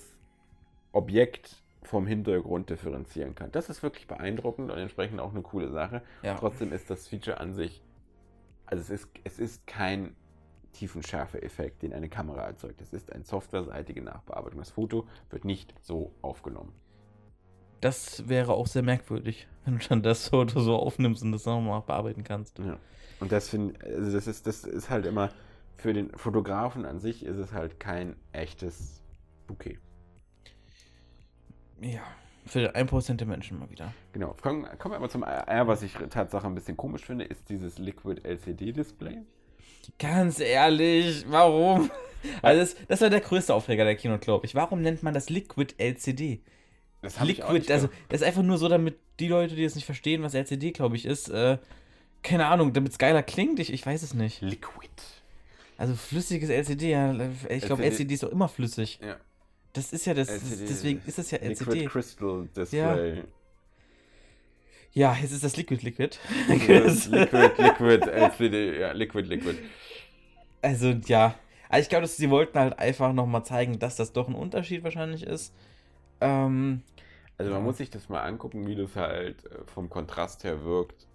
Objekt 0.91 1.61
vom 1.83 2.07
Hintergrund 2.07 2.69
differenzieren 2.69 3.35
kann. 3.35 3.51
Das 3.51 3.69
ist 3.69 3.83
wirklich 3.83 4.07
beeindruckend 4.07 4.71
und 4.71 4.77
entsprechend 4.77 5.19
auch 5.19 5.31
eine 5.31 5.41
coole 5.41 5.69
Sache. 5.69 6.01
Ja. 6.21 6.35
Trotzdem 6.35 6.71
ist 6.73 6.89
das 6.89 7.07
Feature 7.07 7.39
an 7.39 7.53
sich, 7.53 7.81
also 8.73 8.93
es 8.93 9.01
ist, 9.01 9.09
es 9.23 9.39
ist 9.39 9.67
kein 9.67 10.15
Tiefenschärfe-Effekt, 10.71 11.83
den 11.83 11.93
eine 11.93 12.09
Kamera 12.09 12.41
erzeugt. 12.41 12.81
Es 12.81 12.91
ist 12.91 13.11
eine 13.11 13.23
softwareseitige 13.23 14.01
Nachbearbeitung. 14.01 14.59
Das 14.59 14.71
Foto 14.71 15.07
wird 15.29 15.45
nicht 15.45 15.75
so 15.81 16.11
aufgenommen. 16.23 16.73
Das 17.81 18.27
wäre 18.27 18.53
auch 18.53 18.65
sehr 18.65 18.81
merkwürdig, 18.81 19.47
wenn 19.65 19.77
du 19.77 19.87
dann 19.87 20.01
das 20.01 20.29
Foto 20.29 20.59
so 20.61 20.75
aufnimmst 20.75 21.21
und 21.21 21.33
das 21.33 21.45
nochmal 21.45 21.81
bearbeiten 21.81 22.23
kannst. 22.23 22.57
Ja. 22.59 22.79
Und 23.19 23.31
das 23.31 23.49
finde 23.49 23.79
also 23.85 24.11
das 24.11 24.25
ist, 24.25 24.47
das 24.47 24.63
ist 24.63 24.89
halt 24.89 25.05
immer, 25.05 25.29
für 25.75 25.93
den 25.93 26.09
Fotografen 26.17 26.85
an 26.85 26.99
sich 26.99 27.23
ist 27.23 27.37
es 27.37 27.53
halt 27.53 27.79
kein 27.79 28.15
echtes 28.31 29.03
Bouquet. 29.45 29.77
Ja. 31.79 32.01
Für 32.45 32.59
den 32.59 32.87
1% 32.87 33.15
der 33.15 33.27
Menschen 33.27 33.59
mal 33.59 33.69
wieder. 33.69 33.93
Genau. 34.11 34.35
Kommen, 34.41 34.65
kommen 34.77 34.93
wir 34.93 34.97
aber 34.97 35.09
zum 35.09 35.23
R, 35.23 35.67
was 35.67 35.81
ich 35.81 35.93
Tatsache 35.93 36.45
ein 36.45 36.55
bisschen 36.55 36.75
komisch 36.75 37.05
finde, 37.05 37.25
ist 37.25 37.49
dieses 37.49 37.77
Liquid 37.77 38.21
LCD-Display. 38.23 39.19
Ganz 39.99 40.39
ehrlich, 40.39 41.25
warum? 41.27 41.89
Also 42.41 42.61
das, 42.61 42.87
das 42.87 43.01
war 43.01 43.09
der 43.09 43.19
größte 43.19 43.53
Aufreger 43.53 43.83
der 43.83 43.97
Kino, 43.97 44.17
glaube 44.17 44.45
ich. 44.45 44.55
Warum 44.55 44.81
nennt 44.81 45.03
man 45.03 45.13
das 45.13 45.29
Liquid 45.29 45.75
LCD? 45.77 46.39
Das 47.01 47.19
Liquid, 47.19 47.69
also 47.69 47.89
das 48.07 48.21
ist 48.21 48.27
einfach 48.27 48.43
nur 48.43 48.57
so, 48.57 48.69
damit 48.69 48.95
die 49.19 49.27
Leute, 49.27 49.55
die 49.55 49.61
jetzt 49.61 49.75
nicht 49.75 49.83
verstehen, 49.83 50.23
was 50.23 50.33
LCD, 50.33 50.71
glaube 50.71 50.95
ich, 50.95 51.05
ist, 51.05 51.27
äh, 51.27 51.57
keine 52.21 52.45
Ahnung, 52.45 52.71
damit 52.71 52.93
es 52.93 52.97
geiler 52.97 53.23
klingt, 53.23 53.59
ich, 53.59 53.73
ich 53.73 53.85
weiß 53.85 54.03
es 54.03 54.13
nicht. 54.13 54.41
Liquid. 54.41 54.89
Also 55.77 55.95
flüssiges 55.95 56.49
LCD, 56.49 56.91
ja, 56.91 57.13
ich 57.49 57.65
glaube, 57.65 57.83
LCD 57.83 58.03
LCD 58.03 58.13
ist 58.13 58.23
doch 58.23 58.31
immer 58.31 58.47
flüssig. 58.47 58.99
Ja. 59.05 59.17
Das 59.73 59.91
ist 59.91 60.05
ja 60.05 60.13
das, 60.13 60.29
LCD 60.29 60.65
deswegen 60.69 61.01
ist 61.05 61.17
es 61.19 61.31
ja 61.31 61.39
Liquid 61.41 61.77
LCD. 61.77 61.85
Crystal 61.85 62.47
Display. 62.55 63.23
Ja, 64.93 65.15
jetzt 65.15 65.31
ist 65.31 65.43
das 65.43 65.57
Liquid 65.57 65.81
Liquid. 65.83 66.17
liquid, 66.47 67.57
Liquid, 67.57 68.07
LCD, 68.07 68.79
ja, 68.79 68.91
Liquid, 68.91 69.27
Liquid. 69.27 69.57
Also 70.61 70.89
ja, 71.05 71.35
also 71.69 71.81
ich 71.83 71.89
glaube, 71.89 72.03
dass 72.03 72.17
sie 72.17 72.29
wollten 72.29 72.57
halt 72.59 72.79
einfach 72.79 73.13
nochmal 73.13 73.43
zeigen, 73.45 73.79
dass 73.79 73.95
das 73.95 74.13
doch 74.13 74.27
ein 74.27 74.35
Unterschied 74.35 74.83
wahrscheinlich 74.83 75.23
ist. 75.23 75.53
Ähm, 76.21 76.83
Also 77.37 77.51
man 77.51 77.61
Ja. 77.61 77.63
muss 77.63 77.77
sich 77.77 77.89
das 77.89 78.09
mal 78.09 78.21
angucken, 78.23 78.67
wie 78.67 78.75
das 78.75 78.95
halt 78.95 79.45
äh, 79.45 79.65
vom 79.65 79.89
Kontrast 79.89 80.43
her 80.43 80.63
wirkt. 80.63 81.07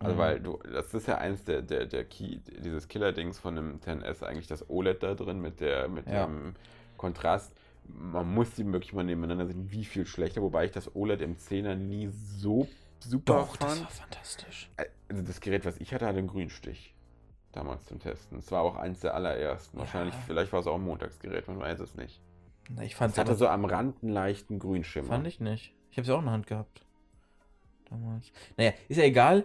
Also 0.00 0.16
Mhm. 0.16 0.18
weil 0.18 0.40
du, 0.40 0.58
das 0.72 0.92
ist 0.94 1.06
ja 1.08 1.18
eins 1.18 1.44
der, 1.44 1.62
der, 1.62 1.86
der 1.86 2.04
Key, 2.04 2.40
dieses 2.64 2.88
Killer-Dings 2.88 3.38
von 3.38 3.56
dem 3.56 3.80
10S, 3.80 4.22
eigentlich 4.22 4.46
das 4.48 4.68
OLED 4.70 5.02
da 5.02 5.14
drin 5.14 5.40
mit 5.40 5.60
der, 5.60 5.88
mit 5.88 6.10
Ja. 6.10 6.26
dem 6.26 6.54
Kontrast. 6.96 7.54
Man 7.84 8.32
muss 8.34 8.54
die 8.54 8.70
wirklich 8.70 8.92
mal 8.92 9.04
nebeneinander 9.04 9.46
sehen, 9.46 9.70
wie 9.70 9.84
viel 9.84 10.06
schlechter, 10.06 10.42
wobei 10.42 10.66
ich 10.66 10.72
das 10.72 10.94
OLED 10.94 11.20
im 11.20 11.36
10er 11.36 11.74
nie 11.74 12.08
so 12.08 12.68
super 13.00 13.34
doch, 13.34 13.56
das 13.56 13.74
fand. 13.74 13.84
war 13.84 13.90
fantastisch. 13.90 14.70
Also 15.08 15.22
das 15.22 15.40
Gerät, 15.40 15.64
was 15.64 15.78
ich 15.78 15.92
hatte, 15.92 16.06
hatte 16.06 16.18
einen 16.18 16.28
Grünstich. 16.28 16.94
Damals 17.52 17.84
zum 17.84 17.98
Testen. 17.98 18.38
Es 18.38 18.50
war 18.50 18.62
auch 18.62 18.76
eins 18.76 19.00
der 19.00 19.14
allerersten. 19.14 19.76
Ja. 19.76 19.80
Wahrscheinlich, 19.82 20.14
vielleicht 20.26 20.52
war 20.52 20.60
es 20.60 20.66
auch 20.66 20.76
ein 20.76 20.84
Montagsgerät, 20.84 21.48
man 21.48 21.58
weiß 21.58 21.80
es 21.80 21.94
nicht. 21.94 22.20
Na, 22.70 22.82
ich 22.82 22.94
fand 22.94 23.12
Es 23.12 23.18
hatte 23.18 23.34
so 23.34 23.46
am 23.48 23.64
Rand 23.64 24.02
einen 24.02 24.12
leichten 24.12 24.58
Grünschimmer. 24.58 25.08
Fand 25.08 25.26
ich 25.26 25.40
nicht. 25.40 25.74
Ich 25.90 25.98
habe 25.98 26.06
sie 26.06 26.14
auch 26.14 26.20
in 26.20 26.24
der 26.24 26.32
Hand 26.32 26.46
gehabt. 26.46 26.86
Damals. 27.90 28.32
Naja, 28.56 28.72
ist 28.88 28.96
ja 28.96 29.04
egal. 29.04 29.44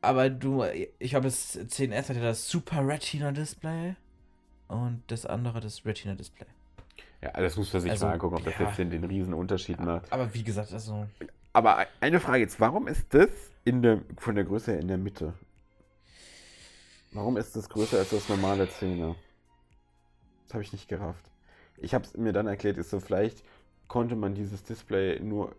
Aber 0.00 0.30
du, 0.30 0.62
ich 0.98 1.14
habe 1.14 1.24
das 1.24 1.58
10S 1.58 2.10
hatte 2.10 2.20
das 2.20 2.48
Super 2.48 2.86
Retina 2.86 3.32
Display 3.32 3.96
und 4.68 5.02
das 5.06 5.26
andere 5.26 5.60
das 5.60 5.84
Retina 5.84 6.14
Display. 6.14 6.46
Ja, 7.24 7.30
das 7.40 7.56
muss 7.56 7.72
man 7.72 7.80
sich 7.80 7.90
Also, 7.90 8.04
mal 8.06 8.12
angucken, 8.12 8.36
ob 8.36 8.44
das 8.44 8.58
ja. 8.58 8.66
jetzt 8.66 8.78
den, 8.78 8.90
den 8.90 9.04
riesen 9.04 9.32
Unterschied 9.32 9.80
macht. 9.80 10.12
Aber 10.12 10.32
wie 10.34 10.44
gesagt, 10.44 10.72
also 10.74 11.06
Aber 11.54 11.86
eine 12.00 12.20
Frage 12.20 12.40
jetzt, 12.40 12.60
warum 12.60 12.86
ist 12.86 13.14
das 13.14 13.30
in 13.64 13.80
der, 13.80 14.02
von 14.18 14.34
der 14.34 14.44
Größe 14.44 14.72
her 14.72 14.80
in 14.80 14.88
der 14.88 14.98
Mitte? 14.98 15.32
Warum 17.12 17.38
ist 17.38 17.56
das 17.56 17.70
größer 17.70 17.98
als 17.98 18.10
das 18.10 18.28
normale 18.28 18.64
10er? 18.64 19.14
Das 20.44 20.54
habe 20.54 20.62
ich 20.62 20.72
nicht 20.72 20.86
gerafft. 20.86 21.24
Ich 21.78 21.94
habe 21.94 22.04
es 22.04 22.14
mir 22.14 22.34
dann 22.34 22.46
erklärt, 22.46 22.76
ist 22.76 22.90
so, 22.90 23.00
vielleicht 23.00 23.42
konnte 23.88 24.16
man 24.16 24.34
dieses 24.34 24.62
Display 24.62 25.18
nur 25.20 25.54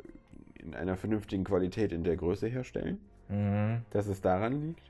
in 0.53 0.75
einer 0.75 0.97
vernünftigen 0.97 1.45
Qualität 1.45 1.91
in 1.91 2.03
der 2.03 2.15
Größe 2.15 2.47
herstellen, 2.47 2.99
mhm. 3.27 3.81
dass 3.89 4.05
es 4.05 4.21
daran 4.21 4.61
liegt. 4.61 4.83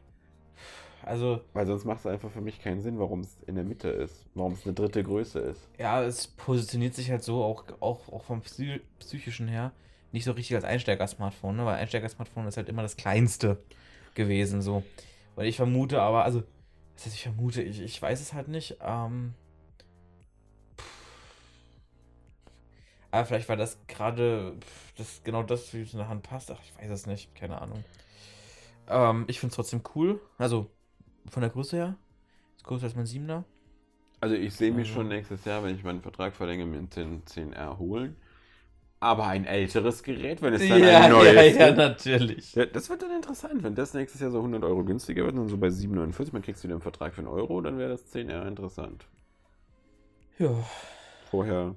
Also 1.06 1.42
Weil 1.54 1.66
sonst 1.66 1.86
macht 1.86 2.00
es 2.00 2.06
einfach 2.08 2.32
für 2.32 2.42
mich 2.42 2.62
keinen 2.62 2.82
Sinn, 2.82 3.00
warum 3.00 3.22
es 3.22 3.38
in 3.48 3.56
der 3.56 3.64
Mitte 3.64 3.90
ist. 3.90 4.26
Warum 4.34 4.54
es 4.54 4.66
eine 4.66 4.74
dritte 4.74 5.04
Größe 5.04 5.40
ist. 5.40 5.70
ja, 5.78 6.04
es 6.04 6.28
positioniert 6.28 6.94
sich 6.96 7.12
halt 7.12 7.24
so 7.24 7.44
auch 7.44 7.64
auch, 7.80 8.10
auch 8.12 8.24
vom 8.24 8.42
Psy 8.42 8.82
psychischen 9.00 9.48
her 9.48 9.72
nicht 10.12 10.24
so 10.26 10.32
richtig 10.32 10.56
als 10.56 10.64
Einsteiger-Smartphone, 10.64 11.58
ne? 11.58 11.66
weil 11.66 11.76
Einsteiger-Smartphone 11.76 12.48
ist 12.48 12.58
halt 12.58 12.70
immer 12.70 12.82
das 12.82 12.96
kleinste 12.96 13.58
gewesen 14.16 14.62
so. 14.62 14.84
Und 15.36 15.46
ich 15.46 15.58
vermute 15.58 16.02
aber, 16.02 16.24
also 16.24 16.44
was 16.96 17.06
heißt 17.06 17.16
ich 17.16 17.24
vermute, 17.24 17.62
ich, 17.62 17.82
ich 17.82 18.02
weiß 18.02 18.22
es 18.22 18.34
halt 18.34 18.48
nicht. 18.48 18.78
Ähm, 18.82 19.34
Aber 23.16 23.26
vielleicht 23.26 23.48
war 23.48 23.56
das 23.56 23.78
gerade 23.88 24.58
das 24.98 25.22
genau 25.24 25.42
das, 25.42 25.74
wie 25.74 25.82
es 25.82 25.94
in 25.94 26.00
der 26.00 26.10
Hand 26.10 26.24
passt. 26.24 26.52
Ach, 26.52 26.60
ich 26.62 26.78
weiß 26.78 26.92
es 26.92 27.06
nicht. 27.06 27.34
Keine 27.34 27.62
Ahnung. 27.62 27.82
Ähm, 28.90 29.24
ich 29.28 29.40
finde 29.40 29.52
es 29.52 29.56
trotzdem 29.56 29.84
cool. 29.96 30.20
Also 30.38 30.70
von 31.30 31.42
der 31.42 31.50
Größe 31.50 31.78
her. 31.78 31.96
Ist 32.58 32.66
größer 32.66 32.86
als 32.86 32.96
mein 32.96 33.06
7er. 33.06 33.44
Also 34.22 34.36
ich 34.36 34.54
sehe 34.54 34.72
mich 34.72 34.88
Also- 34.88 35.00
schon 35.02 35.08
nächstes 35.10 35.46
Jahr, 35.46 35.64
wenn 35.64 35.76
ich 35.76 35.84
meinen 35.84 36.02
Vertrag 36.02 36.36
verlängere, 36.36 36.68
mir 36.68 36.82
den 36.82 37.24
10R 37.26 37.78
holen. 37.78 38.16
Aber 39.02 39.28
ein 39.28 39.46
älteres 39.46 40.02
Gerät, 40.04 40.42
wenn 40.42 40.54
es 40.54 40.68
dann 40.68 40.82
ein 40.82 41.12
neues 41.12 41.58
gibt. 41.58 41.78
natürlich. 41.78 42.56
Ja, 42.56 42.66
das 42.66 42.90
wird 42.90 43.02
dann 43.04 43.12
interessant, 43.12 43.62
wenn 43.62 43.76
das 43.76 43.94
nächstes 43.94 44.22
Jahr 44.22 44.32
so 44.32 44.40
100 44.42 44.64
Euro 44.64 44.84
günstiger 44.84 45.26
wird, 45.26 45.38
dann 45.38 45.48
so 45.50 45.58
bei 45.58 45.68
7,49, 45.70 46.32
man 46.34 46.42
kriegst 46.42 46.64
du 46.64 46.68
wieder 46.68 46.76
einen 46.76 46.82
Vertrag 46.82 47.14
für 47.14 47.20
einen 47.20 47.28
Euro, 47.28 47.62
dann 47.62 47.78
wäre 47.78 47.90
das 47.90 48.06
10R 48.12 48.48
interessant. 48.48 49.06
Ja. 50.40 50.50
Vorher. 51.30 51.76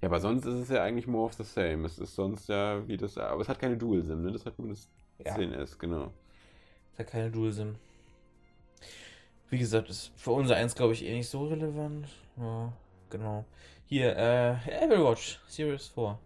Ja, 0.00 0.08
aber 0.08 0.20
sonst 0.20 0.46
ist 0.46 0.54
es 0.54 0.68
ja 0.70 0.82
eigentlich 0.82 1.06
more 1.06 1.26
of 1.26 1.34
the 1.34 1.44
same. 1.44 1.84
Es 1.86 1.98
ist 1.98 2.14
sonst 2.14 2.48
ja 2.48 2.86
wie 2.88 2.96
das. 2.96 3.18
Aber 3.18 3.40
es 3.42 3.48
hat 3.48 3.58
keine 3.58 3.76
Dual-SIM, 3.76 4.22
ne? 4.22 4.32
Das 4.32 4.46
hat 4.46 4.58
nur 4.58 4.68
das 4.68 4.88
Ja. 5.24 5.34
10S, 5.34 5.76
genau. 5.78 6.12
Ist 6.92 6.98
ja 6.98 7.04
keine 7.04 7.30
Dual-SIM. 7.30 7.74
Wie 9.50 9.58
gesagt, 9.58 9.88
ist 9.88 10.12
für 10.16 10.30
unser 10.32 10.56
eins, 10.56 10.74
glaube 10.74 10.92
ich, 10.92 11.04
eh 11.04 11.14
nicht 11.14 11.28
so 11.28 11.46
relevant. 11.46 12.06
Ja, 12.36 12.72
genau. 13.10 13.44
Hier, 13.86 14.14
äh, 14.16 14.50
Apple 14.84 15.02
Watch 15.04 15.40
Series 15.46 15.86
4. 15.88 16.18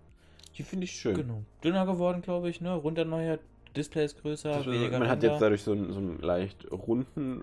Die 0.59 0.63
finde 0.63 0.85
ich 0.85 0.93
schön. 0.93 1.15
Genau. 1.15 1.43
Dünner 1.63 1.87
geworden, 1.87 2.21
glaube 2.23 2.51
ich, 2.51 2.61
ne? 2.61 2.75
Runtererneuert. 2.75 3.41
Display 3.77 4.05
ist 4.05 4.21
größer, 4.21 4.53
Das, 4.53 4.67
weniger 4.67 4.99
man 4.99 5.09
hat 5.09 5.23
jetzt 5.23 5.41
dadurch 5.41 5.63
so 5.63 5.73
einen, 5.73 5.93
so 5.95 5.99
einen 5.99 6.19
leicht 6.21 6.71
runden 6.71 7.43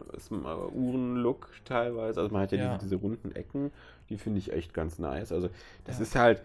Uhrenlook 0.76 1.50
teilweise. 1.66 2.20
Also 2.22 2.32
man 2.34 2.44
hat 2.44 2.52
ja, 2.52 2.58
Ja. 2.60 2.78
Diese, 2.78 2.90
diese 2.90 2.96
runden 2.98 3.32
Ecken, 3.36 3.72
die 4.10 4.18
finde 4.18 4.38
ich 4.40 4.54
echt 4.54 4.74
ganz 4.74 5.00
nice. 5.00 5.32
Also 5.32 5.50
das 5.86 5.98
Ja. 5.98 6.04
ist 6.04 6.16
halt, 6.16 6.42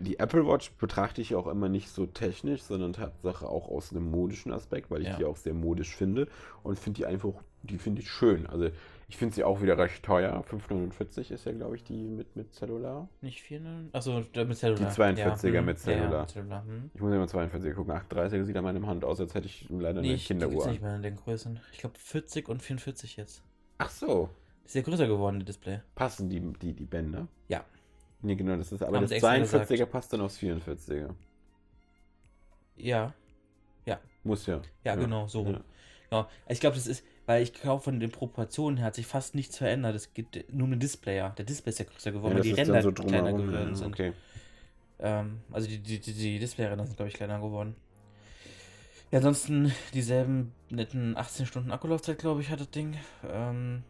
die 0.00 0.18
Apple 0.18 0.46
Watch 0.46 0.72
betrachte 0.78 1.20
ich 1.20 1.34
auch 1.34 1.48
immer 1.48 1.68
nicht 1.68 1.90
so 1.90 2.06
technisch, 2.06 2.62
sondern 2.62 2.94
Tatsache 2.94 3.46
auch 3.46 3.68
aus 3.68 3.90
einem 3.90 4.10
modischen 4.10 4.52
Aspekt, 4.52 4.90
weil 4.90 5.02
ich 5.02 5.08
Ja. 5.08 5.16
die 5.18 5.24
auch 5.26 5.36
sehr 5.36 5.52
modisch 5.52 5.94
finde 5.94 6.28
und 6.62 6.78
finde 6.78 6.96
die 6.98 7.06
einfach, 7.06 7.34
die 7.66 7.78
finde 7.78 8.02
ich 8.02 8.10
schön. 8.10 8.46
Also 8.46 8.70
ich 9.08 9.16
finde 9.16 9.34
sie 9.34 9.44
auch 9.44 9.62
wieder 9.62 9.78
recht 9.78 10.02
teuer. 10.02 10.44
5,49 10.50 11.30
ist 11.30 11.44
ja, 11.44 11.52
glaube 11.52 11.76
ich, 11.76 11.84
die 11.84 12.08
mit, 12.08 12.34
mit 12.34 12.52
Cellular. 12.52 13.08
Nicht 13.20 13.42
4, 13.42 13.60
Achso, 13.92 14.20
der 14.20 14.44
mit 14.44 14.56
Cellular. 14.56 14.90
Die 14.90 15.00
42er 15.00 15.58
hm. 15.58 15.64
mit 15.64 15.78
Cellular. 15.78 16.06
Ja, 16.06 16.12
ja, 16.12 16.20
mit 16.20 16.30
Cellular. 16.30 16.64
Hm. 16.64 16.90
Ich 16.94 17.00
muss 17.00 17.12
immer 17.12 17.28
42 17.28 17.74
gucken. 17.74 17.92
38 17.92 18.44
sieht 18.46 18.56
an 18.56 18.64
meiner 18.64 18.86
Hand 18.86 19.04
aus, 19.04 19.20
als 19.20 19.34
hätte 19.34 19.46
ich 19.46 19.66
leider 19.70 20.00
Nee, 20.00 20.08
eine 20.08 20.16
ich, 20.16 20.26
Kinderuhr. 20.26 20.68
nicht 20.68 20.82
mehr 20.82 20.96
in 20.96 21.02
den 21.02 21.16
Größen. 21.16 21.60
Ich 21.72 21.78
glaube 21.78 21.96
40 21.98 22.48
und 22.48 22.62
44 22.62 23.16
jetzt. 23.16 23.42
Ach 23.78 23.90
so. 23.90 24.30
Ist 24.64 24.74
ja 24.74 24.82
größer 24.82 25.06
geworden, 25.06 25.38
das 25.38 25.46
Display. 25.46 25.80
Passen 25.94 26.28
die, 26.28 26.40
die, 26.40 26.72
die 26.72 26.86
Bänder? 26.86 27.28
Ja. 27.46 27.64
Nee, 28.22 28.34
genau, 28.34 28.56
das 28.56 28.72
ist 28.72 28.82
aber 28.82 28.96
Haben 28.96 29.02
das 29.02 29.10
sie 29.10 29.16
extra 29.16 29.34
42er 29.34 29.68
gesagt. 29.68 29.92
passt 29.92 30.12
dann 30.12 30.20
aufs 30.22 30.38
44er. 30.38 31.10
Ja. 32.76 33.14
Muss 34.26 34.44
ja. 34.46 34.60
Ja, 34.84 34.96
genau, 34.96 35.28
so. 35.28 35.44
Ja. 35.44 35.60
Genau. 36.10 36.28
Ich 36.48 36.58
glaube, 36.58 36.74
das 36.74 36.88
ist, 36.88 37.04
weil 37.26 37.42
ich 37.42 37.52
glaube, 37.52 37.82
von 37.82 38.00
den 38.00 38.10
Proportionen 38.10 38.78
her 38.78 38.86
hat 38.86 38.94
sich 38.94 39.06
fast 39.06 39.34
nichts 39.34 39.58
verändert. 39.58 39.94
Es 39.94 40.14
geht 40.14 40.52
nur 40.52 40.64
um 40.64 40.70
den 40.70 40.80
Display, 40.80 41.16
ja. 41.16 41.30
Der 41.30 41.44
Display 41.44 41.70
ist 41.70 41.78
ja 41.80 41.84
größer 41.84 42.12
geworden, 42.12 42.32
Ja, 42.32 42.38
weil 42.38 42.42
die 42.44 42.52
Ränder 42.52 42.82
so 42.82 42.92
kleiner 42.92 43.32
geworden 43.32 43.68
ja, 43.70 43.74
sind. 43.74 43.88
Okay. 43.88 44.12
Ähm, 44.98 45.40
also 45.50 45.68
die, 45.68 45.78
die, 45.78 46.00
die, 46.00 46.12
die 46.12 46.38
Displayränder 46.38 46.86
sind, 46.86 46.96
glaube 46.96 47.08
ich, 47.08 47.14
kleiner 47.14 47.40
geworden. 47.40 47.76
Ja, 49.10 49.18
ansonsten 49.18 49.72
dieselben 49.92 50.52
netten 50.70 51.16
18 51.16 51.46
Stunden 51.46 51.70
Akkulaufzeit, 51.70 52.18
glaube 52.18 52.40
ich, 52.40 52.50
hat 52.50 52.60
das 52.60 52.70
Ding. 52.70 52.96
Ähm, 53.28 53.82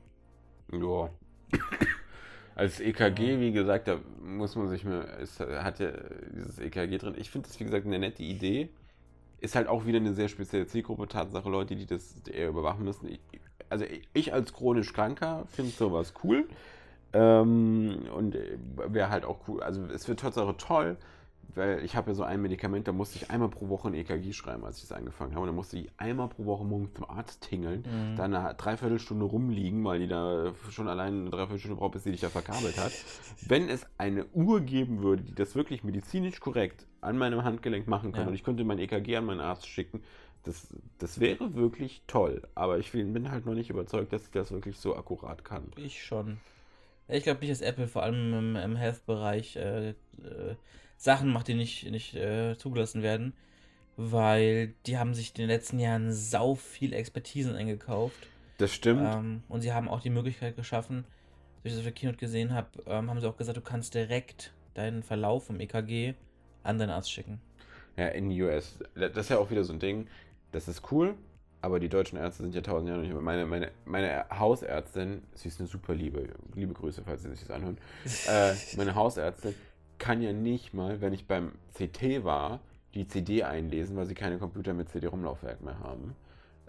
Ja. 0.73 1.11
Als 2.55 2.81
EKG, 2.81 3.39
wie 3.39 3.53
gesagt, 3.53 3.87
da 3.87 4.01
muss 4.23 4.57
man 4.57 4.69
sich 4.69 4.83
mal, 4.85 5.05
es 5.21 5.39
hat 5.39 5.79
ja 5.79 5.93
dieses 6.35 6.59
EKG 6.59 6.97
drin. 6.97 7.15
Ich 7.19 7.31
finde 7.31 7.49
das, 7.49 7.61
wie 7.61 7.65
gesagt, 7.65 7.85
eine 7.85 7.99
nette 7.99 8.23
Idee. 8.23 8.71
Ist 9.47 9.55
halt 9.55 9.69
auch 9.69 9.87
wieder 9.87 9.99
eine 9.99 10.13
sehr 10.13 10.27
spezielle 10.27 10.67
Zielgruppe, 10.67 11.07
Tatsache 11.07 11.49
Leute, 11.49 11.77
die 11.77 11.87
das 11.87 12.17
eher 12.29 12.49
überwachen 12.49 12.85
müssen. 12.85 13.07
Ich, 13.09 13.21
also 13.71 13.85
ich 14.13 14.33
als 14.33 14.53
chronisch 14.53 14.93
Kranker 14.93 15.45
finde 15.53 15.71
sowas 15.71 16.15
cool. 16.25 16.49
Ähm, 17.13 18.01
und 18.13 18.37
wäre 18.89 19.09
halt 19.09 19.25
auch 19.25 19.39
cool. 19.47 19.63
Also 19.63 19.85
es 19.87 20.09
wird 20.09 20.19
Tatsache 20.19 20.57
toll, 20.57 20.97
weil 21.55 21.85
ich 21.85 21.95
habe 21.95 22.11
ja 22.11 22.15
so 22.17 22.25
ein 22.25 22.43
Medikament, 22.43 22.89
da 22.89 22.93
musste 22.93 23.19
ich 23.19 23.31
einmal 23.31 23.49
pro 23.49 23.69
Woche 23.69 23.87
ein 23.87 23.95
EKG 23.95 24.33
schreiben, 24.33 24.65
als 24.65 24.79
ich 24.79 24.89
das 24.89 24.99
angefangen 24.99 25.31
habe. 25.31 25.43
Und 25.43 25.47
dann 25.47 25.55
musste 25.55 25.79
ich 25.79 25.91
einmal 25.97 26.27
pro 26.29 26.45
Woche 26.45 26.65
morgens 26.65 26.93
zum 26.95 27.09
Arzt 27.09 27.43
tingeln, 27.43 27.85
Mhm. 27.87 28.17
dann 28.17 28.35
eine 28.35 28.53
Dreiviertelstunde 28.55 29.25
rumliegen, 29.25 29.85
weil 29.85 30.01
die 30.01 30.09
da 30.09 30.53
schon 30.71 30.89
allein 30.89 31.21
eine 31.21 31.31
Dreiviertelstunde 31.31 31.77
braucht, 31.77 31.93
bis 31.93 32.03
sie 32.03 32.11
dich 32.11 32.21
da 32.21 32.31
verkabelt 32.31 32.77
hat. 32.79 32.91
Wenn 33.47 33.69
es 33.69 33.87
eine 33.97 34.27
Uhr 34.35 34.61
geben 34.61 35.03
würde, 35.03 35.23
die 35.23 35.37
das 35.37 35.55
wirklich 35.55 35.85
medizinisch 35.85 36.41
korrekt 36.41 36.85
an 37.07 37.17
meinem 37.19 37.45
Handgelenk 37.45 37.87
machen 37.87 38.13
kann 38.13 38.23
Ja. 38.23 38.29
und 38.29 38.35
ich 38.35 38.45
könnte 38.45 38.65
mein 38.65 38.79
EKG 38.79 39.17
an 39.17 39.25
meinen 39.25 39.41
Arzt 39.41 39.67
schicken, 39.69 40.03
das, 40.45 40.69
das 40.99 41.19
wäre 41.19 41.55
wirklich 41.55 42.03
toll. 42.07 42.43
Aber 42.55 42.79
ich 42.79 42.93
bin 42.93 43.31
halt 43.31 43.47
noch 43.47 43.55
nicht 43.55 43.71
überzeugt, 43.71 44.13
dass 44.13 44.25
ich 44.25 44.31
das 44.31 44.53
wirklich 44.53 44.77
so 44.77 44.95
akkurat 44.97 45.45
kann. 45.45 45.73
ich 45.77 46.05
schon. 46.05 46.39
Ich 47.09 47.23
glaube 47.25 47.41
nicht, 47.41 47.51
dass 47.53 47.61
Apple 47.61 47.87
vor 47.89 48.03
allem 48.03 48.35
im, 48.35 48.57
im 48.57 48.77
Health-Bereich 48.77 49.57
äh, 49.57 49.91
äh, 49.91 49.95
Sachen 50.97 51.33
macht, 51.33 51.49
die 51.49 51.55
nicht, 51.55 51.91
nicht 51.91 52.15
äh, 52.15 52.57
zugelassen 52.59 53.03
werden. 53.03 53.33
Weil 53.97 54.75
die 54.87 54.99
haben 54.99 55.15
sich 55.15 55.31
in 55.31 55.35
den 55.43 55.49
letzten 55.49 55.79
Jahren 55.79 56.13
sau 56.13 56.55
viel 56.55 56.93
Expertisen 56.93 57.55
eingekauft. 57.57 58.27
Das 58.59 58.73
stimmt. 58.75 59.03
Ähm, 59.05 59.43
und 59.49 59.63
sie 59.63 59.73
haben 59.73 59.89
auch 59.89 60.01
die 60.01 60.11
Möglichkeit 60.11 60.55
geschaffen, 60.57 61.05
wie 61.63 61.69
ich 61.69 61.75
das 61.75 61.79
auf 61.81 61.85
der 61.85 61.93
Keynote 61.95 62.19
gesehen 62.19 62.53
habe, 62.55 62.69
ähm, 62.87 63.09
haben 63.11 63.21
sie 63.21 63.29
auch 63.29 63.37
gesagt, 63.37 63.57
du 63.57 63.63
kannst 63.63 63.95
direkt 63.95 64.53
deinen 64.75 65.03
Verlauf 65.03 65.49
im 65.49 65.61
EKG 65.61 66.15
an 66.67 66.79
deinen 66.79 66.91
Arzt 66.91 67.11
schicken. 67.11 67.41
Ja, 67.97 68.09
in 68.09 68.29
den 68.29 68.43
US. 68.43 68.79
Das 68.95 69.17
ist 69.17 69.29
ja 69.31 69.39
auch 69.39 69.51
wieder 69.51 69.65
so 69.65 69.73
ein 69.73 69.79
Ding. 69.79 70.07
Das 70.53 70.69
ist 70.69 70.91
cool, 70.91 71.15
aber 71.63 71.81
die 71.81 71.89
deutschen 71.89 72.19
Ärzte 72.19 72.43
sind 72.43 72.55
ja 72.55 72.61
tausend 72.61 72.89
Jahre 72.89 73.03
nicht. 73.03 73.15
Meine, 73.15 73.47
meine, 73.47 73.71
meine 73.85 74.27
Hausärztin, 74.31 75.23
sie 75.35 75.49
ist 75.49 75.61
eine 75.61 75.69
super 75.69 75.95
Liebe, 75.95 76.29
liebe 76.55 76.75
Grüße, 76.75 77.03
falls 77.05 77.23
Sie 77.23 77.31
sich 77.31 77.41
das 77.41 77.51
anhören. 77.51 77.79
äh, 78.29 78.53
meine 78.77 78.95
Hausärztin 78.95 79.55
kann 79.99 80.21
ja 80.23 80.33
nicht 80.33 80.75
mal, 80.75 81.01
wenn 81.01 81.13
ich 81.13 81.27
beim 81.27 81.53
CT 81.75 82.25
war, 82.25 82.61
die 82.95 83.07
CD 83.09 83.43
einlesen, 83.43 83.97
weil 83.97 84.07
sie 84.07 84.15
keine 84.15 84.39
Computer 84.39 84.75
mit 84.75 84.89
CD-Rumlaufwerk 84.89 85.63
mehr 85.63 85.79
haben. 85.81 86.15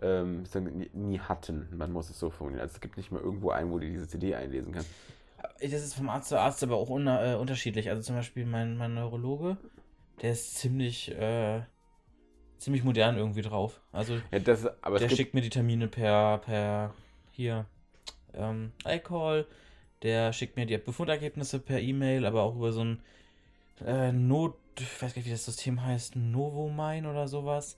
Ähm, 0.02 0.44
nie, 0.76 0.90
nie 0.94 1.20
hatten, 1.20 1.68
man 1.76 1.92
muss 1.92 2.10
es 2.10 2.20
so 2.20 2.30
formulieren. 2.30 2.62
Also 2.62 2.76
es 2.76 2.82
gibt 2.82 2.98
nicht 2.98 3.12
mal 3.12 3.22
irgendwo 3.22 3.50
einen, 3.50 3.72
wo 3.72 3.80
du 3.80 3.88
diese 3.88 4.08
CD 4.08 4.36
einlesen 4.36 4.74
kannst. 4.74 4.90
Das 5.62 5.72
ist 5.72 5.96
vom 5.96 6.10
Arzt 6.10 6.30
zu 6.30 6.40
Arzt 6.40 6.64
aber 6.64 6.76
auch 6.76 6.90
un 6.90 7.08
äh, 7.08 7.36
unterschiedlich. 7.40 7.90
Also 7.90 8.02
zum 8.02 8.16
Beispiel 8.16 8.46
mein, 8.46 8.78
mein 8.78 8.94
Neurologe, 8.94 9.58
der 10.22 10.32
ist 10.32 10.56
ziemlich, 10.56 11.12
äh, 11.12 11.62
ziemlich 12.58 12.84
modern 12.84 13.18
irgendwie 13.18 13.42
drauf. 13.42 13.82
Also 13.92 14.20
Ja, 14.32 14.40
das, 14.40 14.68
der 15.00 15.10
schickt 15.10 15.34
mir 15.34 15.42
die 15.42 15.50
Termine 15.50 15.88
per, 15.88 16.40
per 16.40 16.94
hier, 17.32 17.66
ähm, 18.34 18.72
iCall. 18.86 19.46
Der 20.04 20.32
schickt 20.34 20.58
mir 20.58 20.66
die 20.66 20.78
Befundergebnisse 20.78 21.60
per 21.60 21.80
E-Mail, 21.80 22.26
aber 22.26 22.44
auch 22.44 22.56
über 22.56 22.72
so 22.72 22.84
ein 22.84 23.02
äh, 23.86 24.12
Not, 24.12 24.56
ich 24.80 25.02
weiß 25.02 25.14
gar 25.14 25.20
nicht, 25.20 25.26
wie 25.28 25.32
das 25.32 25.46
System 25.46 25.84
heißt, 25.84 26.16
Novomine 26.16 27.10
oder 27.10 27.28
sowas. 27.28 27.78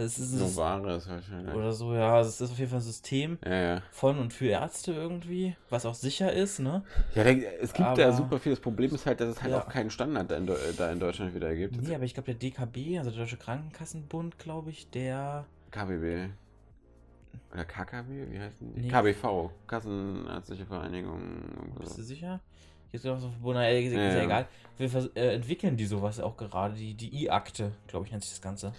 Das 0.00 0.18
ist 0.18 0.34
Sys- 0.34 0.38
Novaris 0.40 1.08
wahrscheinlich. 1.08 1.54
oder 1.54 1.72
so, 1.72 1.94
ja, 1.94 2.14
also 2.14 2.28
es 2.30 2.40
ist 2.40 2.50
auf 2.52 2.58
jeden 2.58 2.70
Fall 2.70 2.78
ein 2.80 2.82
System 2.82 3.38
Ja, 3.44 3.54
ja. 3.74 3.82
von 3.90 4.18
und 4.18 4.32
für 4.32 4.46
Ärzte 4.46 4.92
irgendwie, 4.92 5.56
was 5.68 5.84
auch 5.86 5.94
sicher 5.94 6.32
ist, 6.32 6.58
ne? 6.60 6.82
Ja, 7.14 7.24
da, 7.24 7.30
es 7.30 7.72
gibt 7.72 7.88
da 7.98 8.08
Aber- 8.08 8.12
super 8.12 8.38
viel. 8.38 8.52
Das 8.52 8.60
Problem 8.60 8.94
ist 8.94 9.06
halt, 9.06 9.20
dass 9.20 9.28
es 9.28 9.42
halt 9.42 9.52
Ja. 9.52 9.60
auch 9.60 9.68
keinen 9.68 9.90
Standard 9.90 10.30
da 10.30 10.36
in, 10.36 10.46
da 10.76 10.90
in 10.92 11.00
Deutschland 11.00 11.34
wieder 11.34 11.54
gibt. 11.54 11.80
Nee, 11.80 11.94
aber 11.94 12.04
ich 12.04 12.14
glaube, 12.14 12.26
der 12.34 12.36
DKB, 12.36 12.98
also 12.98 13.10
der 13.10 13.20
Deutsche 13.20 13.36
Krankenkassenbund, 13.36 14.38
glaube 14.38 14.70
ich, 14.70 14.88
der. 14.90 15.44
KBB. 15.70 16.30
Oder 17.52 17.64
KKB? 17.64 18.08
Wie 18.30 18.38
heißen 18.38 18.74
die? 18.74 18.80
Nee. 18.82 18.88
KBV. 18.88 19.50
Kassenärztliche 19.66 20.66
Vereinigung. 20.66 21.20
Bist 21.80 21.98
du 21.98 22.02
sicher? 22.02 22.40
Jetzt 22.92 23.04
ich 23.04 23.20
so 23.20 23.30
verbunden, 23.30 23.60
äh, 23.60 23.80
ist 23.82 23.92
ja, 23.92 24.00
Ja, 24.00 24.22
egal. 24.24 24.46
Fall 24.88 25.10
äh, 25.14 25.34
entwickeln 25.34 25.76
die 25.76 25.84
sowas 25.84 26.20
auch 26.20 26.36
gerade, 26.36 26.74
die, 26.74 26.94
die 26.94 27.24
I-Akte, 27.24 27.72
glaube 27.86 28.06
ich, 28.06 28.12
nennt 28.12 28.24
sich 28.24 28.32
das 28.32 28.40
Ganze. 28.40 28.72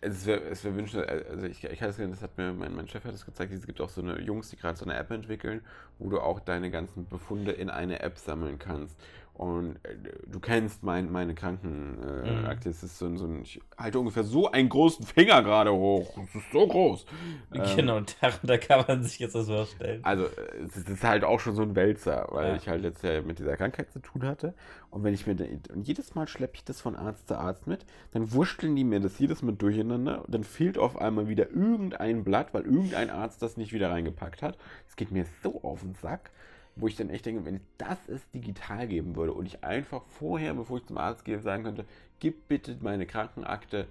Es 0.00 0.24
wäre 0.24 0.40
wär 0.40 0.76
wünschenswert, 0.76 1.28
also 1.28 1.46
ich, 1.46 1.64
ich 1.64 1.80
hatte 1.80 1.90
es 1.90 1.96
gesehen, 1.96 2.10
das 2.12 2.22
hat 2.22 2.38
mir 2.38 2.52
mein, 2.52 2.74
mein 2.74 2.88
Chef 2.88 3.04
hat 3.04 3.14
es 3.14 3.26
gezeigt, 3.26 3.52
es 3.52 3.66
gibt 3.66 3.80
auch 3.80 3.88
so 3.88 4.00
eine 4.00 4.20
Jungs, 4.20 4.50
die 4.50 4.56
gerade 4.56 4.78
so 4.78 4.84
eine 4.84 4.94
App 4.94 5.10
entwickeln, 5.10 5.62
wo 5.98 6.08
du 6.08 6.20
auch 6.20 6.40
deine 6.40 6.70
ganzen 6.70 7.06
Befunde 7.06 7.52
in 7.52 7.70
eine 7.70 8.00
App 8.00 8.18
sammeln 8.18 8.58
kannst. 8.58 8.96
Und 9.38 9.76
äh, 9.84 9.94
du 10.26 10.40
kennst 10.40 10.82
mein, 10.82 11.12
meine 11.12 11.32
Krankenakte, 11.34 12.68
äh, 12.68 12.68
Mhm. 12.68 12.70
Es 12.70 12.82
ist 12.82 12.98
so, 12.98 13.16
so 13.16 13.24
ein, 13.26 13.42
ich 13.42 13.60
halte 13.78 14.00
ungefähr 14.00 14.24
so 14.24 14.50
einen 14.50 14.68
großen 14.68 15.06
Finger 15.06 15.42
gerade 15.44 15.72
hoch. 15.72 16.18
Es 16.28 16.34
ist 16.34 16.50
so 16.52 16.66
groß. 16.66 17.06
Ähm, 17.54 17.62
genau, 17.76 17.96
und 17.98 18.16
da, 18.20 18.30
da 18.42 18.58
kann 18.58 18.84
man 18.88 19.04
sich 19.04 19.20
jetzt 19.20 19.36
das 19.36 19.46
vorstellen. 19.46 20.04
Also, 20.04 20.26
es 20.66 20.76
ist- 20.76 20.88
es 20.88 21.04
halt 21.04 21.22
auch 21.22 21.38
schon 21.38 21.54
so 21.54 21.62
ein 21.62 21.76
Wälzer, 21.76 22.26
weil 22.32 22.48
Ja. 22.48 22.56
ich 22.56 22.68
halt 22.68 22.82
jetzt 22.82 23.04
ja 23.04 23.22
mit 23.22 23.38
dieser 23.38 23.56
Krankheit 23.56 23.92
zu 23.92 24.00
tun 24.00 24.24
hatte. 24.24 24.54
Und 24.90 25.04
wenn 25.04 25.14
ich 25.14 25.26
mir 25.28 25.36
und 25.72 25.86
jedes 25.86 26.16
Mal 26.16 26.26
schleppe 26.26 26.56
ich 26.56 26.64
das 26.64 26.80
von 26.80 26.96
Arzt 26.96 27.28
zu 27.28 27.38
Arzt 27.38 27.68
mit, 27.68 27.86
dann 28.10 28.32
wurschteln 28.32 28.74
die 28.74 28.82
mir 28.84 28.98
das 28.98 29.20
jedes 29.20 29.42
Mal 29.42 29.52
durcheinander 29.54 30.24
und 30.24 30.34
dann 30.34 30.42
fehlt 30.42 30.78
auf 30.78 31.00
einmal 31.00 31.28
wieder 31.28 31.48
irgendein 31.50 32.24
Blatt, 32.24 32.52
weil 32.54 32.62
irgendein 32.64 33.08
Arzt 33.10 33.40
das 33.40 33.56
nicht 33.56 33.72
wieder 33.72 33.90
reingepackt 33.90 34.42
hat. 34.42 34.58
Das 34.86 34.96
geht 34.96 35.12
mir 35.12 35.26
so 35.44 35.62
auf 35.62 35.82
den 35.82 35.94
Sack, 35.94 36.32
wo 36.78 36.86
ich 36.86 36.96
dann 36.96 37.10
echt 37.10 37.26
denke, 37.26 37.44
wenn 37.44 37.60
das 37.76 37.98
es 38.08 38.28
digital 38.30 38.86
geben 38.86 39.16
würde 39.16 39.32
und 39.32 39.46
ich 39.46 39.62
einfach 39.64 40.02
vorher, 40.06 40.54
bevor 40.54 40.78
ich 40.78 40.86
zum 40.86 40.98
Arzt 40.98 41.24
gehe, 41.24 41.40
sagen 41.40 41.64
könnte, 41.64 41.84
gib 42.20 42.48
bitte 42.48 42.76
meine 42.80 43.06
Krankenakte 43.06 43.86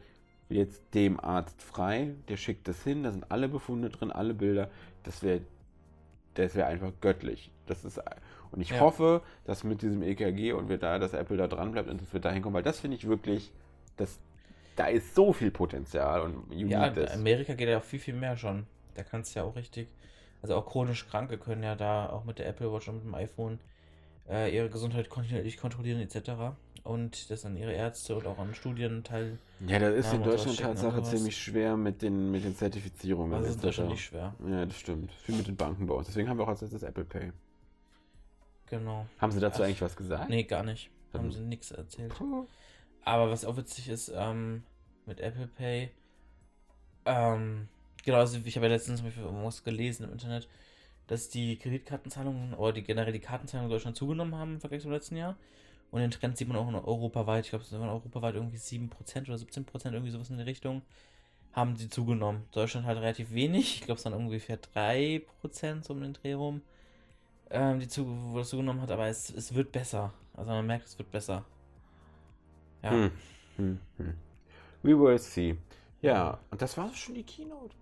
jetzt 0.49 0.81
dem 0.93 1.19
Arzt 1.19 1.61
frei, 1.61 2.13
der 2.29 2.37
schickt 2.37 2.67
das 2.67 2.83
hin, 2.83 3.03
da 3.03 3.11
sind 3.11 3.29
alle 3.31 3.49
Befunde 3.49 3.89
drin, 3.89 4.11
alle 4.11 4.33
Bilder, 4.33 4.69
das 5.03 5.21
wäre 5.21 5.41
das 6.35 6.55
wäre 6.55 6.67
einfach 6.67 6.91
göttlich. 7.01 7.51
Das 7.65 7.83
ist 7.83 7.99
und 8.51 8.61
ich 8.61 8.69
Ja. 8.69 8.79
hoffe, 8.79 9.21
dass 9.45 9.63
mit 9.63 9.81
diesem 9.81 10.01
EKG 10.03 10.53
und 10.53 10.69
wir 10.69 10.77
da, 10.77 10.99
dass 10.99 11.13
Apple 11.13 11.35
da 11.37 11.47
dran 11.47 11.71
bleibt 11.71 11.89
und 11.89 11.99
dass 12.01 12.13
wir 12.13 12.19
da 12.19 12.31
hinkommen, 12.31 12.55
weil 12.55 12.63
das 12.63 12.79
finde 12.79 12.95
ich 12.95 13.07
wirklich, 13.07 13.51
das, 13.97 14.19
da 14.75 14.85
ist 14.87 15.15
so 15.15 15.33
viel 15.33 15.51
Potenzial 15.51 16.21
und 16.21 16.51
you 16.53 16.67
Ja. 16.69 16.93
Amerika 17.13 17.55
geht 17.55 17.67
ja 17.67 17.79
auch 17.79 17.83
viel, 17.83 17.99
viel 17.99 18.13
mehr 18.13 18.37
schon. 18.37 18.67
Da 18.93 19.03
kannst 19.03 19.35
du 19.35 19.39
ja 19.39 19.45
auch 19.45 19.55
richtig. 19.55 19.87
Also 20.47 20.61
auch 20.61 20.65
chronisch 20.65 21.05
Kranke 21.09 21.37
können 21.37 21.61
ja 21.61 21.75
da 21.75 22.09
auch 22.09 22.23
mit 22.23 22.39
der 22.39 22.47
Apple 22.47 22.71
Watch 22.71 22.87
und 22.87 22.95
mit 22.95 23.03
dem 23.03 23.15
iPhone 23.15 23.59
äh, 24.29 24.55
ihre 24.55 24.69
Gesundheit 24.69 25.09
kontinuierlich 25.09 25.57
kontrollieren 25.57 25.99
etc. 25.99 26.55
Und 26.83 27.29
das 27.29 27.43
an 27.43 27.57
ihre 27.57 27.73
Ärzte 27.73 28.15
und 28.15 28.25
auch 28.25 28.37
an 28.39 28.55
Studien 28.55 29.03
teil. 29.03 29.39
Ja, 29.67 29.77
das 29.77 29.93
ist 29.93 30.13
in 30.13 30.23
Deutschland 30.23 30.57
Tatsache 30.57 31.03
ziemlich 31.03 31.35
schwer 31.35 31.75
mit 31.75 32.01
den, 32.01 32.31
mit 32.31 32.45
den 32.45 32.55
Zertifizierungen. 32.55 33.33
Also 33.33 33.49
ist 33.49 33.61
das 33.61 33.75
schon 33.75 33.89
nicht 33.89 34.05
schwer. 34.05 34.35
Ja, 34.49 34.65
das 34.65 34.77
stimmt. 34.79 35.11
Viel 35.11 35.35
mit 35.35 35.47
den 35.49 35.57
Banken 35.57 35.85
bei 35.85 35.95
uns. 35.95 36.07
Deswegen 36.07 36.29
haben 36.29 36.37
wir 36.37 36.45
auch 36.45 36.49
als 36.49 36.61
letztes 36.61 36.83
Apple 36.83 37.03
Pay. 37.03 37.33
Genau. 38.67 39.05
Haben 39.19 39.33
Sie 39.33 39.41
dazu 39.41 39.63
Ach, 39.63 39.65
eigentlich 39.65 39.81
was 39.81 39.97
gesagt? 39.97 40.29
Nee, 40.29 40.43
gar 40.43 40.63
nicht. 40.63 40.89
Haben 41.11 41.23
Dann- 41.23 41.31
sie 41.31 41.41
nichts 41.41 41.71
erzählt. 41.71 42.13
Puh. 42.13 42.45
Aber 43.03 43.29
was 43.29 43.43
auch 43.43 43.57
witzig 43.57 43.89
ist, 43.89 44.13
ähm, 44.15 44.63
mit 45.05 45.19
Apple 45.19 45.47
Pay, 45.47 45.91
ähm, 47.03 47.67
genau, 48.07 48.19
also 48.19 48.39
ich 48.43 48.55
habe 48.55 48.67
ja 48.67 48.71
letztens 48.71 49.01
irgendwas 49.01 49.65
gelesen 49.65 50.05
im 50.05 50.13
Internet, 50.13 50.47
dass 51.07 51.27
die 51.27 51.57
Kreditkartenzahlungen 51.57 52.53
oder 52.53 52.71
die 52.71 52.81
generell 52.81 53.11
die 53.11 53.19
Kartenzahlungen 53.19 53.69
in 53.69 53.75
Deutschland 53.75 53.97
zugenommen 53.97 54.35
haben 54.35 54.53
im 54.53 54.59
Vergleich 54.61 54.81
zum 54.81 54.91
letzten 54.91 55.17
Jahr. 55.17 55.35
Und 55.91 55.99
den 55.99 56.11
Trend 56.11 56.37
sieht 56.37 56.47
man 56.47 56.57
auch 56.57 56.69
in 56.69 56.75
europaweit, 56.75 57.43
ich 57.43 57.49
glaube, 57.49 57.65
es 57.65 57.71
waren 57.73 57.89
europaweit 57.89 58.35
irgendwie 58.35 58.57
7% 58.57 59.27
oder 59.27 59.35
17%, 59.35 59.91
irgendwie 59.91 60.11
sowas 60.11 60.29
in 60.29 60.37
der 60.37 60.45
Richtung, 60.45 60.83
haben 61.51 61.75
die 61.75 61.89
zugenommen. 61.89 62.43
Deutschland 62.51 62.85
halt 62.85 62.97
relativ 62.97 63.31
wenig, 63.31 63.75
ich 63.75 63.81
glaube, 63.81 63.99
es 63.99 64.05
waren 64.05 64.13
ungefähr 64.13 64.57
3% 64.57 65.83
so 65.83 65.93
um 65.93 66.01
den 66.01 66.13
Dreh 66.13 66.33
rum, 66.33 66.61
ähm, 67.49 67.79
die 67.79 67.89
zu, 67.89 68.05
wo 68.31 68.37
das 68.37 68.49
zugenommen 68.49 68.81
hat, 68.81 68.91
aber 68.91 69.07
es, 69.07 69.29
es 69.29 69.53
wird 69.53 69.73
besser. 69.73 70.13
Also 70.33 70.51
man 70.51 70.65
merkt, 70.65 70.87
es 70.87 70.97
wird 70.97 71.11
besser. 71.11 71.43
Ja. 72.83 72.91
Hm. 72.91 73.11
Hm. 73.57 73.79
Hm. 73.97 74.13
We 74.83 74.97
will 74.97 75.19
see. 75.19 75.57
Ja, 76.01 76.39
und 76.51 76.61
das 76.61 76.77
war 76.77 76.93
schon 76.93 77.15
die 77.15 77.23
Keynote. 77.23 77.75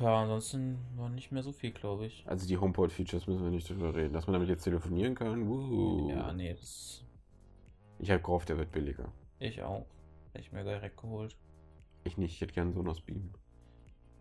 Ja, 0.00 0.22
ansonsten 0.22 0.78
war 0.96 1.08
nicht 1.08 1.30
mehr 1.32 1.42
so 1.42 1.52
viel, 1.52 1.72
glaube 1.72 2.06
ich. 2.06 2.24
Also 2.26 2.46
die 2.46 2.58
HomePod-Features 2.58 3.26
müssen 3.26 3.42
wir 3.44 3.50
nicht 3.50 3.68
drüber 3.68 3.94
reden. 3.94 4.12
Dass 4.12 4.26
man 4.26 4.34
damit 4.34 4.48
jetzt 4.48 4.64
telefonieren 4.64 5.14
kann. 5.14 5.46
Wuhu. 5.48 6.10
Ja, 6.10 6.32
nee, 6.32 6.54
das. 6.54 7.04
Ich 7.98 8.10
habe 8.10 8.22
gehofft, 8.22 8.48
der 8.48 8.58
wird 8.58 8.72
billiger. 8.72 9.12
Ich 9.38 9.62
auch. 9.62 9.86
Hätte 10.32 10.44
ich 10.44 10.52
mir 10.52 10.64
direkt 10.64 11.00
geholt. 11.00 11.36
Ich 12.04 12.16
nicht, 12.18 12.34
ich 12.34 12.40
hätte 12.40 12.54
gern 12.54 12.72
Sonos 12.72 13.00
Beam. 13.00 13.32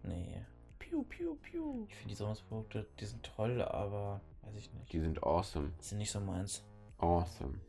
Nee. 0.03 0.45
Piu, 0.77 1.03
piu, 1.03 1.35
piu. 1.35 1.85
Ich 1.87 1.95
finde 1.95 2.09
die 2.09 2.15
Sonos-Produkte, 2.15 2.87
die 2.99 3.05
sind 3.05 3.23
toll, 3.23 3.61
aber 3.61 4.21
weiß 4.41 4.55
ich 4.55 4.71
nicht. 4.73 4.91
Die 4.93 4.99
sind 4.99 5.23
awesome. 5.23 5.71
Die 5.79 5.83
sind 5.85 5.97
nicht 5.97 6.11
so 6.11 6.19
meins. 6.19 6.63
Awesome. 6.97 7.59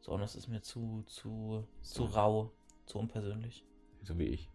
Sonos 0.00 0.36
ist 0.36 0.48
mir 0.48 0.60
zu, 0.62 1.02
zu, 1.06 1.64
zu 1.80 2.04
So. 2.04 2.04
rau, 2.04 2.52
zu 2.86 2.98
unpersönlich. 2.98 3.64
So 4.02 4.16
wie 4.18 4.26
ich. 4.26 4.50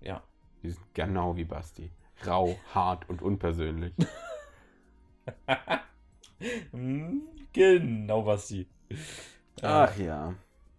Ja. 0.00 0.22
Die 0.62 0.70
sind 0.70 0.94
genau 0.94 1.34
wie 1.34 1.44
Basti. 1.44 1.90
Rau, 2.26 2.56
hart 2.74 3.08
und 3.08 3.22
unpersönlich. 3.22 3.92
Hm, 6.72 7.22
genau, 7.52 8.26
was 8.26 8.48
die. 8.48 8.66
Ach 9.62 9.96
ja. 9.96 10.34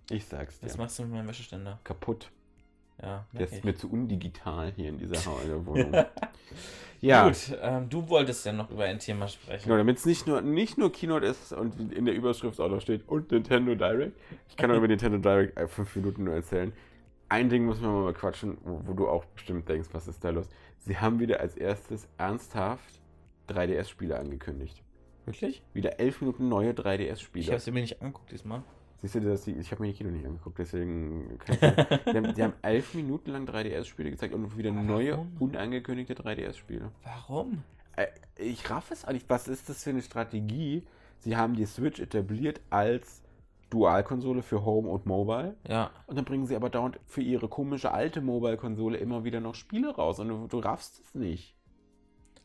Ich 0.10 0.26
sag's 0.26 0.60
dir. 0.60 0.66
Was 0.66 0.78
machst 0.78 1.00
du 1.00 1.04
mit 1.04 1.14
meinem 1.14 1.28
Wäscheständer? 1.30 1.80
Kaputt. 1.84 2.30
Ja, 3.02 3.26
Der 3.32 3.42
ist 3.42 3.54
ich. 3.54 3.64
mir 3.64 3.74
zu 3.76 3.90
undigital 3.90 4.72
hier 4.76 4.90
in 4.90 4.98
dieser 4.98 5.16
Wohnung. 5.66 5.94
ja. 7.02 7.28
Gut, 7.28 7.58
ähm, 7.62 7.90
du 7.90 8.08
wolltest 8.10 8.46
ja 8.46 8.52
noch 8.54 8.70
über 8.70 8.84
ein 8.84 9.00
Thema 9.00 9.28
sprechen. 9.28 9.64
Genau, 9.64 9.78
damit 9.78 9.98
es 9.98 10.06
nicht 10.06 10.28
nur, 10.28 10.42
nicht 10.42 10.78
nur 10.78 10.92
Keynote 10.92 11.26
ist 11.26 11.54
und 11.54 11.94
in 11.94 12.06
der 12.06 12.14
Überschrift 12.14 12.60
auch 12.60 12.70
noch 12.70 12.82
steht 12.82 13.08
und 13.08 13.32
Nintendo 13.32 13.74
Direct. 13.76 14.18
Ich 14.50 14.58
kann 14.58 14.70
auch 14.72 14.76
über 14.76 14.88
Nintendo 14.88 15.18
Direct 15.18 15.58
äh, 15.58 15.68
fünf 15.68 15.96
Minuten 15.96 16.26
nur 16.26 16.36
erzählen. 16.36 16.74
Ein 17.34 17.50
Ding 17.50 17.66
muss 17.66 17.82
man 17.82 18.04
mal 18.04 18.14
quatschen, 18.14 18.60
wo, 18.64 18.80
wo 18.86 18.94
du 18.94 19.10
auch 19.10 19.26
bestimmt 19.26 19.68
denkst, 19.68 19.90
was 19.92 20.08
ist 20.08 20.24
da 20.24 20.30
los? 20.30 20.48
Sie 20.78 20.96
haben 21.00 21.20
wieder 21.20 21.40
als 21.40 21.58
erstes 21.58 22.08
ernsthaft 22.20 23.02
3DS-Spiele 23.50 24.20
angekündigt. 24.20 24.84
Wirklich? 25.26 25.64
Wieder 25.74 26.00
elf 26.00 26.22
Minuten 26.22 26.48
neue 26.48 26.70
Ich 26.70 26.78
3DS-Spiele. 26.78 27.48
habe 27.48 27.60
sie 27.60 27.72
mir 27.72 27.82
nicht 27.82 28.00
angeguckt 28.04 28.32
diesmal. 28.32 28.62
Siehst 29.02 29.16
du, 29.16 29.22
dass 29.22 29.46
die, 29.46 29.54
ich 29.54 29.72
habe 29.72 29.82
mir 29.82 29.88
die 29.88 29.98
Kino 29.98 30.12
nicht 30.12 30.28
angeguckt, 30.28 30.60
deswegen 30.60 31.40
kann 31.40 31.56
ich 31.56 31.60
die, 32.06 32.18
haben, 32.18 32.34
die 32.36 32.44
haben 32.44 32.54
elf 32.62 32.94
Minuten 32.94 33.32
lang 33.32 33.48
3DS-Spiele 33.48 34.12
gezeigt 34.12 34.36
und 34.36 34.56
wieder 34.56 34.70
Aber 34.70 34.84
neue, 34.84 35.14
warum? 35.14 35.32
unangekündigte 35.40 36.14
3DS-Spiele. 36.14 36.92
Warum? 37.02 37.64
Äh, 37.96 38.10
ich 38.38 38.70
raff 38.70 38.92
es 38.92 39.06
auch 39.06 39.12
nicht. 39.12 39.28
Was 39.28 39.48
ist 39.48 39.70
das 39.70 39.84
für 39.84 39.90
eine 39.90 40.04
Strategie? 40.04 40.84
Sie 41.18 41.36
haben 41.36 41.56
die 41.56 41.66
Switch 41.66 42.00
etabliert 42.00 42.62
als 42.70 43.23
Dualkonsole 43.74 44.44
für 44.44 44.64
Home 44.64 44.88
und 44.88 45.06
Mobile. 45.06 45.58
Ja. 45.68 45.92
Und 46.06 46.16
dann 46.16 46.26
bringen 46.26 46.46
sie 46.46 46.56
aber 46.56 46.70
dauernd 46.70 47.00
für 47.06 47.22
ihre 47.22 47.48
komische 47.48 47.92
alte 47.92 48.22
Mobile-Konsole 48.22 48.98
immer 48.98 49.24
wieder 49.24 49.40
noch 49.40 49.56
Spiele 49.56 49.96
raus 49.96 50.20
und 50.20 50.30
du, 50.30 50.48
du 50.48 50.60
raffst 50.60 51.00
es 51.00 51.16
nicht. 51.16 51.56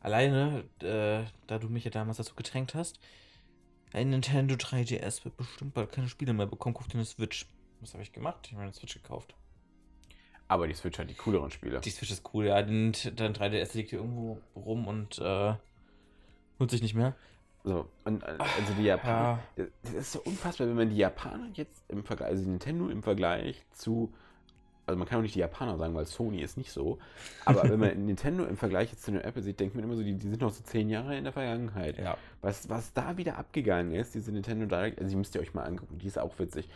Alleine, 0.00 0.64
äh, 0.80 1.24
da 1.46 1.58
du 1.58 1.68
mich 1.68 1.84
ja 1.84 1.90
damals 1.90 2.16
dazu 2.16 2.34
gedrängt 2.34 2.74
hast, 2.74 2.98
ein 3.92 4.10
Nintendo 4.10 4.54
3DS 4.54 5.24
wird 5.24 5.36
bestimmt 5.36 5.74
bald 5.74 5.92
keine 5.92 6.08
Spiele 6.08 6.32
mehr 6.32 6.46
bekommen. 6.46 6.74
Guck 6.74 6.88
dir 6.88 6.94
eine 6.94 7.04
Switch. 7.04 7.46
Was 7.80 7.92
habe 7.92 8.02
ich 8.02 8.12
gemacht? 8.12 8.38
Ich 8.44 8.52
habe 8.52 8.60
mir 8.60 8.64
eine 8.64 8.74
Switch 8.74 8.94
gekauft. 8.94 9.34
Aber 10.46 10.66
die 10.66 10.74
Switch 10.74 10.98
hat 10.98 11.10
die 11.10 11.14
cooleren 11.14 11.50
Spiele. 11.50 11.80
Die 11.80 11.90
Switch 11.90 12.10
ist 12.10 12.30
cool, 12.32 12.46
ja. 12.46 12.62
Dein 12.62 12.92
3DS 12.94 13.76
liegt 13.76 13.90
hier 13.90 13.98
irgendwo 13.98 14.40
rum 14.56 14.86
und 14.86 15.18
äh, 15.18 15.54
nutze 16.58 16.76
ich 16.76 16.82
nicht 16.82 16.94
mehr. 16.94 17.14
So, 17.68 17.86
und 18.04 18.22
äh, 18.22 18.26
also 18.38 18.72
die 18.78 18.84
Japaner. 18.84 19.40
Das 19.82 19.92
ist 19.92 20.12
so 20.12 20.20
unfassbar, 20.24 20.68
wenn 20.68 20.76
man 20.76 20.88
die 20.88 20.96
Japaner 20.96 21.50
jetzt 21.52 21.84
im 21.88 22.02
Vergleich, 22.02 22.30
also 22.30 22.48
Nintendo 22.48 22.88
im 22.88 23.02
Vergleich 23.02 23.62
zu 23.72 24.14
also 24.89 24.99
man 24.99 25.07
kann 25.07 25.18
auch 25.18 25.22
nicht 25.22 25.34
die 25.34 25.41
Japaner 25.41 25.76
sagen, 25.76 25.95
weil 25.95 26.07
Sony 26.07 26.41
ist 26.41 26.57
nicht 26.57 26.72
so. 26.72 26.99
Aber 27.45 27.62
wenn 27.64 27.78
man 27.78 27.91
Nintendo 28.07 28.45
im 28.45 28.57
Vergleich 28.57 28.91
jetzt 28.91 29.05
zu 29.05 29.11
einer 29.11 29.22
Apple 29.24 29.43
sieht, 29.43 29.61
denkt 29.61 29.74
man 29.74 29.84
immer 29.84 29.97
so, 29.97 30.03
die, 30.03 30.14
die 30.14 30.28
sind 30.28 30.41
noch 30.41 30.51
so 30.51 30.62
zehn 30.62 30.89
Jahre 30.89 31.16
in 31.16 31.24
der 31.24 31.32
Vergangenheit. 31.34 31.99
Ja. 31.99 32.16
Was, 32.41 32.70
was 32.70 32.95
da 32.95 33.16
wieder 33.18 33.36
abgegangen 33.36 33.93
ist, 33.93 34.14
diese 34.14 34.32
Nintendo 34.32 34.64
Direct, 34.64 34.99
also 34.99 35.11
die 35.11 35.16
müsst 35.16 35.34
ihr 35.34 35.43
euch 35.43 35.53
mal 35.53 35.64
angucken, 35.64 35.99
die 35.99 36.07
ist 36.07 36.18
auch 36.18 36.39
witzig. 36.39 36.68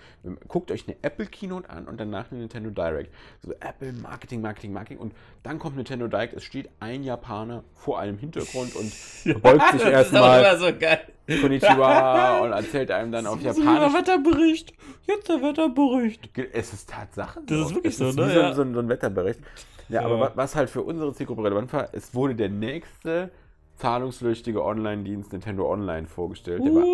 Guckt 0.46 0.70
euch 0.70 0.86
eine 0.86 0.96
Apple 1.02 1.26
Keynote 1.26 1.70
an 1.70 1.86
und 1.86 1.98
danach 1.98 2.30
eine 2.30 2.40
Nintendo 2.40 2.68
Direct. 2.68 3.10
So 3.42 3.52
Apple 3.52 3.92
Marketing, 3.94 4.42
Marketing, 4.42 4.72
Marketing 4.72 4.98
und 4.98 5.14
dann 5.42 5.58
kommt 5.58 5.76
Nintendo 5.76 6.06
Direct, 6.06 6.34
es 6.34 6.44
steht 6.44 6.68
ein 6.80 7.02
Japaner 7.04 7.64
vor 7.74 7.98
einem 7.98 8.18
Hintergrund 8.18 8.76
und 8.76 8.92
beugt 9.42 9.72
sich 9.72 9.84
erstmal. 9.84 10.58
so 10.58 10.70
geil. 10.78 11.00
Konnichiwa 11.40 12.38
und 12.42 12.52
erzählt 12.52 12.90
einem 12.90 13.12
dann 13.12 13.26
auf 13.26 13.40
Japanisch. 13.40 13.94
Wetterbericht. 13.94 14.74
Jetzt 15.06 15.28
der 15.28 15.40
Wetterbericht. 15.40 16.30
Es 16.52 16.72
ist 16.72 16.90
Tatsache. 16.90 17.40
Das 17.46 17.58
ist 17.58 17.74
wirklich 17.74 17.96
so, 17.96 18.01
ist 18.10 18.16
ne? 18.16 18.26
Wie 18.28 18.32
so, 18.34 18.40
Ja. 18.40 18.52
so, 18.54 18.62
ein- 18.62 18.74
so 18.74 18.80
ein 18.80 18.88
Wetterbericht. 18.88 19.40
Ja, 19.88 20.02
aber 20.04 20.18
wa- 20.20 20.32
was 20.34 20.54
halt 20.56 20.70
für 20.70 20.82
unsere 20.82 21.12
Zielgruppe 21.12 21.44
relevant 21.44 21.72
war, 21.72 21.88
es 21.92 22.14
wurde 22.14 22.34
der 22.34 22.48
nächste 22.48 23.30
zahlungspflichtige 23.76 24.64
Online-Dienst 24.64 25.32
Nintendo 25.32 25.70
Online 25.70 26.06
vorgestellt. 26.06 26.62
Der, 26.64 26.74
war, 26.74 26.84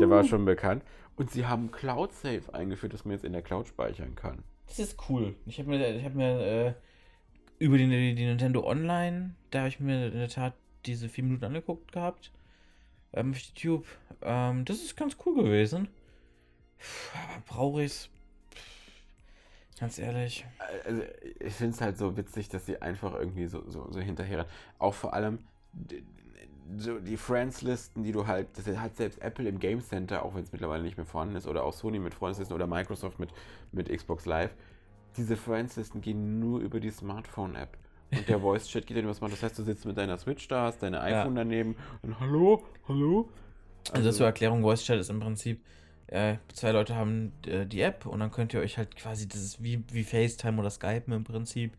der 0.00 0.10
war 0.10 0.24
schon 0.24 0.44
bekannt. 0.44 0.82
Und 1.16 1.30
sie 1.30 1.46
haben 1.46 1.70
Cloud 1.72 2.12
Save 2.12 2.42
eingeführt, 2.52 2.92
dass 2.92 3.04
man 3.04 3.12
jetzt 3.12 3.24
in 3.24 3.32
der 3.32 3.42
Cloud 3.42 3.66
speichern 3.66 4.14
kann. 4.14 4.44
Das 4.68 4.78
ist 4.78 4.96
cool. 5.08 5.34
Ich 5.46 5.58
habe 5.58 5.70
mir, 5.70 5.96
ich 5.96 6.04
hab 6.04 6.14
mir 6.14 6.40
äh, 6.40 6.72
über 7.58 7.76
die, 7.78 7.88
die, 8.14 8.24
Nintendo 8.26 8.64
Online, 8.64 9.34
da 9.50 9.60
habe 9.60 9.68
ich 9.70 9.80
mir 9.80 10.06
in 10.08 10.18
der 10.18 10.28
Tat 10.28 10.52
diese 10.86 11.08
vier 11.08 11.24
Minuten 11.24 11.44
angeguckt 11.44 11.90
gehabt. 11.92 12.30
Ähm, 13.14 13.30
auf 13.32 13.38
YouTube. 13.38 13.86
Ähm, 14.22 14.64
das 14.64 14.76
ist 14.76 14.96
ganz 14.96 15.16
cool 15.24 15.42
gewesen. 15.42 15.88
Puh, 16.78 17.18
Aber 17.34 17.42
brauche 17.48 17.82
ich's? 17.82 18.10
Ganz 19.78 19.98
ehrlich. 19.98 20.44
Also, 20.84 21.02
ich 21.40 21.54
finde 21.54 21.74
es 21.74 21.80
halt 21.80 21.96
so 21.98 22.16
witzig, 22.16 22.48
dass 22.48 22.66
sie 22.66 22.80
einfach 22.82 23.14
irgendwie 23.14 23.46
so, 23.46 23.62
so, 23.70 23.86
so 23.90 24.00
hinterher. 24.00 24.46
Auch 24.78 24.94
vor 24.94 25.14
allem 25.14 25.38
d- 25.72 26.02
so 26.76 26.98
die 26.98 27.16
Friends-Listen, 27.16 28.02
die 28.02 28.12
du 28.12 28.26
halt, 28.26 28.48
das 28.56 28.66
hat 28.76 28.96
selbst 28.96 29.22
Apple 29.22 29.48
im 29.48 29.58
Game 29.58 29.80
Center, 29.80 30.22
auch 30.24 30.34
wenn 30.34 30.42
es 30.42 30.52
mittlerweile 30.52 30.82
nicht 30.82 30.96
mehr 30.96 31.06
vorhanden 31.06 31.36
ist, 31.36 31.46
oder 31.46 31.62
auch 31.64 31.72
Sony 31.72 31.98
mit 31.98 32.12
Friends-Listen 32.14 32.52
oder 32.52 32.66
Microsoft 32.66 33.18
mit, 33.18 33.30
mit 33.72 33.88
Xbox 33.88 34.26
Live. 34.26 34.50
Diese 35.16 35.36
Friends-Listen 35.36 36.00
gehen 36.00 36.38
nur 36.40 36.60
über 36.60 36.80
die 36.80 36.90
Smartphone-App. 36.90 37.76
Und 38.10 38.28
der 38.28 38.40
Voice-Chat 38.40 38.86
geht 38.86 38.96
dann 38.96 39.04
über 39.04 39.14
Smart. 39.14 39.32
Das 39.32 39.42
heißt, 39.42 39.58
du 39.58 39.62
sitzt 39.62 39.86
mit 39.86 39.96
deiner 39.96 40.18
Switch 40.18 40.46
da, 40.48 40.64
hast 40.64 40.82
deine 40.82 41.00
iPhone 41.00 41.34
daneben 41.36 41.76
und 42.02 42.18
Hallo, 42.20 42.64
Hallo. 42.88 43.28
Also, 43.92 44.10
zur 44.12 44.26
Erklärung, 44.26 44.60
Voice 44.62 44.82
Chat 44.82 44.98
ist 44.98 45.08
im 45.08 45.20
Prinzip, 45.20 45.64
äh, 46.08 46.36
zwei 46.52 46.72
Leute 46.72 46.96
haben 46.96 47.32
äh, 47.46 47.66
die 47.66 47.80
App 47.82 48.06
und 48.06 48.20
dann 48.20 48.30
könnt 48.30 48.54
ihr 48.54 48.60
euch 48.60 48.78
halt 48.78 48.96
quasi, 48.96 49.28
das 49.28 49.40
ist 49.42 49.62
wie, 49.62 49.82
wie 49.92 50.04
FaceTime 50.04 50.58
oder 50.58 50.70
Skypen 50.70 51.12
im 51.12 51.24
Prinzip, 51.24 51.72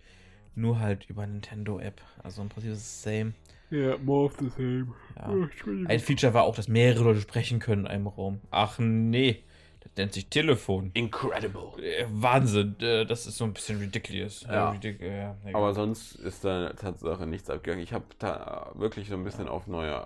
nur 0.55 0.79
halt 0.79 1.09
über 1.09 1.25
Nintendo-App. 1.25 2.01
Also 2.23 2.41
im 2.41 2.49
Prinzip 2.49 2.71
ist 2.71 2.79
es 2.79 3.03
same. 3.03 3.33
Ja, 3.71 3.97
more 3.97 4.25
of 4.25 4.35
the 4.39 4.49
same. 4.49 4.87
Ja. 5.15 5.29
Oh. 5.29 5.47
Ein 5.87 5.99
Feature 5.99 6.33
war 6.33 6.43
auch, 6.43 6.55
dass 6.55 6.67
mehrere 6.67 7.03
Leute 7.03 7.21
sprechen 7.21 7.59
können 7.59 7.85
in 7.85 7.91
einem 7.91 8.07
Raum. 8.07 8.39
Ach 8.51 8.77
nee, 8.79 9.43
das 9.79 9.91
nennt 9.97 10.13
sich 10.13 10.27
Telefon. 10.27 10.91
Incredible. 10.93 11.83
Äh, 11.83 12.05
Wahnsinn, 12.09 12.75
äh, 12.81 13.05
das 13.05 13.25
ist 13.25 13.37
so 13.37 13.45
ein 13.45 13.53
bisschen 13.53 13.79
ridiculous. 13.79 14.43
Ja. 14.43 14.69
Äh, 14.69 14.71
ridic 14.73 15.01
äh, 15.01 15.19
ja. 15.21 15.35
Aber 15.53 15.73
sonst 15.73 16.15
ist 16.15 16.45
da 16.45 16.73
Tatsache 16.73 17.25
nichts 17.25 17.49
abgegangen. 17.49 17.83
Ich 17.83 17.93
habe 17.93 18.05
da 18.19 18.71
wirklich 18.75 19.09
so 19.09 19.15
ein 19.15 19.23
bisschen 19.23 19.47
auf 19.47 19.67
neue, 19.67 20.03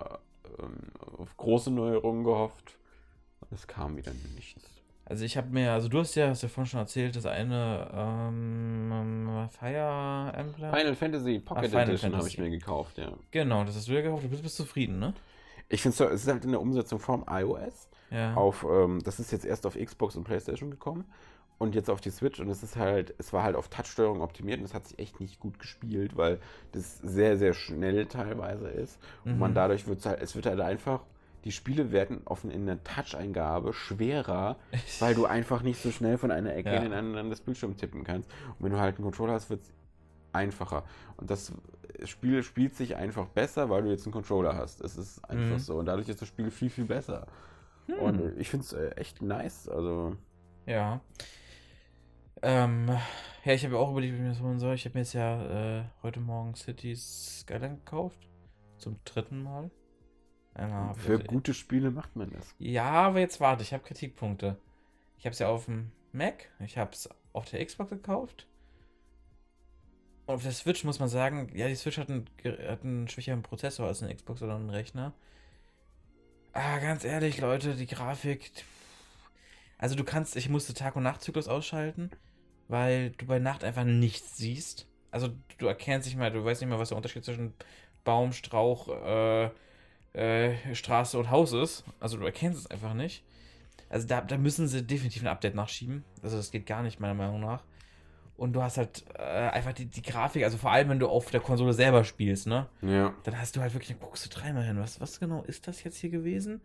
ähm, 0.58 0.76
auf 1.18 1.36
große 1.36 1.70
Neuerungen 1.70 2.24
gehofft. 2.24 2.78
Es 3.50 3.66
kam 3.66 3.96
wieder 3.96 4.12
nichts. 4.34 4.62
also 5.04 5.24
ich 5.24 5.36
habe 5.36 5.48
mir, 5.50 5.72
also 5.72 5.88
du 5.88 5.98
hast 6.00 6.14
ja, 6.14 6.28
hast 6.28 6.42
ja 6.42 6.48
vorhin 6.48 6.70
schon 6.70 6.80
erzählt, 6.80 7.14
das 7.16 7.26
eine 7.26 7.90
ähm, 7.94 9.48
Fire 9.50 10.32
Emblem. 10.34 10.72
Final 10.74 10.94
Fantasy 10.94 11.38
Pocket 11.40 11.66
Final 11.70 11.88
Edition 11.88 12.16
habe 12.16 12.28
ich 12.28 12.38
mir 12.38 12.50
gekauft, 12.50 12.98
ja. 12.98 13.12
Genau, 13.30 13.64
das 13.64 13.76
hast 13.76 13.88
du 13.88 13.92
ja 13.92 14.00
gekauft. 14.02 14.24
Du 14.24 14.28
bist, 14.28 14.42
bist 14.42 14.56
zufrieden, 14.56 14.98
ne? 14.98 15.14
Ich 15.68 15.82
finde 15.82 16.04
es 16.04 16.22
ist 16.22 16.28
halt 16.28 16.44
in 16.44 16.50
der 16.50 16.60
Umsetzung 16.60 16.98
vom 16.98 17.24
iOS. 17.28 17.88
Ja. 18.10 18.34
Auf, 18.34 18.64
ähm, 18.68 19.00
das 19.02 19.18
ist 19.18 19.32
jetzt 19.32 19.44
erst 19.44 19.66
auf 19.66 19.76
Xbox 19.76 20.14
und 20.16 20.24
Playstation 20.24 20.70
gekommen. 20.70 21.04
Und 21.56 21.74
jetzt 21.76 21.88
auf 21.88 22.00
die 22.00 22.10
Switch 22.10 22.40
und 22.40 22.48
es 22.48 22.62
ist 22.64 22.76
halt, 22.76 23.14
es 23.18 23.32
war 23.32 23.44
halt 23.44 23.54
auf 23.54 23.68
Touchsteuerung 23.68 24.20
optimiert 24.22 24.58
und 24.58 24.64
es 24.64 24.74
hat 24.74 24.88
sich 24.88 24.98
echt 24.98 25.20
nicht 25.20 25.38
gut 25.38 25.58
gespielt, 25.60 26.16
weil 26.16 26.40
das 26.72 26.98
sehr, 26.98 27.38
sehr 27.38 27.54
schnell 27.54 28.06
teilweise 28.06 28.68
ist. 28.68 28.98
Und 29.24 29.38
man 29.38 29.52
Mhm. 29.52 29.54
dadurch 29.54 29.86
wird 29.86 30.00
es 30.00 30.06
halt, 30.06 30.20
es 30.20 30.34
wird 30.34 30.46
halt 30.46 30.60
einfach, 30.60 31.00
die 31.44 31.52
Spiele 31.52 31.92
werden 31.92 32.22
offen 32.24 32.50
in 32.50 32.66
der 32.66 32.82
Touch-Eingabe 32.82 33.72
schwerer, 33.74 34.56
weil 35.00 35.14
du 35.14 35.26
einfach 35.26 35.62
nicht 35.62 35.80
so 35.82 35.90
schnell 35.90 36.18
von 36.18 36.30
einer 36.30 36.54
Ecke 36.54 36.72
Ja. 36.72 36.82
in 36.82 36.92
ein 36.92 37.14
anderes 37.16 37.40
Bildschirm 37.42 37.76
tippen 37.76 38.02
kannst. 38.04 38.30
Und 38.58 38.64
wenn 38.64 38.72
du 38.72 38.78
halt 38.80 38.96
einen 38.96 39.04
Controller 39.04 39.34
hast, 39.34 39.50
wird 39.50 39.60
es 39.60 39.72
einfacher. 40.32 40.84
Und 41.16 41.30
das 41.30 41.52
Spiel 42.04 42.42
spielt 42.42 42.74
sich 42.74 42.96
einfach 42.96 43.28
besser, 43.28 43.70
weil 43.70 43.82
du 43.82 43.90
jetzt 43.90 44.04
einen 44.06 44.12
Controller 44.12 44.56
hast. 44.56 44.80
Es 44.80 44.96
ist 44.96 45.22
einfach 45.30 45.56
Mhm. 45.56 45.58
so. 45.60 45.76
Und 45.76 45.86
dadurch 45.86 46.08
ist 46.08 46.20
das 46.20 46.28
Spiel 46.28 46.50
viel, 46.50 46.70
viel 46.70 46.84
besser. 46.86 47.26
Hm. 47.86 47.98
Und 47.98 48.38
ich 48.38 48.48
finde 48.48 48.64
es 48.64 48.72
äh, 48.72 48.90
echt 48.96 49.20
nice. 49.22 49.68
Also, 49.68 50.16
Ja. 50.66 51.00
Ähm, 52.42 52.88
ja, 53.44 53.52
ich 53.52 53.64
habe 53.64 53.74
ja 53.74 53.80
auch 53.80 53.90
überlegt, 53.92 54.12
wie 54.12 54.16
ich 54.16 54.22
mir 54.22 54.28
das 54.30 54.40
holen 54.40 54.58
soll. 54.58 54.74
Ich 54.74 54.84
habe 54.84 54.94
mir 54.94 55.00
jetzt 55.02 55.12
ja 55.14 55.78
äh, 55.78 55.84
heute 56.02 56.20
Morgen 56.20 56.54
Cities 56.54 57.40
Skyline 57.40 57.76
gekauft. 57.76 58.18
Zum 58.78 58.98
dritten 59.04 59.42
Mal. 59.42 59.70
Einmal 60.54 60.94
für 60.94 61.18
das- 61.18 61.26
gute 61.26 61.52
Spiele 61.54 61.90
macht 61.90 62.14
man 62.16 62.30
das. 62.30 62.54
Ja, 62.58 62.84
aber 62.90 63.20
jetzt 63.20 63.40
warte, 63.40 63.62
ich 63.62 63.72
habe 63.72 63.82
Kritikpunkte. 63.82 64.56
Ich 65.18 65.24
habe 65.26 65.32
es 65.32 65.38
ja 65.38 65.48
auf 65.48 65.64
dem 65.66 65.90
Mac, 66.12 66.48
ich 66.60 66.78
habe 66.78 66.92
es 66.92 67.08
auf 67.32 67.48
der 67.50 67.64
Xbox 67.64 67.90
gekauft. 67.90 68.46
Und 70.26 70.34
auf 70.36 70.42
der 70.42 70.52
Switch 70.52 70.84
muss 70.84 71.00
man 71.00 71.08
sagen, 71.08 71.50
ja, 71.54 71.66
die 71.68 71.74
Switch 71.74 71.98
hat 71.98 72.08
einen, 72.08 72.26
hat 72.68 72.82
einen 72.84 73.08
schwächeren 73.08 73.42
Prozessor 73.42 73.86
als 73.88 74.02
ein 74.02 74.14
Xbox 74.14 74.42
oder 74.42 74.56
ein 74.56 74.70
Rechner. 74.70 75.12
Ah, 76.52 76.78
ganz 76.78 77.04
ehrlich, 77.04 77.40
Leute, 77.40 77.74
die 77.74 77.86
Grafik. 77.86 78.50
Also 79.76 79.96
du 79.96 80.04
kannst, 80.04 80.36
ich 80.36 80.48
musste 80.48 80.72
Tag- 80.72 80.94
und 80.96 81.02
Nachtzyklus 81.02 81.48
ausschalten, 81.48 82.10
weil 82.68 83.10
du 83.10 83.26
bei 83.26 83.38
Nacht 83.40 83.64
einfach 83.64 83.84
nichts 83.84 84.36
siehst. 84.36 84.86
Also 85.10 85.30
du 85.58 85.66
erkennst 85.66 86.06
nicht 86.06 86.16
mal, 86.16 86.30
du 86.30 86.44
weißt 86.44 86.60
nicht 86.60 86.70
mal, 86.70 86.78
was 86.78 86.88
der 86.90 86.96
Unterschied 86.96 87.24
zwischen 87.24 87.52
Baum, 88.04 88.32
Strauch, 88.32 88.88
äh, 88.88 89.50
äh, 90.14 90.74
Straße 90.74 91.18
und 91.18 91.30
Haus 91.30 91.52
ist. 91.52 91.84
Also 92.00 92.16
du 92.16 92.24
erkennst 92.24 92.60
es 92.60 92.70
einfach 92.70 92.94
nicht. 92.94 93.22
Also 93.88 94.06
da, 94.06 94.20
da 94.22 94.38
müssen 94.38 94.66
sie 94.66 94.82
definitiv 94.82 95.22
ein 95.22 95.28
Update 95.28 95.54
nachschieben. 95.54 96.04
Also 96.22 96.36
das 96.36 96.50
geht 96.50 96.66
gar 96.66 96.82
nicht, 96.82 97.00
meiner 97.00 97.14
Meinung 97.14 97.40
nach. 97.40 97.62
Und 98.36 98.52
du 98.52 98.62
hast 98.62 98.78
halt 98.78 99.04
äh, 99.16 99.22
einfach 99.22 99.72
die, 99.72 99.86
die 99.86 100.02
Grafik, 100.02 100.42
also 100.42 100.56
vor 100.56 100.72
allem, 100.72 100.88
wenn 100.88 100.98
du 100.98 101.08
auf 101.08 101.30
der 101.30 101.40
Konsole 101.40 101.72
selber 101.72 102.02
spielst, 102.02 102.48
ne? 102.48 102.66
Ja. 102.82 103.14
Dann 103.22 103.38
hast 103.38 103.54
du 103.54 103.60
halt 103.60 103.74
wirklich, 103.74 103.90
dann 103.90 104.00
guckst 104.00 104.24
du 104.24 104.30
dreimal 104.30 104.64
hin. 104.64 104.78
Was, 104.80 105.00
was 105.00 105.20
genau 105.20 105.42
ist 105.44 105.68
das 105.68 105.84
jetzt 105.84 105.98
hier 105.98 106.10
gewesen? 106.10 106.60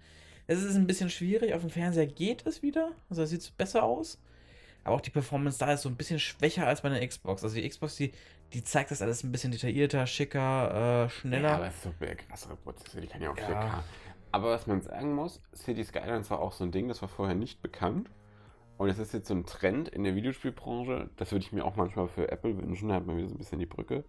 Es 0.47 0.63
ist 0.63 0.75
ein 0.75 0.87
bisschen 0.87 1.11
schwierig. 1.11 1.53
Auf 1.53 1.61
dem 1.61 1.69
Fernseher 1.69 2.07
geht 2.07 2.47
es 2.47 2.63
wieder. 2.63 2.91
Also 3.09 3.23
sieht 3.25 3.41
es 3.41 3.51
besser 3.51 3.83
aus. 3.83 4.19
Aber 4.83 4.95
auch 4.95 5.01
die 5.01 5.11
Performance 5.11 5.59
da 5.59 5.73
ist 5.73 5.83
so 5.83 5.89
ein 5.89 5.95
bisschen 5.95 6.17
schwächer 6.17 6.65
als 6.65 6.81
bei 6.81 6.89
der 6.89 7.07
Xbox. 7.07 7.43
Also 7.43 7.55
die 7.55 7.69
Xbox, 7.69 7.95
die, 7.97 8.13
die 8.53 8.63
zeigt 8.63 8.91
das 8.91 9.01
alles 9.01 9.23
ein 9.23 9.31
bisschen 9.31 9.51
detaillierter, 9.51 10.05
schicker, 10.07 11.05
äh, 11.05 11.09
schneller. 11.09 11.49
Ja, 11.49 11.55
aber 11.55 11.67
es 11.67 11.75
ist 11.75 11.83
so 11.83 11.93
der 11.99 12.15
krassere 12.15 12.55
Prozessor, 12.55 13.01
die 13.01 13.07
kann 13.07 13.21
ja 13.21 13.31
auch 13.31 13.37
Ja. 13.37 13.45
4K. 13.47 13.83
Aber 14.31 14.51
was 14.51 14.67
man 14.67 14.81
sagen 14.81 15.13
muss, 15.13 15.41
City 15.55 15.83
Skylines 15.83 16.29
war 16.29 16.39
auch 16.39 16.51
so 16.51 16.63
ein 16.63 16.71
Ding, 16.71 16.87
das 16.87 17.01
war 17.01 17.09
vorher 17.09 17.35
nicht 17.35 17.61
bekannt. 17.61 18.09
Und 18.77 18.87
es 18.89 18.97
ist 18.99 19.13
jetzt 19.13 19.27
so 19.27 19.33
ein 19.33 19.45
Trend 19.45 19.89
in 19.89 20.03
der 20.03 20.15
Videospielbranche. 20.15 21.09
Das 21.17 21.31
würde 21.31 21.43
ich 21.43 21.51
mir 21.51 21.65
auch 21.65 21.75
manchmal 21.75 22.07
für 22.07 22.31
Apple 22.31 22.55
wünschen. 22.57 22.89
Da 22.89 22.95
hat 22.95 23.05
man 23.05 23.17
wieder 23.17 23.27
so 23.27 23.35
ein 23.35 23.37
bisschen 23.39 23.59
die 23.59 23.65
Brücke. 23.65 24.03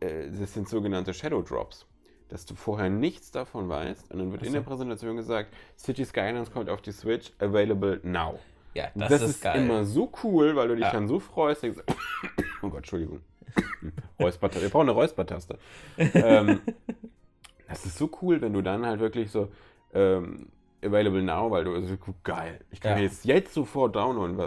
Äh, 0.00 0.30
Das 0.30 0.54
sind 0.54 0.68
sogenannte 0.68 1.12
Shadow 1.14 1.42
Drops. 1.42 1.86
Dass 2.28 2.46
du 2.46 2.54
vorher 2.54 2.88
nichts 2.88 3.30
davon 3.30 3.68
weißt. 3.68 4.10
Und 4.12 4.18
dann 4.18 4.30
wird 4.32 4.42
Ach 4.42 4.46
in 4.46 4.52
der 4.52 4.60
Präsentation 4.60 5.16
gesagt, 5.16 5.52
City 5.76 6.04
Skylines 6.04 6.50
kommt 6.52 6.70
auf 6.70 6.80
die 6.82 6.92
Switch, 6.92 7.32
available 7.40 8.00
now. 8.04 8.38
ja, 8.74 8.86
Das, 8.94 9.20
ist, 9.22 9.44
immer 9.44 9.84
so 9.84 10.10
cool, 10.22 10.54
weil 10.56 10.68
du 10.68 10.76
dich 10.76 10.84
Ja. 10.84 10.92
dann 10.92 11.08
so 11.08 11.18
freust. 11.18 11.62
denkst, 11.64 11.80
oh 12.62 12.68
Gott, 12.68 12.78
Entschuldigung. 12.78 13.20
Räuspertaste. 14.20 14.62
Wir 14.62 14.70
brauchen 14.70 14.82
eine 14.88 14.92
Räuspertaste. 14.92 15.58
ähm, 15.98 16.60
das 17.68 17.84
ist 17.86 17.98
so 17.98 18.10
cool, 18.22 18.40
wenn 18.40 18.52
du 18.52 18.62
dann 18.62 18.86
halt 18.86 19.00
wirklich 19.00 19.30
so 19.30 19.48
ähm, 19.92 20.48
available 20.84 21.22
now, 21.22 21.50
weil 21.50 21.64
du 21.64 21.74
also, 21.74 21.96
geil. 22.24 22.60
Ich 22.70 22.80
kann 22.80 22.96
Ja. 22.96 23.04
jetzt, 23.04 23.24
jetzt 23.24 23.54
sofort 23.54 23.94
downloaden. 23.94 24.38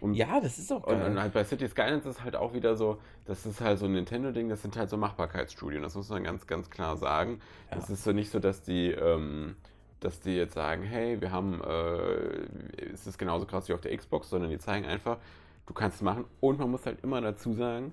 Und, 0.00 0.14
Ja, 0.14 0.40
das 0.40 0.58
ist 0.58 0.72
auch 0.72 0.84
und, 0.84 0.98
geil. 0.98 1.10
und 1.10 1.20
halt 1.20 1.32
bei 1.32 1.42
City 1.44 1.66
Skylines 1.68 2.06
ist 2.06 2.22
halt 2.22 2.36
auch 2.36 2.54
wieder 2.54 2.76
so, 2.76 2.98
das 3.24 3.44
ist 3.46 3.60
halt 3.60 3.78
so 3.78 3.86
ein 3.86 3.92
Nintendo-Ding, 3.92 4.48
das 4.48 4.62
sind 4.62 4.76
halt 4.76 4.88
so 4.90 4.96
Machbarkeitsstudien, 4.96 5.82
das 5.82 5.94
muss 5.96 6.10
man 6.10 6.22
ganz, 6.22 6.46
ganz 6.46 6.70
klar 6.70 6.96
sagen. 6.96 7.40
Ja. 7.70 7.78
Es 7.78 7.90
ist 7.90 8.04
so 8.04 8.12
nicht 8.12 8.30
so, 8.30 8.38
dass 8.38 8.62
die, 8.62 8.90
ähm, 8.90 9.56
dass 10.00 10.20
die 10.20 10.36
jetzt 10.36 10.54
sagen, 10.54 10.82
hey, 10.82 11.20
wir 11.20 11.32
haben, 11.32 11.60
äh, 11.62 12.86
es 12.92 13.06
ist 13.06 13.18
genauso 13.18 13.46
krass 13.46 13.68
wie 13.68 13.72
auf 13.72 13.80
der 13.80 13.96
Xbox, 13.96 14.30
sondern 14.30 14.50
die 14.50 14.58
zeigen 14.58 14.84
einfach, 14.86 15.16
du 15.66 15.74
kannst 15.74 15.96
es 15.96 16.02
machen 16.02 16.24
und 16.40 16.58
man 16.58 16.70
muss 16.70 16.86
halt 16.86 17.02
immer 17.02 17.20
dazu 17.20 17.52
sagen, 17.54 17.92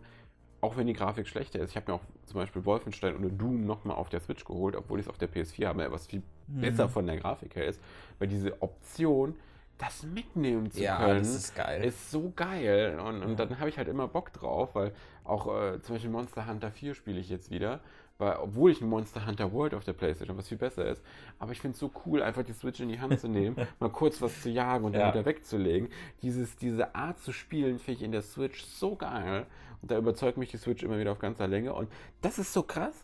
auch 0.62 0.78
wenn 0.78 0.88
die 0.88 0.94
Grafik 0.94 1.28
schlechter 1.28 1.60
ist, 1.60 1.72
ich 1.72 1.76
habe 1.76 1.92
mir 1.92 1.96
auch 1.98 2.04
zum 2.26 2.36
Beispiel 2.40 2.64
Wolfenstein 2.66 3.16
oder 3.18 3.30
Doom 3.30 3.66
nochmal 3.66 3.98
auf 3.98 4.10
der 4.10 4.20
Switch 4.20 4.46
geholt, 4.46 4.76
obwohl 4.76 5.00
ich 5.00 5.06
es 5.08 5.10
auf 5.10 5.18
der 5.18 5.28
PS4 5.30 5.68
habe, 5.68 5.92
was 5.92 6.08
viel 6.08 6.22
Mhm. 6.48 6.62
besser 6.62 6.90
von 6.90 7.08
der 7.08 7.18
Grafik 7.18 7.56
her 7.56 7.66
ist, 7.66 7.82
weil 8.20 8.28
diese 8.28 8.62
Option, 8.62 9.36
das 9.78 10.04
mitnehmen 10.04 10.70
zu 10.70 10.84
ja, 10.84 10.98
können, 10.98 11.20
das 11.20 11.34
ist 11.36 11.56
geil. 11.56 11.84
ist 11.84 12.12
so 12.12 12.32
geil. 12.36 13.00
Und, 13.00 13.24
und 13.24 13.30
Ja. 13.30 13.36
dann 13.40 13.60
habe 13.60 13.70
ich 13.70 13.78
halt 13.78 13.88
immer 13.88 14.08
Bock 14.08 14.32
drauf, 14.34 14.76
weil 14.76 14.94
auch 15.24 15.48
äh, 15.48 15.82
zum 15.82 15.96
Beispiel 15.96 16.12
Monster 16.12 16.46
Hunter 16.48 16.72
4 16.72 16.94
spiele 16.94 17.20
ich 17.20 17.30
jetzt 17.30 17.50
wieder. 17.50 17.80
Weil, 18.22 18.38
obwohl 18.38 18.70
ich 18.70 18.80
ein 18.82 18.88
Monster 18.88 19.26
Hunter 19.26 19.52
World 19.52 19.74
auf 19.74 19.84
der 19.84 19.94
Playstation, 19.94 20.38
was 20.38 20.48
viel 20.48 20.60
besser 20.60 20.86
ist. 20.86 21.02
Aber 21.40 21.54
ich 21.54 21.60
finde 21.60 21.74
es 21.74 21.80
so 21.80 21.90
cool, 22.06 22.22
einfach 22.22 22.44
die 22.44 22.54
Switch 22.54 22.80
in 22.80 22.88
die 22.90 23.00
Hand 23.00 23.20
zu 23.20 23.28
nehmen, 23.28 23.56
mal 23.80 23.90
kurz 23.90 24.22
was 24.22 24.44
zu 24.44 24.50
jagen 24.52 24.86
und 24.86 24.94
dann 24.94 25.02
Ja. 25.02 25.12
wieder 25.12 25.26
wegzulegen. 25.26 25.90
Dieses, 26.22 26.56
diese 26.56 26.94
Art 26.94 27.20
zu 27.20 27.32
spielen 27.32 27.80
finde 27.80 27.98
ich 27.98 28.04
in 28.04 28.12
der 28.12 28.22
Switch 28.22 28.64
so 28.64 28.96
geil. 28.96 29.48
Und 29.82 29.90
da 29.90 29.98
überzeugt 29.98 30.38
mich 30.38 30.52
die 30.52 30.58
Switch 30.58 30.84
immer 30.84 31.00
wieder 31.00 31.12
auf 31.14 31.18
ganzer 31.18 31.48
Länge. 31.48 31.74
Und 31.74 31.90
das 32.22 32.38
ist 32.38 32.54
so 32.54 32.62
krass. 32.62 33.04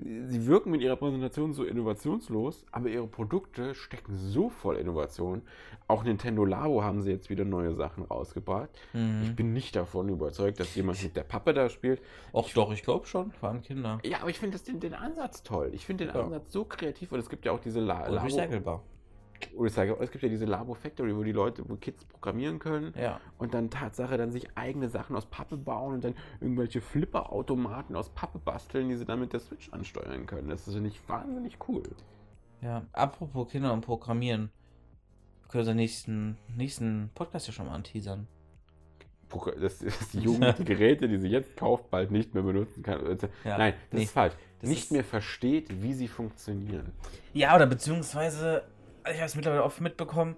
Sie 0.00 0.46
wirken 0.46 0.70
mit 0.70 0.80
ihrer 0.80 0.94
Präsentation 0.94 1.52
so 1.52 1.64
innovationslos, 1.64 2.64
aber 2.70 2.88
ihre 2.88 3.08
Produkte 3.08 3.74
stecken 3.74 4.14
so 4.16 4.48
voll 4.48 4.76
Innovation. 4.76 5.42
Auch 5.88 6.04
Nintendo 6.04 6.44
Labo 6.44 6.84
haben 6.84 7.02
sie 7.02 7.10
jetzt 7.10 7.30
wieder 7.30 7.44
neue 7.44 7.74
Sachen 7.74 8.04
rausgebracht. 8.04 8.70
Mhm. 8.92 9.22
Ich 9.24 9.34
bin 9.34 9.52
nicht 9.52 9.74
davon 9.74 10.08
überzeugt, 10.08 10.60
dass 10.60 10.72
jemand 10.76 11.02
mit 11.02 11.16
der 11.16 11.24
Pappe 11.24 11.52
da 11.52 11.68
spielt. 11.68 12.00
Och, 12.32 12.48
doch, 12.54 12.70
ich 12.72 12.82
glaube 12.84 13.06
schon. 13.06 13.32
Waren 13.40 13.60
Kinder. 13.60 13.98
Ja, 14.04 14.20
aber 14.20 14.30
ich 14.30 14.38
finde 14.38 14.56
den, 14.58 14.78
den 14.78 14.94
Ansatz 14.94 15.42
toll. 15.42 15.70
Ich 15.72 15.84
finde 15.84 16.06
den 16.06 16.14
Ja. 16.14 16.22
Ansatz 16.22 16.52
so 16.52 16.64
kreativ 16.64 17.10
und 17.10 17.18
es 17.18 17.28
gibt 17.28 17.44
ja 17.44 17.50
auch 17.50 17.60
diese 17.60 17.80
La 17.80 18.06
Labo. 18.06 18.24
recycelbar. 18.24 18.82
Recycle. 19.58 19.96
Es 20.00 20.10
gibt 20.10 20.22
ja 20.22 20.28
diese 20.28 20.44
Labo 20.44 20.74
Factory, 20.74 21.16
wo 21.16 21.22
die 21.22 21.32
Leute, 21.32 21.68
wo 21.68 21.76
Kids 21.76 22.04
programmieren 22.04 22.58
können 22.58 22.92
Ja. 23.00 23.20
und 23.38 23.54
dann 23.54 23.70
Tatsache 23.70 24.16
dann 24.16 24.30
sich 24.32 24.46
eigene 24.56 24.88
Sachen 24.88 25.16
aus 25.16 25.26
Pappe 25.26 25.56
bauen 25.56 25.94
und 25.94 26.04
dann 26.04 26.14
irgendwelche 26.40 26.80
Flipper-Automaten 26.80 27.96
aus 27.96 28.10
Pappe 28.10 28.38
basteln, 28.38 28.88
die 28.88 28.96
sie 28.96 29.04
dann 29.04 29.20
mit 29.20 29.32
der 29.32 29.40
Switch 29.40 29.72
ansteuern 29.72 30.26
können. 30.26 30.48
Das 30.48 30.66
ist 30.66 30.74
finde 30.74 30.88
ich 30.90 31.08
wahnsinnig 31.08 31.56
cool. 31.68 31.82
Ja. 32.60 32.82
Apropos 32.92 33.48
Kinder 33.50 33.72
und 33.72 33.82
Programmieren. 33.82 34.50
Wir 35.42 35.48
können 35.48 35.60
unseren 35.60 35.76
nächsten, 35.76 36.36
nächsten 36.56 37.10
Podcast 37.14 37.46
ja 37.46 37.52
schon 37.52 37.66
mal 37.66 37.74
anteasern. 37.74 38.26
Dass, 39.60 39.78
dass 39.80 40.08
die 40.10 40.18
Jugend 40.20 40.58
die 40.58 40.64
Geräte, 40.64 41.06
die 41.08 41.18
sie 41.18 41.28
jetzt 41.28 41.54
kauft, 41.56 41.90
bald 41.90 42.10
nicht 42.10 42.32
mehr 42.34 42.42
benutzen 42.42 42.82
kann. 42.82 43.06
Also, 43.06 43.28
Ja. 43.44 43.58
Nein, 43.58 43.74
das 43.90 43.98
Nee. 43.98 44.04
ist 44.04 44.12
falsch. 44.12 44.34
Das 44.60 44.70
nicht 44.70 44.84
ist- 44.84 44.92
mehr 44.92 45.04
versteht, 45.04 45.82
wie 45.82 45.92
sie 45.92 46.08
funktionieren. 46.08 46.92
Ja, 47.34 47.54
oder 47.54 47.66
beziehungsweise, 47.66 48.62
ich 49.10 49.16
habe 49.16 49.26
es 49.26 49.34
mittlerweile 49.34 49.64
oft 49.64 49.80
mitbekommen, 49.80 50.36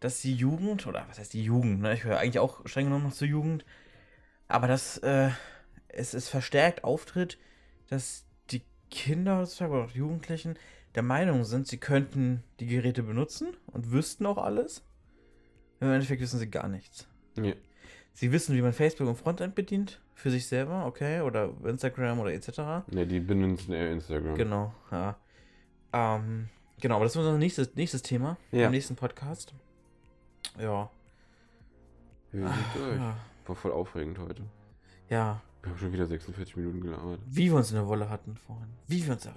dass 0.00 0.20
die 0.20 0.34
Jugend, 0.34 0.86
oder 0.86 1.06
was 1.08 1.18
heißt 1.18 1.32
die 1.32 1.44
Jugend, 1.44 1.80
ne? 1.80 1.94
ich 1.94 2.04
höre 2.04 2.18
eigentlich 2.18 2.38
auch 2.38 2.66
streng 2.66 2.86
genommen 2.86 3.04
noch 3.04 3.12
zur 3.12 3.28
Jugend, 3.28 3.64
aber 4.48 4.66
dass 4.66 4.98
äh, 4.98 5.30
es, 5.88 6.14
es 6.14 6.28
verstärkt 6.28 6.84
auftritt, 6.84 7.38
dass 7.88 8.26
die 8.50 8.62
Kinder 8.90 9.38
heutzutage 9.38 9.72
oder 9.72 9.84
auch 9.84 9.92
die 9.92 9.98
Jugendlichen 9.98 10.58
der 10.94 11.02
Meinung 11.02 11.44
sind, 11.44 11.66
sie 11.66 11.78
könnten 11.78 12.42
die 12.60 12.66
Geräte 12.66 13.02
benutzen 13.02 13.56
und 13.66 13.90
wüssten 13.92 14.26
auch 14.26 14.38
alles. 14.38 14.82
Im 15.80 15.92
Endeffekt 15.92 16.22
wissen 16.22 16.38
sie 16.38 16.50
gar 16.50 16.68
nichts. 16.68 17.06
Ja. 17.36 17.52
Sie 18.14 18.32
wissen, 18.32 18.56
wie 18.56 18.62
man 18.62 18.72
Facebook 18.72 19.06
und 19.06 19.16
Frontend 19.16 19.54
bedient, 19.54 20.00
für 20.14 20.30
sich 20.30 20.46
selber, 20.46 20.86
okay, 20.86 21.20
oder 21.20 21.52
Instagram 21.64 22.18
oder 22.18 22.32
etc. 22.32 22.88
Ne, 22.90 23.06
die 23.06 23.20
benutzen 23.20 23.74
eher 23.74 23.90
Instagram. 23.90 24.36
Genau, 24.36 24.72
ja. 24.90 25.18
Ähm, 25.92 26.48
genau, 26.80 26.96
aber 26.96 27.04
das 27.04 27.12
ist 27.12 27.18
unser 27.18 27.38
nächstes, 27.38 27.74
nächstes 27.74 28.02
Thema 28.02 28.36
Ja. 28.52 28.66
im 28.66 28.72
nächsten 28.72 28.96
Podcast. 28.96 29.54
Ja. 30.58 30.90
Wir 32.32 32.48
sind 32.48 32.56
durch. 32.74 32.96
Ja. 32.96 33.16
War 33.46 33.56
voll 33.56 33.72
aufregend 33.72 34.18
heute. 34.18 34.42
ja. 35.08 35.40
Wir 35.62 35.70
haben 35.72 35.78
schon 35.80 35.92
wieder 35.92 36.06
46 36.06 36.56
Minuten 36.56 36.80
gelabert. 36.80 37.18
Wie 37.26 37.46
wir 37.46 37.56
uns 37.56 37.70
in 37.70 37.76
der 37.76 37.88
Wolle 37.88 38.08
hatten 38.08 38.36
vorhin. 38.36 38.68
Wie 38.86 39.04
wir 39.04 39.14
uns. 39.14 39.26
Äh, 39.26 39.30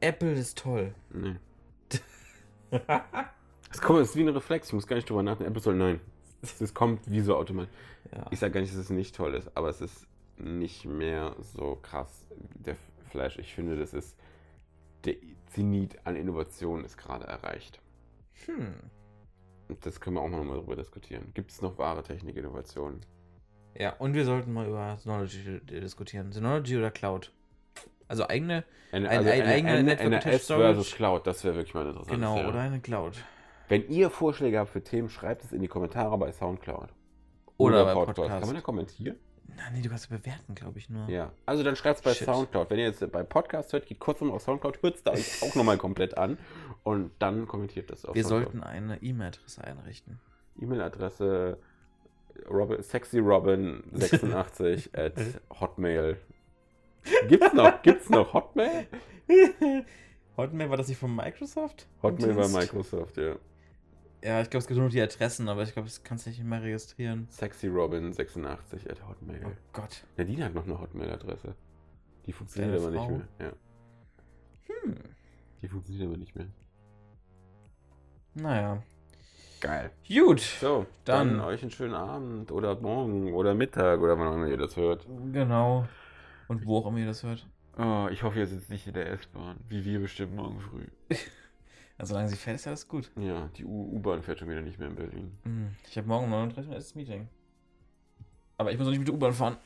Apple 0.00 0.32
ist 0.34 0.56
toll. 0.58 0.94
Nee. 1.10 1.34
Es 3.70 3.80
kommt, 3.80 4.00
es 4.00 4.10
ist 4.10 4.16
wie 4.16 4.20
ein 4.22 4.28
Reflex, 4.28 4.68
ich 4.68 4.72
muss 4.74 4.86
gar 4.86 4.96
nicht 4.96 5.08
drüber 5.08 5.22
nachdenken. 5.22 5.50
Apple 5.50 5.62
soll 5.62 5.74
nein. 5.76 6.00
Es 6.42 6.74
kommt 6.74 7.10
wie 7.10 7.20
so 7.22 7.36
automatisch. 7.36 7.72
Ja. 8.14 8.26
Ich 8.30 8.38
sage 8.38 8.52
gar 8.52 8.60
nicht, 8.60 8.72
dass 8.72 8.78
es 8.80 8.90
nicht 8.90 9.14
toll 9.16 9.34
ist, 9.34 9.50
aber 9.56 9.68
es 9.70 9.80
ist 9.80 10.06
nicht 10.36 10.84
mehr 10.84 11.34
so 11.40 11.78
krass. 11.82 12.24
Der 12.54 12.76
Flash, 13.10 13.38
ich 13.38 13.54
finde, 13.54 13.76
das 13.78 13.94
ist 13.94 14.14
der 15.04 15.16
Zenit 15.46 15.98
an 16.06 16.16
Innovation 16.16 16.84
ist 16.84 16.96
gerade 16.96 17.26
erreicht. 17.26 17.80
Hm. 18.46 18.74
Und 19.68 19.86
das 19.86 20.00
können 20.00 20.16
wir 20.16 20.22
auch 20.22 20.28
mal 20.28 20.42
mal 20.44 20.56
drüber 20.58 20.76
diskutieren. 20.76 21.30
Gibt 21.34 21.50
es 21.50 21.62
noch 21.62 21.78
wahre 21.78 22.02
Technikinnovationen? 22.02 23.00
Ja, 23.78 23.94
und 23.98 24.14
wir 24.14 24.24
sollten 24.24 24.52
mal 24.52 24.66
über 24.66 24.96
Synology 24.98 25.60
diskutieren. 25.64 26.32
Synology 26.32 26.76
oder 26.76 26.90
Cloud? 26.90 27.32
Also 28.06 28.28
eigene. 28.28 28.64
Eine, 28.90 29.08
Ein- 29.08 29.18
also 29.18 29.30
ein 29.30 29.40
eine, 29.40 29.50
eigener 29.52 29.72
eine, 29.72 29.82
Network 29.84 30.06
eine 30.06 30.16
Attached 30.18 30.34
S 30.34 30.46
versus. 30.46 30.94
Cloud, 30.94 31.26
das 31.26 31.44
wäre 31.44 31.54
wirklich 31.54 31.72
mal 31.74 31.86
interessant. 31.86 32.14
Genau, 32.14 32.36
ja. 32.36 32.48
oder 32.48 32.60
eine 32.60 32.80
Cloud. 32.80 33.16
Wenn 33.68 33.88
ihr 33.88 34.10
Vorschläge 34.10 34.58
habt 34.58 34.70
für 34.70 34.84
Themen, 34.84 35.08
schreibt 35.08 35.44
es 35.44 35.52
in 35.52 35.62
die 35.62 35.68
Kommentare 35.68 36.18
bei 36.18 36.30
Soundcloud. 36.32 36.90
Oder 37.56 37.86
bei 37.86 37.94
Podcast. 37.94 38.28
Kann 38.28 38.40
man 38.42 38.54
da 38.56 38.60
kommentieren? 38.60 39.16
Na, 39.56 39.62
nee, 39.72 39.82
du 39.82 39.88
kannst 39.88 40.08
bewerten, 40.08 40.54
glaube 40.54 40.78
ich 40.78 40.88
nur. 40.90 41.08
Ja. 41.08 41.30
Also 41.46 41.62
dann 41.62 41.76
schreibt 41.76 41.98
es 41.98 42.02
bei 42.02 42.14
Shit. 42.14 42.26
Soundcloud. 42.26 42.70
Wenn 42.70 42.78
ihr 42.78 42.86
jetzt 42.86 43.12
bei 43.12 43.22
Podcast 43.22 43.72
hört, 43.72 43.86
geht 43.86 44.00
kurz 44.00 44.20
nochmal 44.20 44.36
auf 44.36 44.42
Soundcloud, 44.42 44.82
hört 44.82 44.96
es 44.96 45.02
da 45.02 45.12
euch 45.12 45.42
auch 45.42 45.54
nochmal 45.54 45.78
komplett 45.78 46.16
an 46.18 46.38
und 46.82 47.10
dann 47.18 47.46
kommentiert 47.46 47.90
das 47.90 48.04
auf 48.04 48.14
Wir 48.14 48.24
Soundcloud. 48.24 48.52
sollten 48.52 48.66
eine 48.66 49.02
E-Mail-Adresse 49.02 49.64
einrichten. 49.64 50.18
E-Mail-Adresse 50.60 51.58
Robin, 52.50 52.78
sexyrobin86 52.78 54.90
at 54.98 55.14
hotmail. 55.60 56.16
Gibt's 57.28 57.52
noch, 57.52 57.82
gibt's 57.82 58.08
noch 58.10 58.32
Hotmail? 58.32 58.86
Hotmail 60.36 60.70
war 60.70 60.76
das 60.76 60.88
nicht 60.88 60.98
von 60.98 61.14
Microsoft? 61.14 61.86
Hotmail 62.02 62.34
Dienst? 62.34 62.54
Microsoft, 62.54 63.16
ja. 63.18 63.36
Ja, 64.24 64.40
ich 64.40 64.50
glaube, 64.50 64.58
es 64.62 64.66
gibt 64.68 64.76
nur 64.78 64.86
noch 64.86 64.92
die 64.92 65.00
Adressen, 65.02 65.48
aber 65.48 65.62
ich 65.64 65.72
glaube, 65.72 65.88
das 65.88 66.02
kannst 66.04 66.26
du 66.26 66.30
nicht 66.30 66.42
mehr 66.44 66.62
registrieren. 66.62 67.26
sexyrobin86 67.32 68.88
at 68.90 69.06
hotmail. 69.08 69.40
Oh 69.46 69.50
Gott. 69.72 70.04
Nadine 70.16 70.44
hat 70.44 70.54
noch 70.54 70.64
eine 70.64 70.80
Hotmail-Adresse. 70.80 71.54
Die 72.26 72.32
funktioniert 72.32 72.78
aber 72.80 72.90
nicht 72.92 73.08
mehr. 73.08 73.28
Ja, 73.40 73.52
Hm. 74.84 74.94
die 75.60 75.68
funktioniert 75.68 76.06
aber 76.06 76.16
nicht 76.16 76.36
mehr. 76.36 76.46
Naja. 78.34 78.82
Geil. 79.60 79.90
Gut. 80.08 80.40
So, 80.40 80.86
dann, 81.04 81.38
Dann- 81.38 81.40
euch 81.40 81.62
einen 81.62 81.70
schönen 81.70 81.94
Abend 81.94 82.50
oder 82.52 82.80
morgen 82.80 83.32
oder 83.34 83.54
Mittag 83.54 84.00
oder 84.00 84.18
wann 84.18 84.28
auch 84.28 84.34
immer 84.34 84.46
ihr 84.48 84.56
das 84.56 84.76
hört. 84.76 85.06
Genau. 85.32 85.86
Und 86.48 86.64
wo 86.66 86.78
auch 86.78 86.86
immer 86.86 86.98
ihr 86.98 87.06
das 87.06 87.22
hört. 87.24 87.46
Oh, 87.78 88.08
ich 88.10 88.22
hoffe, 88.22 88.38
ihr 88.38 88.46
sitzt 88.46 88.70
nicht 88.70 88.86
in 88.86 88.94
der 88.94 89.10
S-Bahn, 89.10 89.56
wie 89.68 89.84
wir 89.84 89.98
bestimmt 90.00 90.34
morgen 90.36 90.60
früh. 90.60 90.86
Also, 92.02 92.14
solange 92.14 92.30
sie 92.30 92.36
fährt, 92.36 92.56
ist 92.56 92.66
alles 92.66 92.88
gut. 92.88 93.12
Ja, 93.14 93.48
die 93.56 93.64
U-Bahn 93.64 94.24
fährt 94.24 94.40
schon 94.40 94.50
wieder 94.50 94.60
nicht 94.60 94.76
mehr 94.76 94.88
in 94.88 94.96
Berlin. 94.96 95.38
Hm. 95.44 95.76
Ich 95.88 95.96
habe 95.96 96.08
morgen 96.08 96.24
um 96.24 96.30
39 96.30 96.68
Uhr 96.68 96.74
erstes 96.74 96.94
Meeting. 96.96 97.28
Aber 98.58 98.72
ich 98.72 98.76
muss 98.76 98.86
noch 98.86 98.90
nicht 98.90 98.98
mit 98.98 99.06
der 99.06 99.14
U-Bahn 99.14 99.32
fahren. 99.32 99.56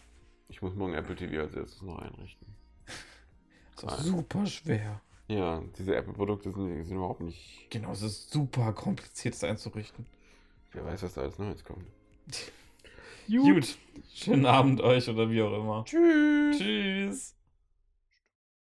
Ich 0.51 0.61
muss 0.61 0.75
morgen 0.75 0.93
Apple 0.93 1.17
TV 1.17 1.41
als 1.41 1.55
erstes 1.55 1.81
noch 1.81 1.99
einrichten. 1.99 2.47
Das 3.81 4.01
ist 4.01 4.07
super 4.07 4.45
schwer. 4.45 5.01
Ja, 5.29 5.63
diese 5.79 5.97
Apple-Produkte 5.97 6.51
sind, 6.51 6.85
sind 6.85 6.97
überhaupt 6.97 7.23
nicht. 7.23 7.69
Genau, 7.71 7.93
es 7.93 8.03
ist 8.03 8.31
super 8.31 8.75
kompliziert, 8.75 9.35
das 9.35 9.45
einzurichten. 9.45 10.05
Wer 10.73 10.85
weiß, 10.85 11.05
was 11.05 11.15
da 11.15 11.23
alles 11.23 11.39
Neues 11.39 11.65
kommt. 11.65 11.87
Gut. 13.29 13.79
Schönen 14.15 14.45
Abend 14.45 14.83
euch 14.83 15.09
oder 15.09 15.31
wie 15.31 15.41
auch 15.41 15.59
immer. 15.59 15.85
Tschüss. 15.87 16.59
Tschüss. 16.59 17.36